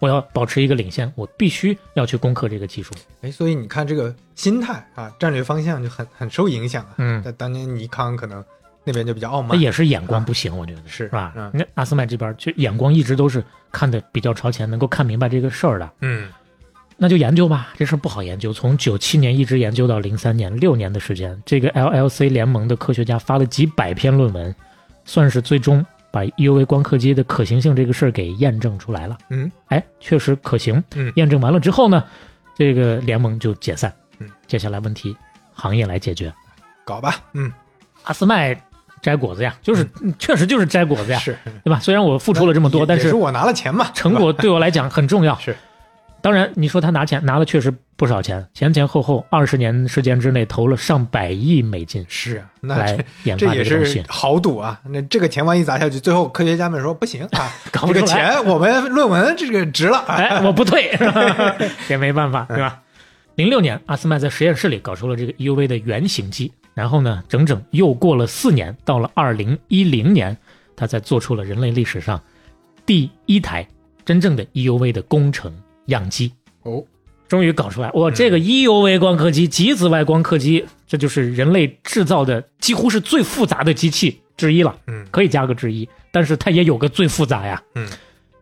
[0.00, 2.92] 我要保持一个领先，我必须要去攻克这个技术。
[3.20, 6.94] 哎，所以你看这个心态啊，战略方向就很很受影响啊。
[6.98, 8.44] 嗯在当年尼康可能
[8.82, 11.32] 那边就比较傲那慢，也是眼光不行，我觉得是是吧？
[11.36, 16.28] 嗯那阿斯麦这边就眼光一直都是看的比较朝前，能够看明白这个事儿的，嗯
[17.02, 17.72] 那就研究吧。
[17.78, 24.54] 这事儿不好研究，从九七年一直研究到零三年，六年的时间，这个 LLC 联盟的科学家发了几百篇论文，
[25.06, 29.16] 算是最终把 EUV 光刻机的可行性这个事儿给验证出来了。
[29.30, 30.82] 嗯，哎，确实可行。
[30.94, 32.04] 嗯验证完了之后呢，
[32.56, 33.92] 这个联盟就解散。
[34.18, 35.16] 嗯，接下来问题
[35.52, 36.32] 行业来解决。
[36.84, 37.52] 搞吧，嗯，
[38.04, 38.60] 阿斯麦
[39.00, 39.88] 摘果子呀，就是、
[40.18, 41.78] 确实就是摘果子呀，是对吧？
[41.80, 45.38] 虽然我付出了这么多，但是我拿了钱嘛，成果对我来讲很重要。
[45.38, 45.56] 是，
[46.22, 53.94] 当然你说他拿钱拿了确实不少钱，前前后后二十年时间之内投了上百亿美金是啊，那来这研发个东西。
[53.94, 54.80] 是，豪赌啊！
[54.88, 58.06] 那这个钱万一砸下去，最后科学家们说不行啊， 这个搞不出来。
[58.06, 60.90] 钱我们论文这个值了， 哎，我不退，
[61.88, 62.80] 也没办法，对吧？
[63.36, 70.36] 零六年，阿斯麦在实验室里搞出了这个 EUV 的原型机，然后呢，整整又过了四年，到了二零一零年，
[70.76, 72.20] 他才做出了人类历史上
[72.84, 73.66] 第一台
[74.04, 75.52] 真正的 EUV 的工程
[75.90, 76.32] 样机。
[76.62, 76.82] 哦，
[77.28, 84.76] 终于搞出来，我，这个 EUV 光刻机、极紫外光刻机，这就是人类制造的几乎是最复杂的机器之一了。
[84.86, 85.06] 嗯。
[85.10, 87.62] 可以加个之一，但是它也有个最复杂呀。
[87.74, 87.88] 嗯，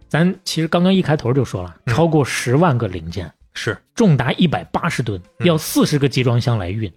[0.08, 1.94] 咱其实刚刚一开头就说了，嗯。
[1.94, 3.76] 超过十万个零件，是。
[3.94, 5.46] 重达一百八十吨，嗯。
[5.46, 6.90] 要四十个集装箱来运，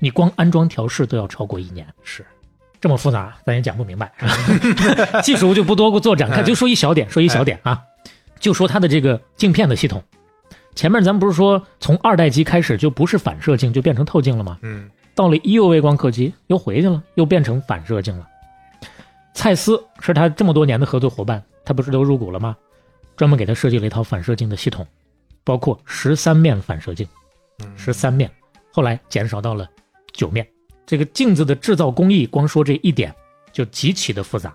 [0.00, 1.86] 你光安装调试都要超过一年。
[2.02, 2.26] 是，
[2.80, 6.44] 这么复杂，咱也讲不明白，是 吧技术就不多做展开，嗯。
[6.44, 7.80] 就说一小点，说一小点啊，
[8.38, 10.02] 就说它的这个镜片的系统。
[10.74, 14.58] 前面咱们不是说从二代机开始就不是反射镜，就变成透镜了吗？
[14.62, 18.28] 嗯到了 EUV 光刻机又回去了，又变成反射镜了。
[19.32, 22.54] 蔡司是他这么多年的合作伙伴，他不是都入股了吗？
[23.16, 24.86] 专门给他设计了一套反射镜的系统，
[25.42, 27.08] 包括十三面反射镜，
[27.60, 28.30] 嗯十三面，
[28.70, 29.66] 后来减少到了
[30.12, 30.46] 九面。
[30.84, 33.14] 这个镜子的制造工艺，光说这一点
[33.52, 34.54] 就极其的复杂。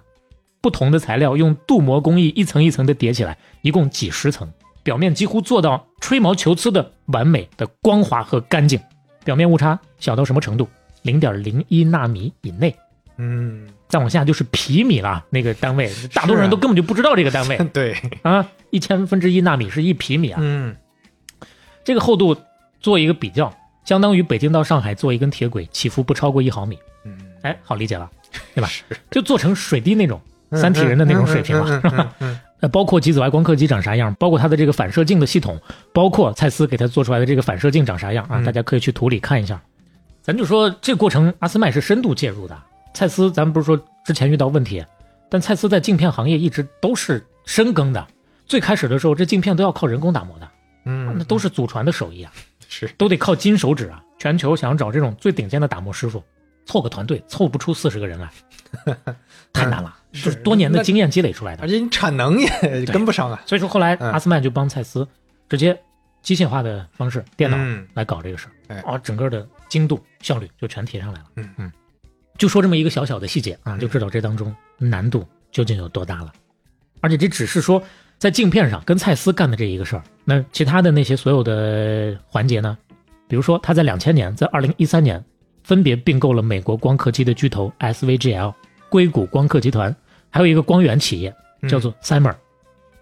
[0.61, 4.49] 不同的材料用镀膜工艺一层一层的叠起来，一共几十层，
[4.83, 8.79] 表面几乎做到吹毛求疵的完美的光滑和干净。
[9.23, 10.67] 表面误差小到什么程度？
[11.03, 12.75] 零点零一纳米以内，
[13.17, 15.25] 嗯，再往下就是皮米了。
[15.29, 18.47] 那个单位，大多数人都根本就不知道这个单位 对，啊。
[18.69, 20.39] 一千分之一纳米是一皮米啊。
[20.41, 20.75] 嗯
[21.83, 22.37] 这个厚度
[22.79, 26.77] 做一个比较，相当于北京到上海做一根铁轨，起伏不超过一毫米。
[27.03, 28.09] 嗯，哎，好理解了，
[28.55, 28.67] 对吧？
[28.67, 30.21] 是就做成水滴那种
[30.51, 35.59] 三体人的那种水平了，嗯嗯嗯嗯呃，包括极紫外光刻机长啥样，包括它的这个反射镜的系统，
[35.93, 39.59] 包括蔡司给它做出来的这个反射镜长啥样啊，嗯大家可以去图里看一下。
[40.21, 42.57] 咱就说这个过程，阿斯麦是深度介入的。
[42.93, 44.83] 蔡司，咱们不是说之前遇到问题，
[45.29, 48.05] 但蔡司在镜片行业一直都是深耕的。
[48.45, 50.47] 最开始的时候，这镜片都要靠人工打磨的，
[50.85, 52.31] 嗯，那都是祖传的手艺啊，
[52.67, 54.03] 是都得靠金手指啊。
[54.19, 56.23] 全球想要找这种最顶尖的打磨师傅，
[56.65, 58.31] 凑个团队凑不出四十个人来，
[59.53, 61.67] 太难了，是就是多年的经验积累出来的而。
[61.67, 65.07] 且你产能也跟不上啊，所以说后来嗯阿斯曼就帮蔡司
[65.49, 65.77] 直接
[66.21, 71.25] 机械化的方式，电脑嗯来搞这个事儿，哎啊，整个的精度效率就全提上来了。
[71.35, 71.71] 嗯嗯，
[72.37, 76.31] 就说这么一个小小的细节啊，就知道这当中难度究竟有多大了。
[77.01, 77.81] 而且这只是说
[78.19, 82.77] 在镜片上跟蔡司干的这一个事儿，那其他的那些所有的环节呢？
[83.27, 85.23] 比如说他在两千年，在二零一三年
[85.71, 88.53] 分别并购了美国光刻机的巨头 SVGL、
[88.89, 89.95] 硅谷光刻集团，
[90.29, 91.33] 还有一个光源企业
[91.69, 92.35] 叫做 Simer。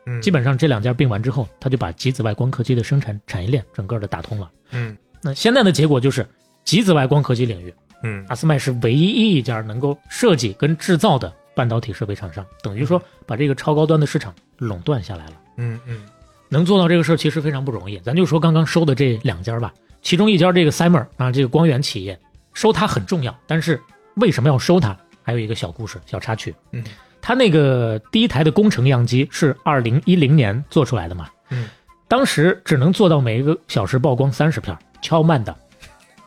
[0.06, 4.52] 嗯，基本上这两家并完之后，他就把极紫外光刻机的生产产业链整个的打通了。
[4.70, 6.24] 嗯那现在的结果就是，
[6.64, 7.74] 极紫外光刻机领域，
[8.04, 15.34] 嗯阿斯麦是唯一一家能够设计跟制造的半导体设备厂商，等于说把这个超高端的市场垄断下来了。
[15.58, 16.04] 嗯嗯
[16.50, 17.98] 能做到这个事儿其实非常不容易。
[18.02, 19.74] 咱就说刚刚收的这两家吧，
[20.04, 22.18] 其中一家这个 Simer 啊，这个光源企业
[22.54, 23.82] 收它很重要，但是
[24.16, 24.96] 为什么要收它？
[25.24, 26.56] 还有一个小故事、小插曲。
[26.72, 26.84] 嗯，
[27.22, 31.30] 它那个第一台的工程样机是二零一零年做出来的嘛？
[31.50, 31.70] 嗯，
[32.08, 35.56] 当时只能做到每一个小时曝光三十片儿，超慢的。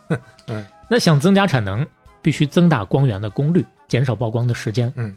[0.47, 1.85] 嗯，那想增加产能，
[2.21, 4.93] 必须增大光源的功率，减少曝光的时间。
[4.97, 5.17] 嗯，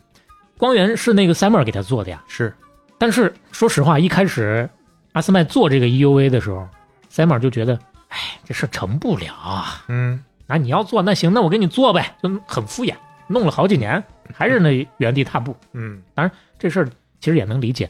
[0.58, 2.24] 光源是那个 Cymer 给他做的呀。
[2.28, 2.52] 是，
[2.98, 4.68] 但是说实话，一开始
[5.12, 6.68] 阿斯麦做这个 EUV 的时候，
[7.10, 7.78] 塞马就觉得，
[8.08, 9.84] 哎，这事成不了啊。
[9.90, 12.96] 嗯那你要做，那行，那我给你做呗，就很敷衍，
[13.28, 14.04] 弄了好几年，
[14.34, 15.56] 还是那原地踏步。
[15.74, 16.90] 嗯当然这事儿
[17.20, 17.90] 其实也能理解。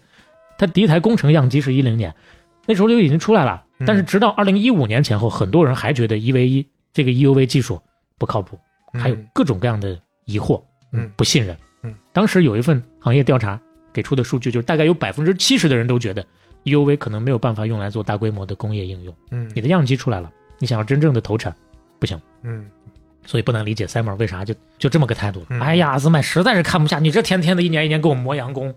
[0.58, 2.16] 他第一台工程样机是一零年，
[2.66, 7.82] 那时候就已经出来了，嗯但是直到二零一五年前后，很多人还觉得一 v 一这个 EUV 技术
[8.18, 8.58] 不靠谱，
[8.94, 10.62] 还有各种各样的疑惑，
[10.94, 11.58] 嗯不信任。
[11.84, 13.60] 嗯，当时有一份行业调查
[13.92, 16.26] 给出的数据，就是大概有百分之七十的人都觉得
[16.64, 19.14] EUV 可能没有办法用来做大规模的工业应用。
[19.32, 21.54] 嗯你的样机出来了，你想要真正的投产，
[22.00, 22.18] 不行。
[22.46, 22.66] 嗯。
[23.28, 25.44] 所以不能理解 Simon 为啥就就这么个态度。
[25.50, 25.60] 嗯。
[25.60, 28.74] 哎呀，阿斯麦实在是看不下，你这天天的一年一年给我磨洋工，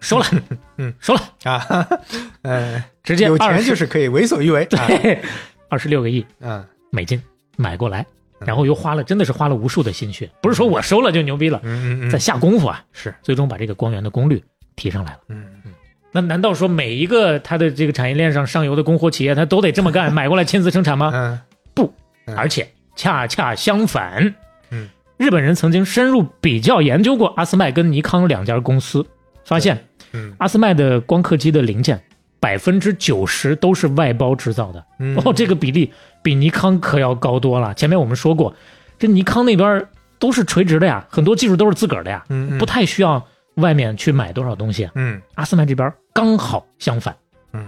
[0.00, 0.24] 收了，
[0.78, 2.00] 嗯，收了，啊，哈 哈
[2.42, 4.64] 呃，直接有钱就是可以为所欲为。
[4.64, 4.86] 啊。
[4.86, 5.20] 对，
[5.68, 6.64] 二十六个亿嗯。
[6.90, 7.22] 美金
[7.56, 8.00] 买过来，
[8.40, 8.46] 嗯。
[8.46, 13.14] 然后又花了真的是花了无数的心血，不是说我收了就牛逼了，嗯嗯嗯，在下功夫啊，是。
[13.22, 14.42] 最终把这个光源的功率
[14.76, 15.20] 提上来了。
[15.28, 15.46] 嗯
[16.12, 21.10] 那难道说每一个它的这个产业链上上游的供货企业，它都得这么干， 买过来亲自生产吗？
[21.14, 21.38] 嗯。
[21.72, 21.94] 不
[22.34, 22.68] 而且
[23.00, 24.34] 恰恰相反，
[24.68, 24.86] 嗯，
[25.16, 29.06] 日本人曾经深入比较研究过阿斯麦跟尼康两家公司，
[29.42, 30.34] 发现嗯。
[30.36, 31.98] 阿斯麦的光刻机的零件
[32.38, 35.16] 百分之九十都是外包制造的，嗯。
[35.24, 35.90] 哦，这个比例
[36.22, 37.72] 比尼康可要高多了。
[37.72, 38.54] 前面我们说过，
[38.98, 39.86] 这尼康那边
[40.18, 44.90] 都是垂直的呀，很多技术都是自个儿的呀，嗯不太需要外面去买多少东西。
[44.94, 45.22] 嗯。
[45.36, 47.16] 阿斯麦这边刚好相反，
[47.54, 47.66] 嗯。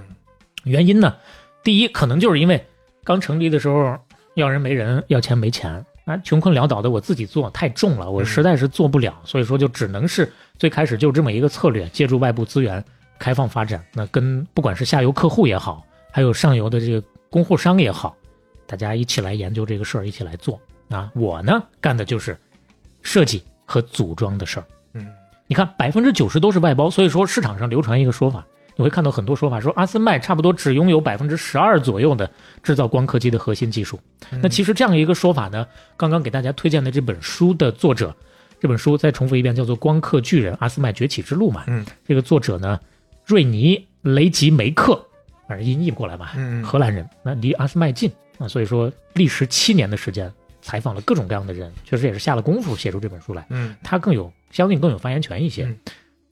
[0.65, 1.17] 原因呢，
[1.65, 2.67] 第一可能就是因为
[3.03, 3.99] 刚成立的时候
[4.35, 12.83] 要人没人，要钱没钱啊，穷困潦倒的，我自己做太重了，我实在是做不了，所以说就只能是最开始就这么一个策略，借助外部资源
[13.19, 13.85] 开放发展。
[13.93, 18.17] 那跟不管是下游客户也好，还有上游的这个供货商也好，
[18.67, 21.11] 大家一起来研究这个事儿，一起来做啊。
[21.15, 22.37] 我呢干的就是
[23.03, 24.67] 设计和组装的事儿。
[24.95, 25.07] 嗯
[25.47, 28.47] 你看，百分之九十都是外包，所以说市场上流传一个说法，
[28.77, 32.31] 你会看到很多说法说阿斯麦差不多只拥有百分之十二左右的
[32.63, 34.01] 制造光刻机的核心技术。
[34.31, 35.67] 嗯那其实这样一个说法呢，
[35.97, 38.15] 刚刚给大家推荐的这本书的作者，
[38.61, 41.65] 这本书再重复一遍，叫做《光刻巨人：阿斯麦崛起之路》嘛。
[41.67, 42.81] 嗯，这个作者呢，
[43.27, 45.05] 瑞尼·雷吉梅克，
[45.47, 50.33] 反正音译过来吧，嗯荷兰人，那离阿斯麦近啊，所以说历时七年的时间，
[50.63, 53.47] 采访了各种各样的人，确实也是下了功夫写出这本书来。
[53.51, 55.65] 嗯他更有相应更有发言权一些。
[55.65, 55.77] 嗯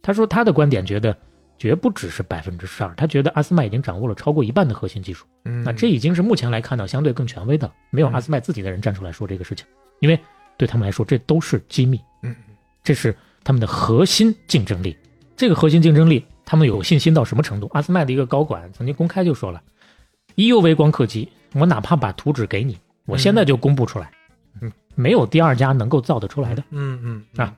[0.02, 1.14] 他说他的观点觉得
[1.60, 5.26] 绝不只是百分之十二，他觉得阿斯麦已经掌握了超过一半的核心技术。
[5.44, 8.14] 嗯，那这已经是目前来看到相对更权威的，没有嗯。
[8.14, 9.66] 阿斯麦自己的人站出来说这个事情，
[9.98, 10.18] 因为
[10.56, 12.34] 对他们来说这都是机密，嗯。
[12.82, 13.14] 这是
[13.44, 14.96] 他们的核心竞争力。
[15.36, 17.68] 这个核心竞争力，他们有信心到什么程度？
[17.74, 19.62] 阿斯麦的一个高管曾经公开就说了
[20.36, 24.10] ：“EUV 光刻机，我哪怕把图纸给你，我现在就公布出来，
[24.62, 27.24] 嗯，没有第二家能够造得出来的。”嗯嗯。
[27.36, 27.54] 啊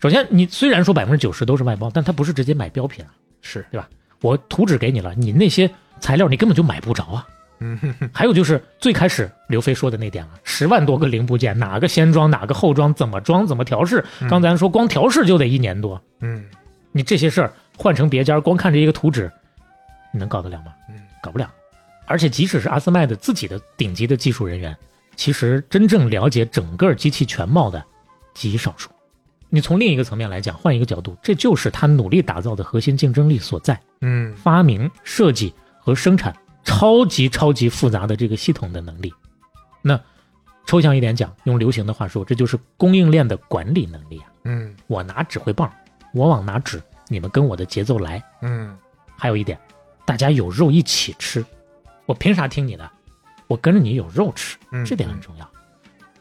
[0.00, 3.10] 首先，你虽然说百分之九十都是外包，但它不是直接买标品啊，
[3.40, 3.88] 是对吧
[4.20, 7.26] 我图纸给你了，你那些材料你根本就买不着啊。
[7.60, 16.44] 嗯哼哼还有就是最开始刘飞说的那点啊，十万多个零部件，哪个先装，哪个后装，怎么装，怎么调试，嗯刚才咱说光调试就得一年多，嗯
[16.92, 19.30] 你这些事儿换成别家，光看这一个图纸，
[20.12, 20.72] 你能搞得了吗？
[20.90, 21.50] 嗯搞不了。
[22.06, 24.76] 而且即使是阿斯麦的自己的顶级的技术人员，
[25.16, 27.82] 其实真正了解整个机器全貌的
[28.34, 28.90] 极少数。
[29.50, 33.80] 你从另一个层面来讲，换一个角度，这就是他努力打造的核心竞争力所在。
[34.00, 39.12] 嗯发明、设计和生产超级超级复杂的这个系统的能力。
[39.80, 40.00] 那
[40.66, 44.26] 抽象一点讲，用流行的话说，这就是供应链的管理能力啊！
[44.44, 45.70] 嗯我拿指挥棒，
[46.12, 48.22] 我往哪指，你们跟我的节奏来。
[48.42, 48.76] 嗯
[49.16, 49.58] 还有一点，
[50.04, 51.44] 大家有肉一起吃，
[52.06, 52.90] 我凭啥听你的？
[53.46, 55.48] 我跟着你有肉吃，嗯，这点很重要。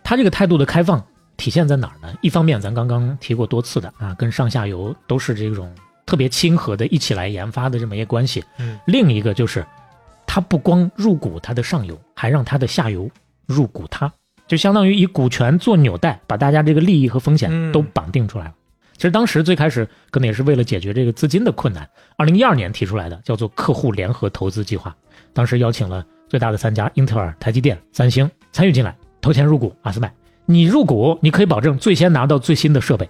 [0.03, 1.05] 他这个态度的开放
[1.38, 2.14] 体现在哪儿呢？
[2.22, 5.73] 一方面，咱刚刚提过多次的啊，跟上下游都是这种
[6.05, 8.43] 特别亲和的，一起来研发的这么一个关系。
[8.60, 9.65] 嗯另一个就是，
[10.27, 13.10] 它不光入股它的上游，还让它的下游
[13.45, 14.11] 入股它，
[14.47, 18.53] 就相当于以股权做纽带，把大家这个利益和风险嗯都绑定出来了。
[18.95, 24.95] 其实当时最开始可能也是为了解决这个资金的困难，二零一二年提出来的，叫做客户联合投资计划。
[25.34, 30.14] 当时邀请了最大的三家英特尔、台积电、三星参与进来，投钱入股阿斯麦。
[30.45, 33.09] 你入股，你可以保证最先拿到最新的设备。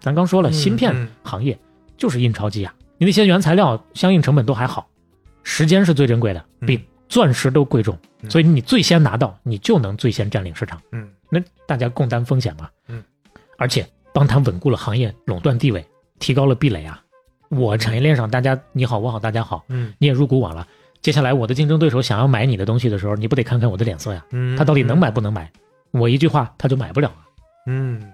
[0.00, 1.58] 咱刚说了，嗯芯片嗯行业
[1.96, 4.86] 就是印钞机啊，你那些原材料相应成本都还好，
[5.42, 10.80] 时间是最珍贵的，嗯比钻石都贵重，嗯所以你最先拿到，你就能最先占领市场。
[10.92, 12.68] 嗯那大家共担风险嘛。
[12.88, 13.02] 嗯，
[13.56, 15.84] 而且帮他稳固了行业垄断地位，
[16.18, 17.00] 提高了壁垒啊。
[17.48, 20.66] 我产业链上大家你好我好大家好，嗯你也入股我了。
[21.00, 24.24] 接下来我的竞争对手想要买你的东西的时候，你不得看看我的脸色呀？
[24.30, 25.50] 嗯，他到底能买不能买？
[25.94, 27.24] 我一句话他就买不了啊。
[27.66, 28.12] 嗯，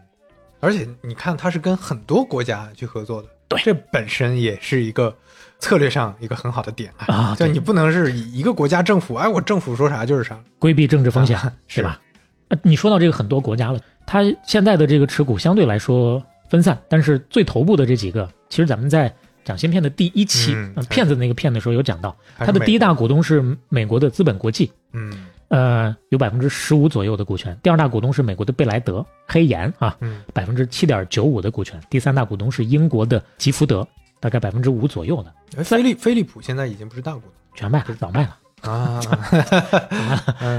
[0.61, 5.15] 而且你看，他是跟很多国家去合作的，对这本身也是一个
[5.59, 12.01] 策略上一个很好的点啊对就你不能是以一个国家政府，哎，我政府说啥就是啥，规避政治风险， 啊是吧？
[12.49, 19.13] 呃，你说到这个很多国家了，它现在的这个持股相对来说分散，但是最头部的这几个，其实咱们在
[19.45, 30.23] 讲芯片的第一期、嗯呃骗子那个片的时候有讲到，还是它的第一大股东是美国的资本国际，嗯呃，有百分之十五左右的股权；第二大股东是美国的贝莱德黑岩啊，嗯。
[30.33, 33.87] 百分之七点九五的股权；第三大股东是英国的吉福德，
[34.21, 37.31] 大概百分之五左右的，哎飞利飞利浦现在已经不是大股东。
[37.55, 39.01] 全卖了，早卖了，东啊，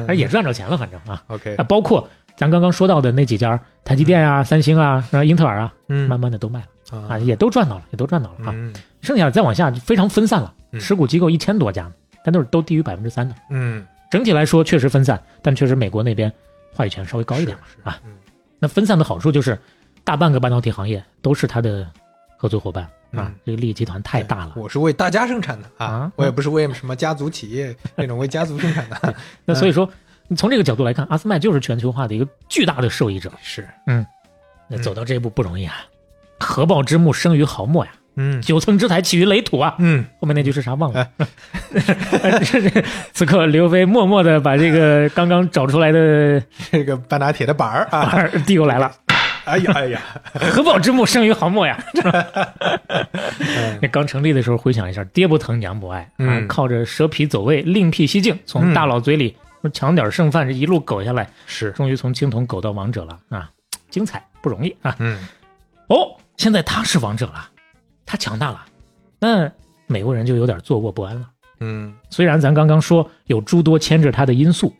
[0.13, 1.23] 也赚着钱了，反正啊。
[1.27, 2.05] OK，啊，包括
[2.35, 6.09] 咱刚刚说到的那几家，台积电啊、三星啊、然后英特尔啊，嗯。
[6.09, 8.51] 慢慢的都卖了啊，啊也都赚到了，也都赚到了啊。
[8.53, 8.73] 嗯。
[9.01, 10.79] 剩下的再往下就非常分散了，嗯。
[10.81, 11.89] 持股机构一千多家，
[12.25, 13.33] 但都是都低于百分之三的。
[13.51, 16.31] 嗯整体来说确实分散，但确实美国那边
[16.71, 17.99] 话语权稍微高一点啊。
[18.05, 18.11] 嗯
[18.59, 19.57] 那分散的好处就是，
[20.03, 21.89] 大半个半导体行业都是它的
[22.37, 24.53] 合作伙伴啊嗯，这个利益集团太大了。
[24.55, 29.15] 我是为大家生产的啊啊，我也不是为什么家族企业 那种为家族生产的。
[29.45, 29.89] 那所以说，
[30.27, 33.31] 你从这个角度来看，阿斯麦就是全球化的一个巨大的受益者。
[33.41, 34.05] 是，嗯
[34.67, 35.77] 那走到这一步不容易啊，
[36.39, 39.75] 合抱之木生于毫末呀，嗯九层之台起于垒土啊。
[39.79, 41.07] 嗯，后面那句是啥忘了？
[43.13, 48.91] 此刻刘飞默默的把这个刚刚找出来的 这个半打铁的板儿啊，儿递过来了。
[49.45, 49.99] 哎呀哎呀，
[50.51, 51.75] 合抱之木生于毫末呀！
[53.39, 59.35] 嗯那刚成立的时候，回想一下，爹不疼娘不爱啊，嗯靠着蛇皮走位，另辟蹊径，从大佬嘴里
[59.73, 63.49] 抢点剩饭，这一路苟下来，是，终于从青铜苟到王者了啊！
[63.89, 64.95] 精彩不容易啊！
[64.99, 65.17] 嗯
[65.87, 67.49] 哦，现在他是王者了，
[68.11, 68.65] 他强大了，
[69.19, 69.49] 那
[69.87, 71.29] 美国人就有点坐卧不安了。
[71.61, 74.73] 嗯，虽然咱刚刚说有诸多牵制他的因素，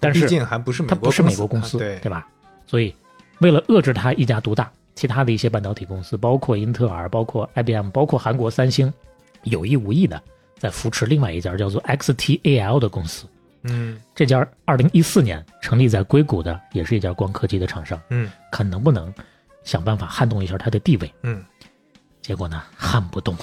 [0.00, 2.26] 但是毕竟还不是美它不是国公美国公司，啊对对吧？
[2.66, 2.92] 所以
[3.38, 8.92] 为了遏制它一家独大，其他的一些半导体公司，包括英特尔、包括 IBM、包括韩国三星，
[9.44, 10.20] 有意无意的
[10.58, 13.26] 在扶持另外一家叫做 XTAL 的公司。
[13.64, 19.14] 嗯这家二零一四年成立在硅谷的，也是一家光刻机的厂商，嗯看能不能
[19.62, 21.14] 想办法撼动一下它的地位。
[21.22, 21.44] 嗯
[22.22, 23.36] 结果呢，撼不动。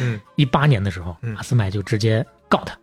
[0.00, 2.74] 嗯，一八年的时候，嗯阿斯麦就直接告他，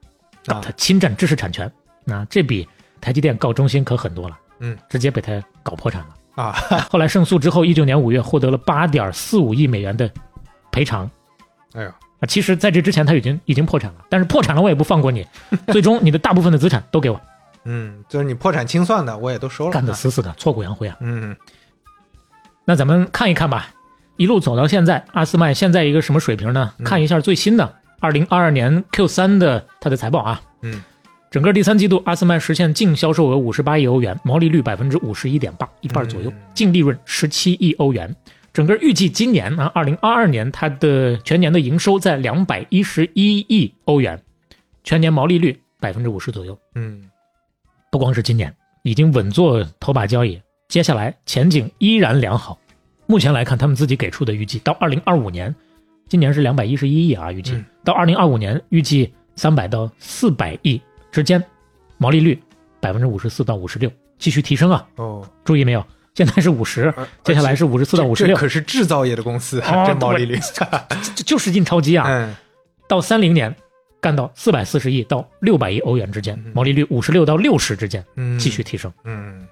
[0.45, 1.69] 告啊他侵占知识产权。
[2.05, 2.65] 那这比
[3.01, 6.15] 台积电告中兴可狠多了，嗯，直接被他搞破产了。
[6.35, 6.51] 啊，
[6.89, 10.09] 后来胜诉之后，一九年五月获得了八点四五亿美元的
[10.71, 11.09] 赔偿。
[11.73, 15.25] 哎呦，啊，其实在这之前他已经已经破产了，但是破产了我也不放过你，
[15.73, 17.19] 最终你的大部分的资产都给我，
[17.65, 20.95] 嗯，就是你破产清算的，我也都收了，干得啊死死的，挫骨扬灰啊！
[21.01, 21.35] 嗯
[22.63, 23.67] 那咱们看一看吧，
[24.17, 26.73] 一路走到现在，阿斯麦现在一个什么水平呢？
[26.79, 30.41] 嗯看一下最新的二零二二年 Q 三的它的财报啊。
[30.61, 30.81] 嗯，
[31.29, 38.13] 整个第三季度，阿斯麦实现净销售额五十八亿欧元，毛利率百分之五十一点八，一半左右嗯，净利润十七亿欧元。
[38.51, 44.19] 整个预计今年啊，二零二二年它的全年的营收在两百一十一亿欧元，
[44.83, 46.57] 全年毛利率百分之五十左右。
[46.73, 47.03] 嗯
[47.91, 52.57] 不光是今年，已经稳坐头把交椅，接下来前景依然良好。
[53.07, 55.53] 目前来看，他们自己给出的预计，到二零二五年，
[56.09, 61.41] 今年是两百一十一亿啊，预计、嗯到二零二五年预计三百到四百亿之间，
[61.97, 62.37] 毛利率
[62.81, 63.89] 百分之五十四到五十六，
[64.19, 64.85] 继续提升啊！
[64.97, 65.83] 哦，注意没有？
[66.13, 66.93] 现在是五十，
[67.23, 70.37] 接下来是五十四到五十这六，可是制造业的公司啊，哦这毛利率，
[71.15, 72.05] 这就是印钞机啊！
[72.09, 72.35] 嗯
[72.89, 73.53] 到三零年
[74.01, 78.91] 干到四百四十亿到六百亿欧元之间嗯，毛利率五十六到六十之间嗯，继续提升。
[79.03, 79.47] 嗯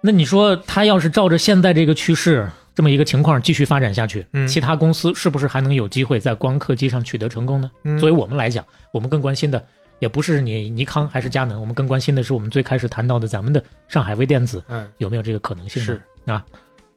[0.00, 7.70] 那你说他要是照着现在这个趋势这么一个情况继续发展下去，嗯其他公司是不是还能有机会在光刻机上取得成功呢？
[7.84, 9.64] 嗯作为我们来讲，我们更关心的
[10.00, 16.44] 也不是你尼康还是佳能，我们更关心的是我们最开始谈到的咱们的上海微电子嗯有没有这个可能性呢是啊？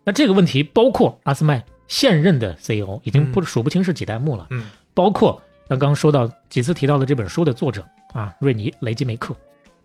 [0.03, 5.39] 那这个问题包括阿斯麦现任的 CEO 已经不数不清是几代目了，嗯包括
[5.69, 9.35] 刚刚说到几次提到的这本书的作者啊，瑞尼雷吉梅克，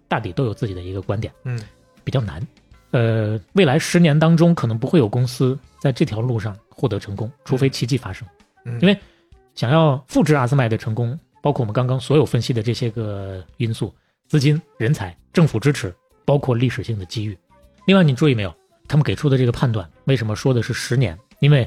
[0.08, 1.30] 大抵都有自己的一个观点。
[1.44, 1.60] 嗯
[2.04, 2.44] 比较难。
[2.92, 8.26] 呃，未来十年当中，可能不会有公司在这条路上获得成功，除非奇迹发生。
[8.64, 8.96] 嗯，因为
[9.54, 13.92] 想要复制阿斯麦的成功，包括我们刚刚所有分析的这些个因素：
[14.28, 15.94] 资金、人才、政府支持，
[16.24, 17.36] 包括历史性的机遇。
[17.86, 18.54] 另外，你注意没有？
[18.86, 21.18] 他们给出的这个判断，为什么说的是十年？
[21.40, 21.66] 因为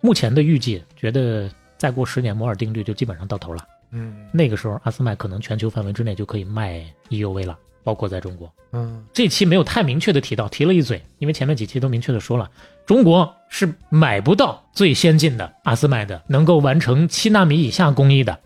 [0.00, 1.48] 目前的预计觉得
[1.78, 3.64] 再过十年，摩尔定律就基本上到头了。
[3.92, 7.56] 嗯那个时候，阿斯麦可能全球范围之内就可以卖 EUV 了，
[7.86, 8.52] 包括在中国。
[8.72, 9.04] 嗯。
[9.12, 12.50] 这期没有太明确的提到，提了一嘴，因为前面几期都明确的说了，
[12.84, 18.36] 中国是买不到最先进的阿斯麦的，能够完成七纳米以下工艺的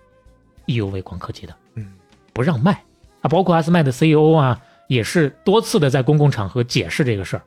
[0.66, 1.94] EUV 光刻机的，嗯。
[2.34, 2.72] 不让卖。
[3.22, 3.28] 啊。
[3.30, 7.42] 包括阿斯麦的 CEO 啊，也是多次的在公共场合解释这个事儿，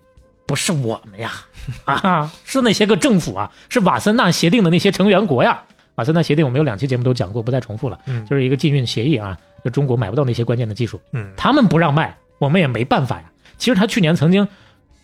[0.48, 1.32] 不是我们呀，
[1.86, 5.64] 啊，是那些个政府啊，是瓦森纳协定的那些成员国呀。
[5.96, 8.26] 瓦森纳协定我们有两期节目都讲过，不再重复了，嗯。
[8.26, 13.32] 就是一个禁运协议啊，就中国买不到那些关键的技术，嗯他们不让卖，我们也没办法呀。
[13.58, 14.48] 其实他去年曾经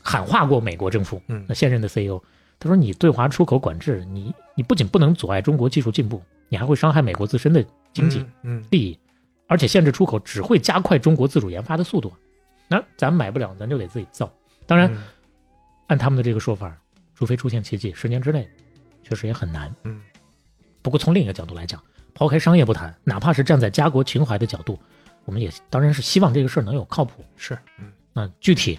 [0.01, 2.21] 喊话过美国政府，嗯那现任的 CEO，
[2.59, 7.63] 他说你对华出口管制，你你不仅不能阻碍中国技术进步，你还会伤害美国自身的
[7.93, 8.99] 经济嗯利益，
[9.47, 12.11] 而且限制出口只会加快中国自主研发的速度。
[12.67, 14.31] 那咱买不了，咱就得自己造。
[14.65, 15.03] 当然，嗯
[15.87, 16.77] 按他们的这个说法，
[17.15, 18.47] 除非出现奇迹，十年之内
[19.03, 19.73] 确实也很难。
[19.83, 20.01] 嗯
[20.81, 21.81] 不过从另一个角度来讲，
[22.13, 24.79] 抛开商业不谈，哪怕是站在家国情怀的角度，
[25.25, 27.23] 我们也当然是希望这个事儿能有靠谱。
[27.37, 28.77] 是嗯那具体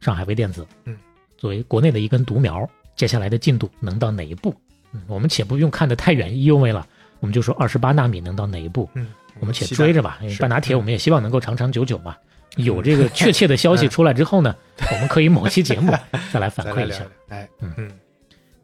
[0.00, 0.96] 上海微电子，嗯，
[1.36, 4.54] 作为国内的一根独苗，接下来的进度能到哪一步？
[4.92, 6.84] 嗯，我们且不用看得太远，意味了，
[7.20, 8.88] 我们就说二十八纳米能到哪一步？
[8.94, 9.08] 嗯，
[9.38, 10.18] 我们且追着吧。
[10.22, 12.16] 因为半打铁我们也希望能够长长久久嘛。
[12.56, 14.56] 有这个 确切的消息出来之后呢，
[14.90, 15.92] 我们可以某期节目
[16.32, 17.04] 再来反馈一下。
[17.28, 17.92] 哎，嗯嗯，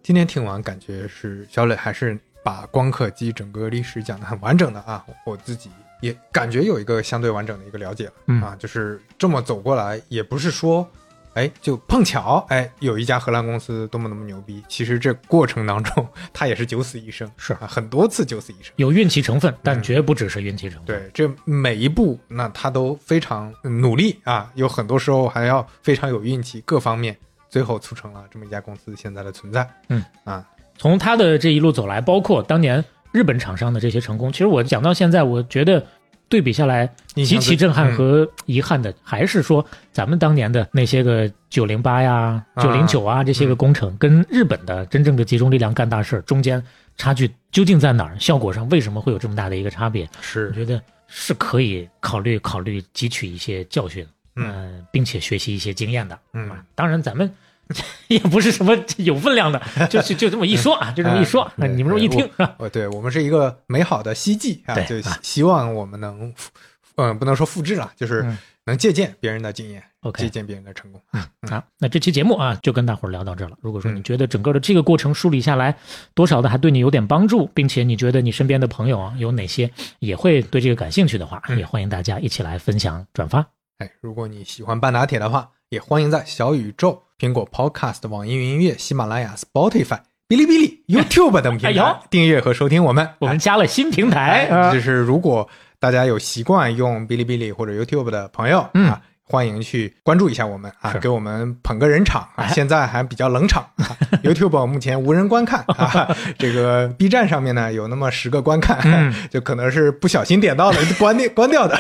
[0.03, 5.69] 今天听完感觉是小磊还是把光刻机整个历史讲得很完整的啊，我自己
[6.01, 10.89] 也感觉有一个相对完整的一个了解了、嗯啊，就是这么走过来，也不是说。
[11.35, 14.65] 哎，就碰巧，哎，有一家荷兰公司多么多么牛逼。
[14.71, 18.73] 其实这过程当中，他也是九死一生，是啊，很多次九死一生。
[18.77, 20.87] 有运气成分，但嗯绝不只是运气成分。
[20.87, 27.15] 对，这每一步，那他都非常努力啊，有很多时候还要非常有运气，各方面，
[27.51, 29.69] 最后促成了这么一家公司现在的存在。
[29.91, 30.43] 嗯啊，
[30.79, 35.85] 从他的这一路走来，包括当年日本厂商的这些成功，其实我讲到现在，我觉得
[36.29, 46.63] 对比下来，极其震撼嗯和遗憾的，还是说咱们当年的那些个九零八呀、啊九零九啊这些个工程，跟日本的真正的集中力量干大事儿中间
[46.97, 48.19] 差距究竟在哪儿？
[48.19, 50.09] 效果上为什么会有这么大的一个差别？
[50.21, 54.05] 是我觉得是可以考虑考虑汲取一些教训，
[54.35, 56.19] 嗯呃并且学习一些经验的。
[56.35, 57.33] 嗯啊，当然咱们
[58.09, 59.61] 也不是什么有分量的，
[59.91, 62.55] 就就就这么一说啊，就这么一说，哎你们这么一听对是吧？
[62.59, 66.51] 哦，对我们是一个美好的希冀啊，对就希望我们能复，
[66.97, 71.01] 嗯，不能说复制了，就是嗯能借鉴别人的经验，OK 借鉴别人的成功。
[71.49, 73.57] 好，那这期节目啊，就跟大伙儿聊到这儿了。
[73.61, 75.77] 如果说嗯你觉得整个的这个过程梳理下来，
[76.15, 79.71] 多少的还对你有点帮助，并且你觉得你身边的朋友啊有哪些
[80.01, 83.47] 也会对这个感兴趣的话，嗯也欢迎大家一起来分享转发。
[83.79, 89.99] 哎，如果你喜欢半打铁的话，也欢迎在小宇宙、苹果 Podcast、网易云音乐、喜马拉雅、Spotify、
[90.29, 93.09] 哔哩哔哩、YouTube 等平台订阅和收听我们。
[93.19, 95.49] 我们加了新平台就，是如果
[95.81, 102.45] 大家有习惯用哔哩哔哩或者 YouTube 的朋友、嗯啊，欢迎去关注一下我们啊，给我们捧个人场啊。
[102.45, 103.91] 哎现在还比较冷场、啊、
[104.23, 106.15] YouTube 目前无人观看啊。
[106.39, 111.77] 这个 B 站上面呢有那么十个观看，嗯 就可能是不小心点到的，关掉关掉的。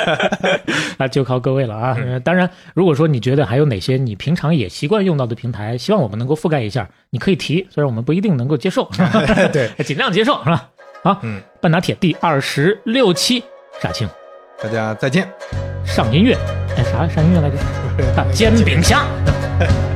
[0.98, 1.96] 那就靠各位了啊。
[2.24, 8.90] 当然，如果说你觉得还有哪些你平常也习惯用到的平台，希望我们能够覆盖一下，你可以提，虽然我们不一定能够接受，
[9.52, 10.68] 对，尽量接受是吧？
[11.04, 13.44] 好，嗯，半打铁第二十六期，
[13.80, 14.08] 杀青
[14.60, 15.28] 大家再见。
[15.84, 16.36] 上音乐，
[16.76, 17.56] 哎，啥上音乐来着？
[18.20, 19.06] 啊， 煎饼侠。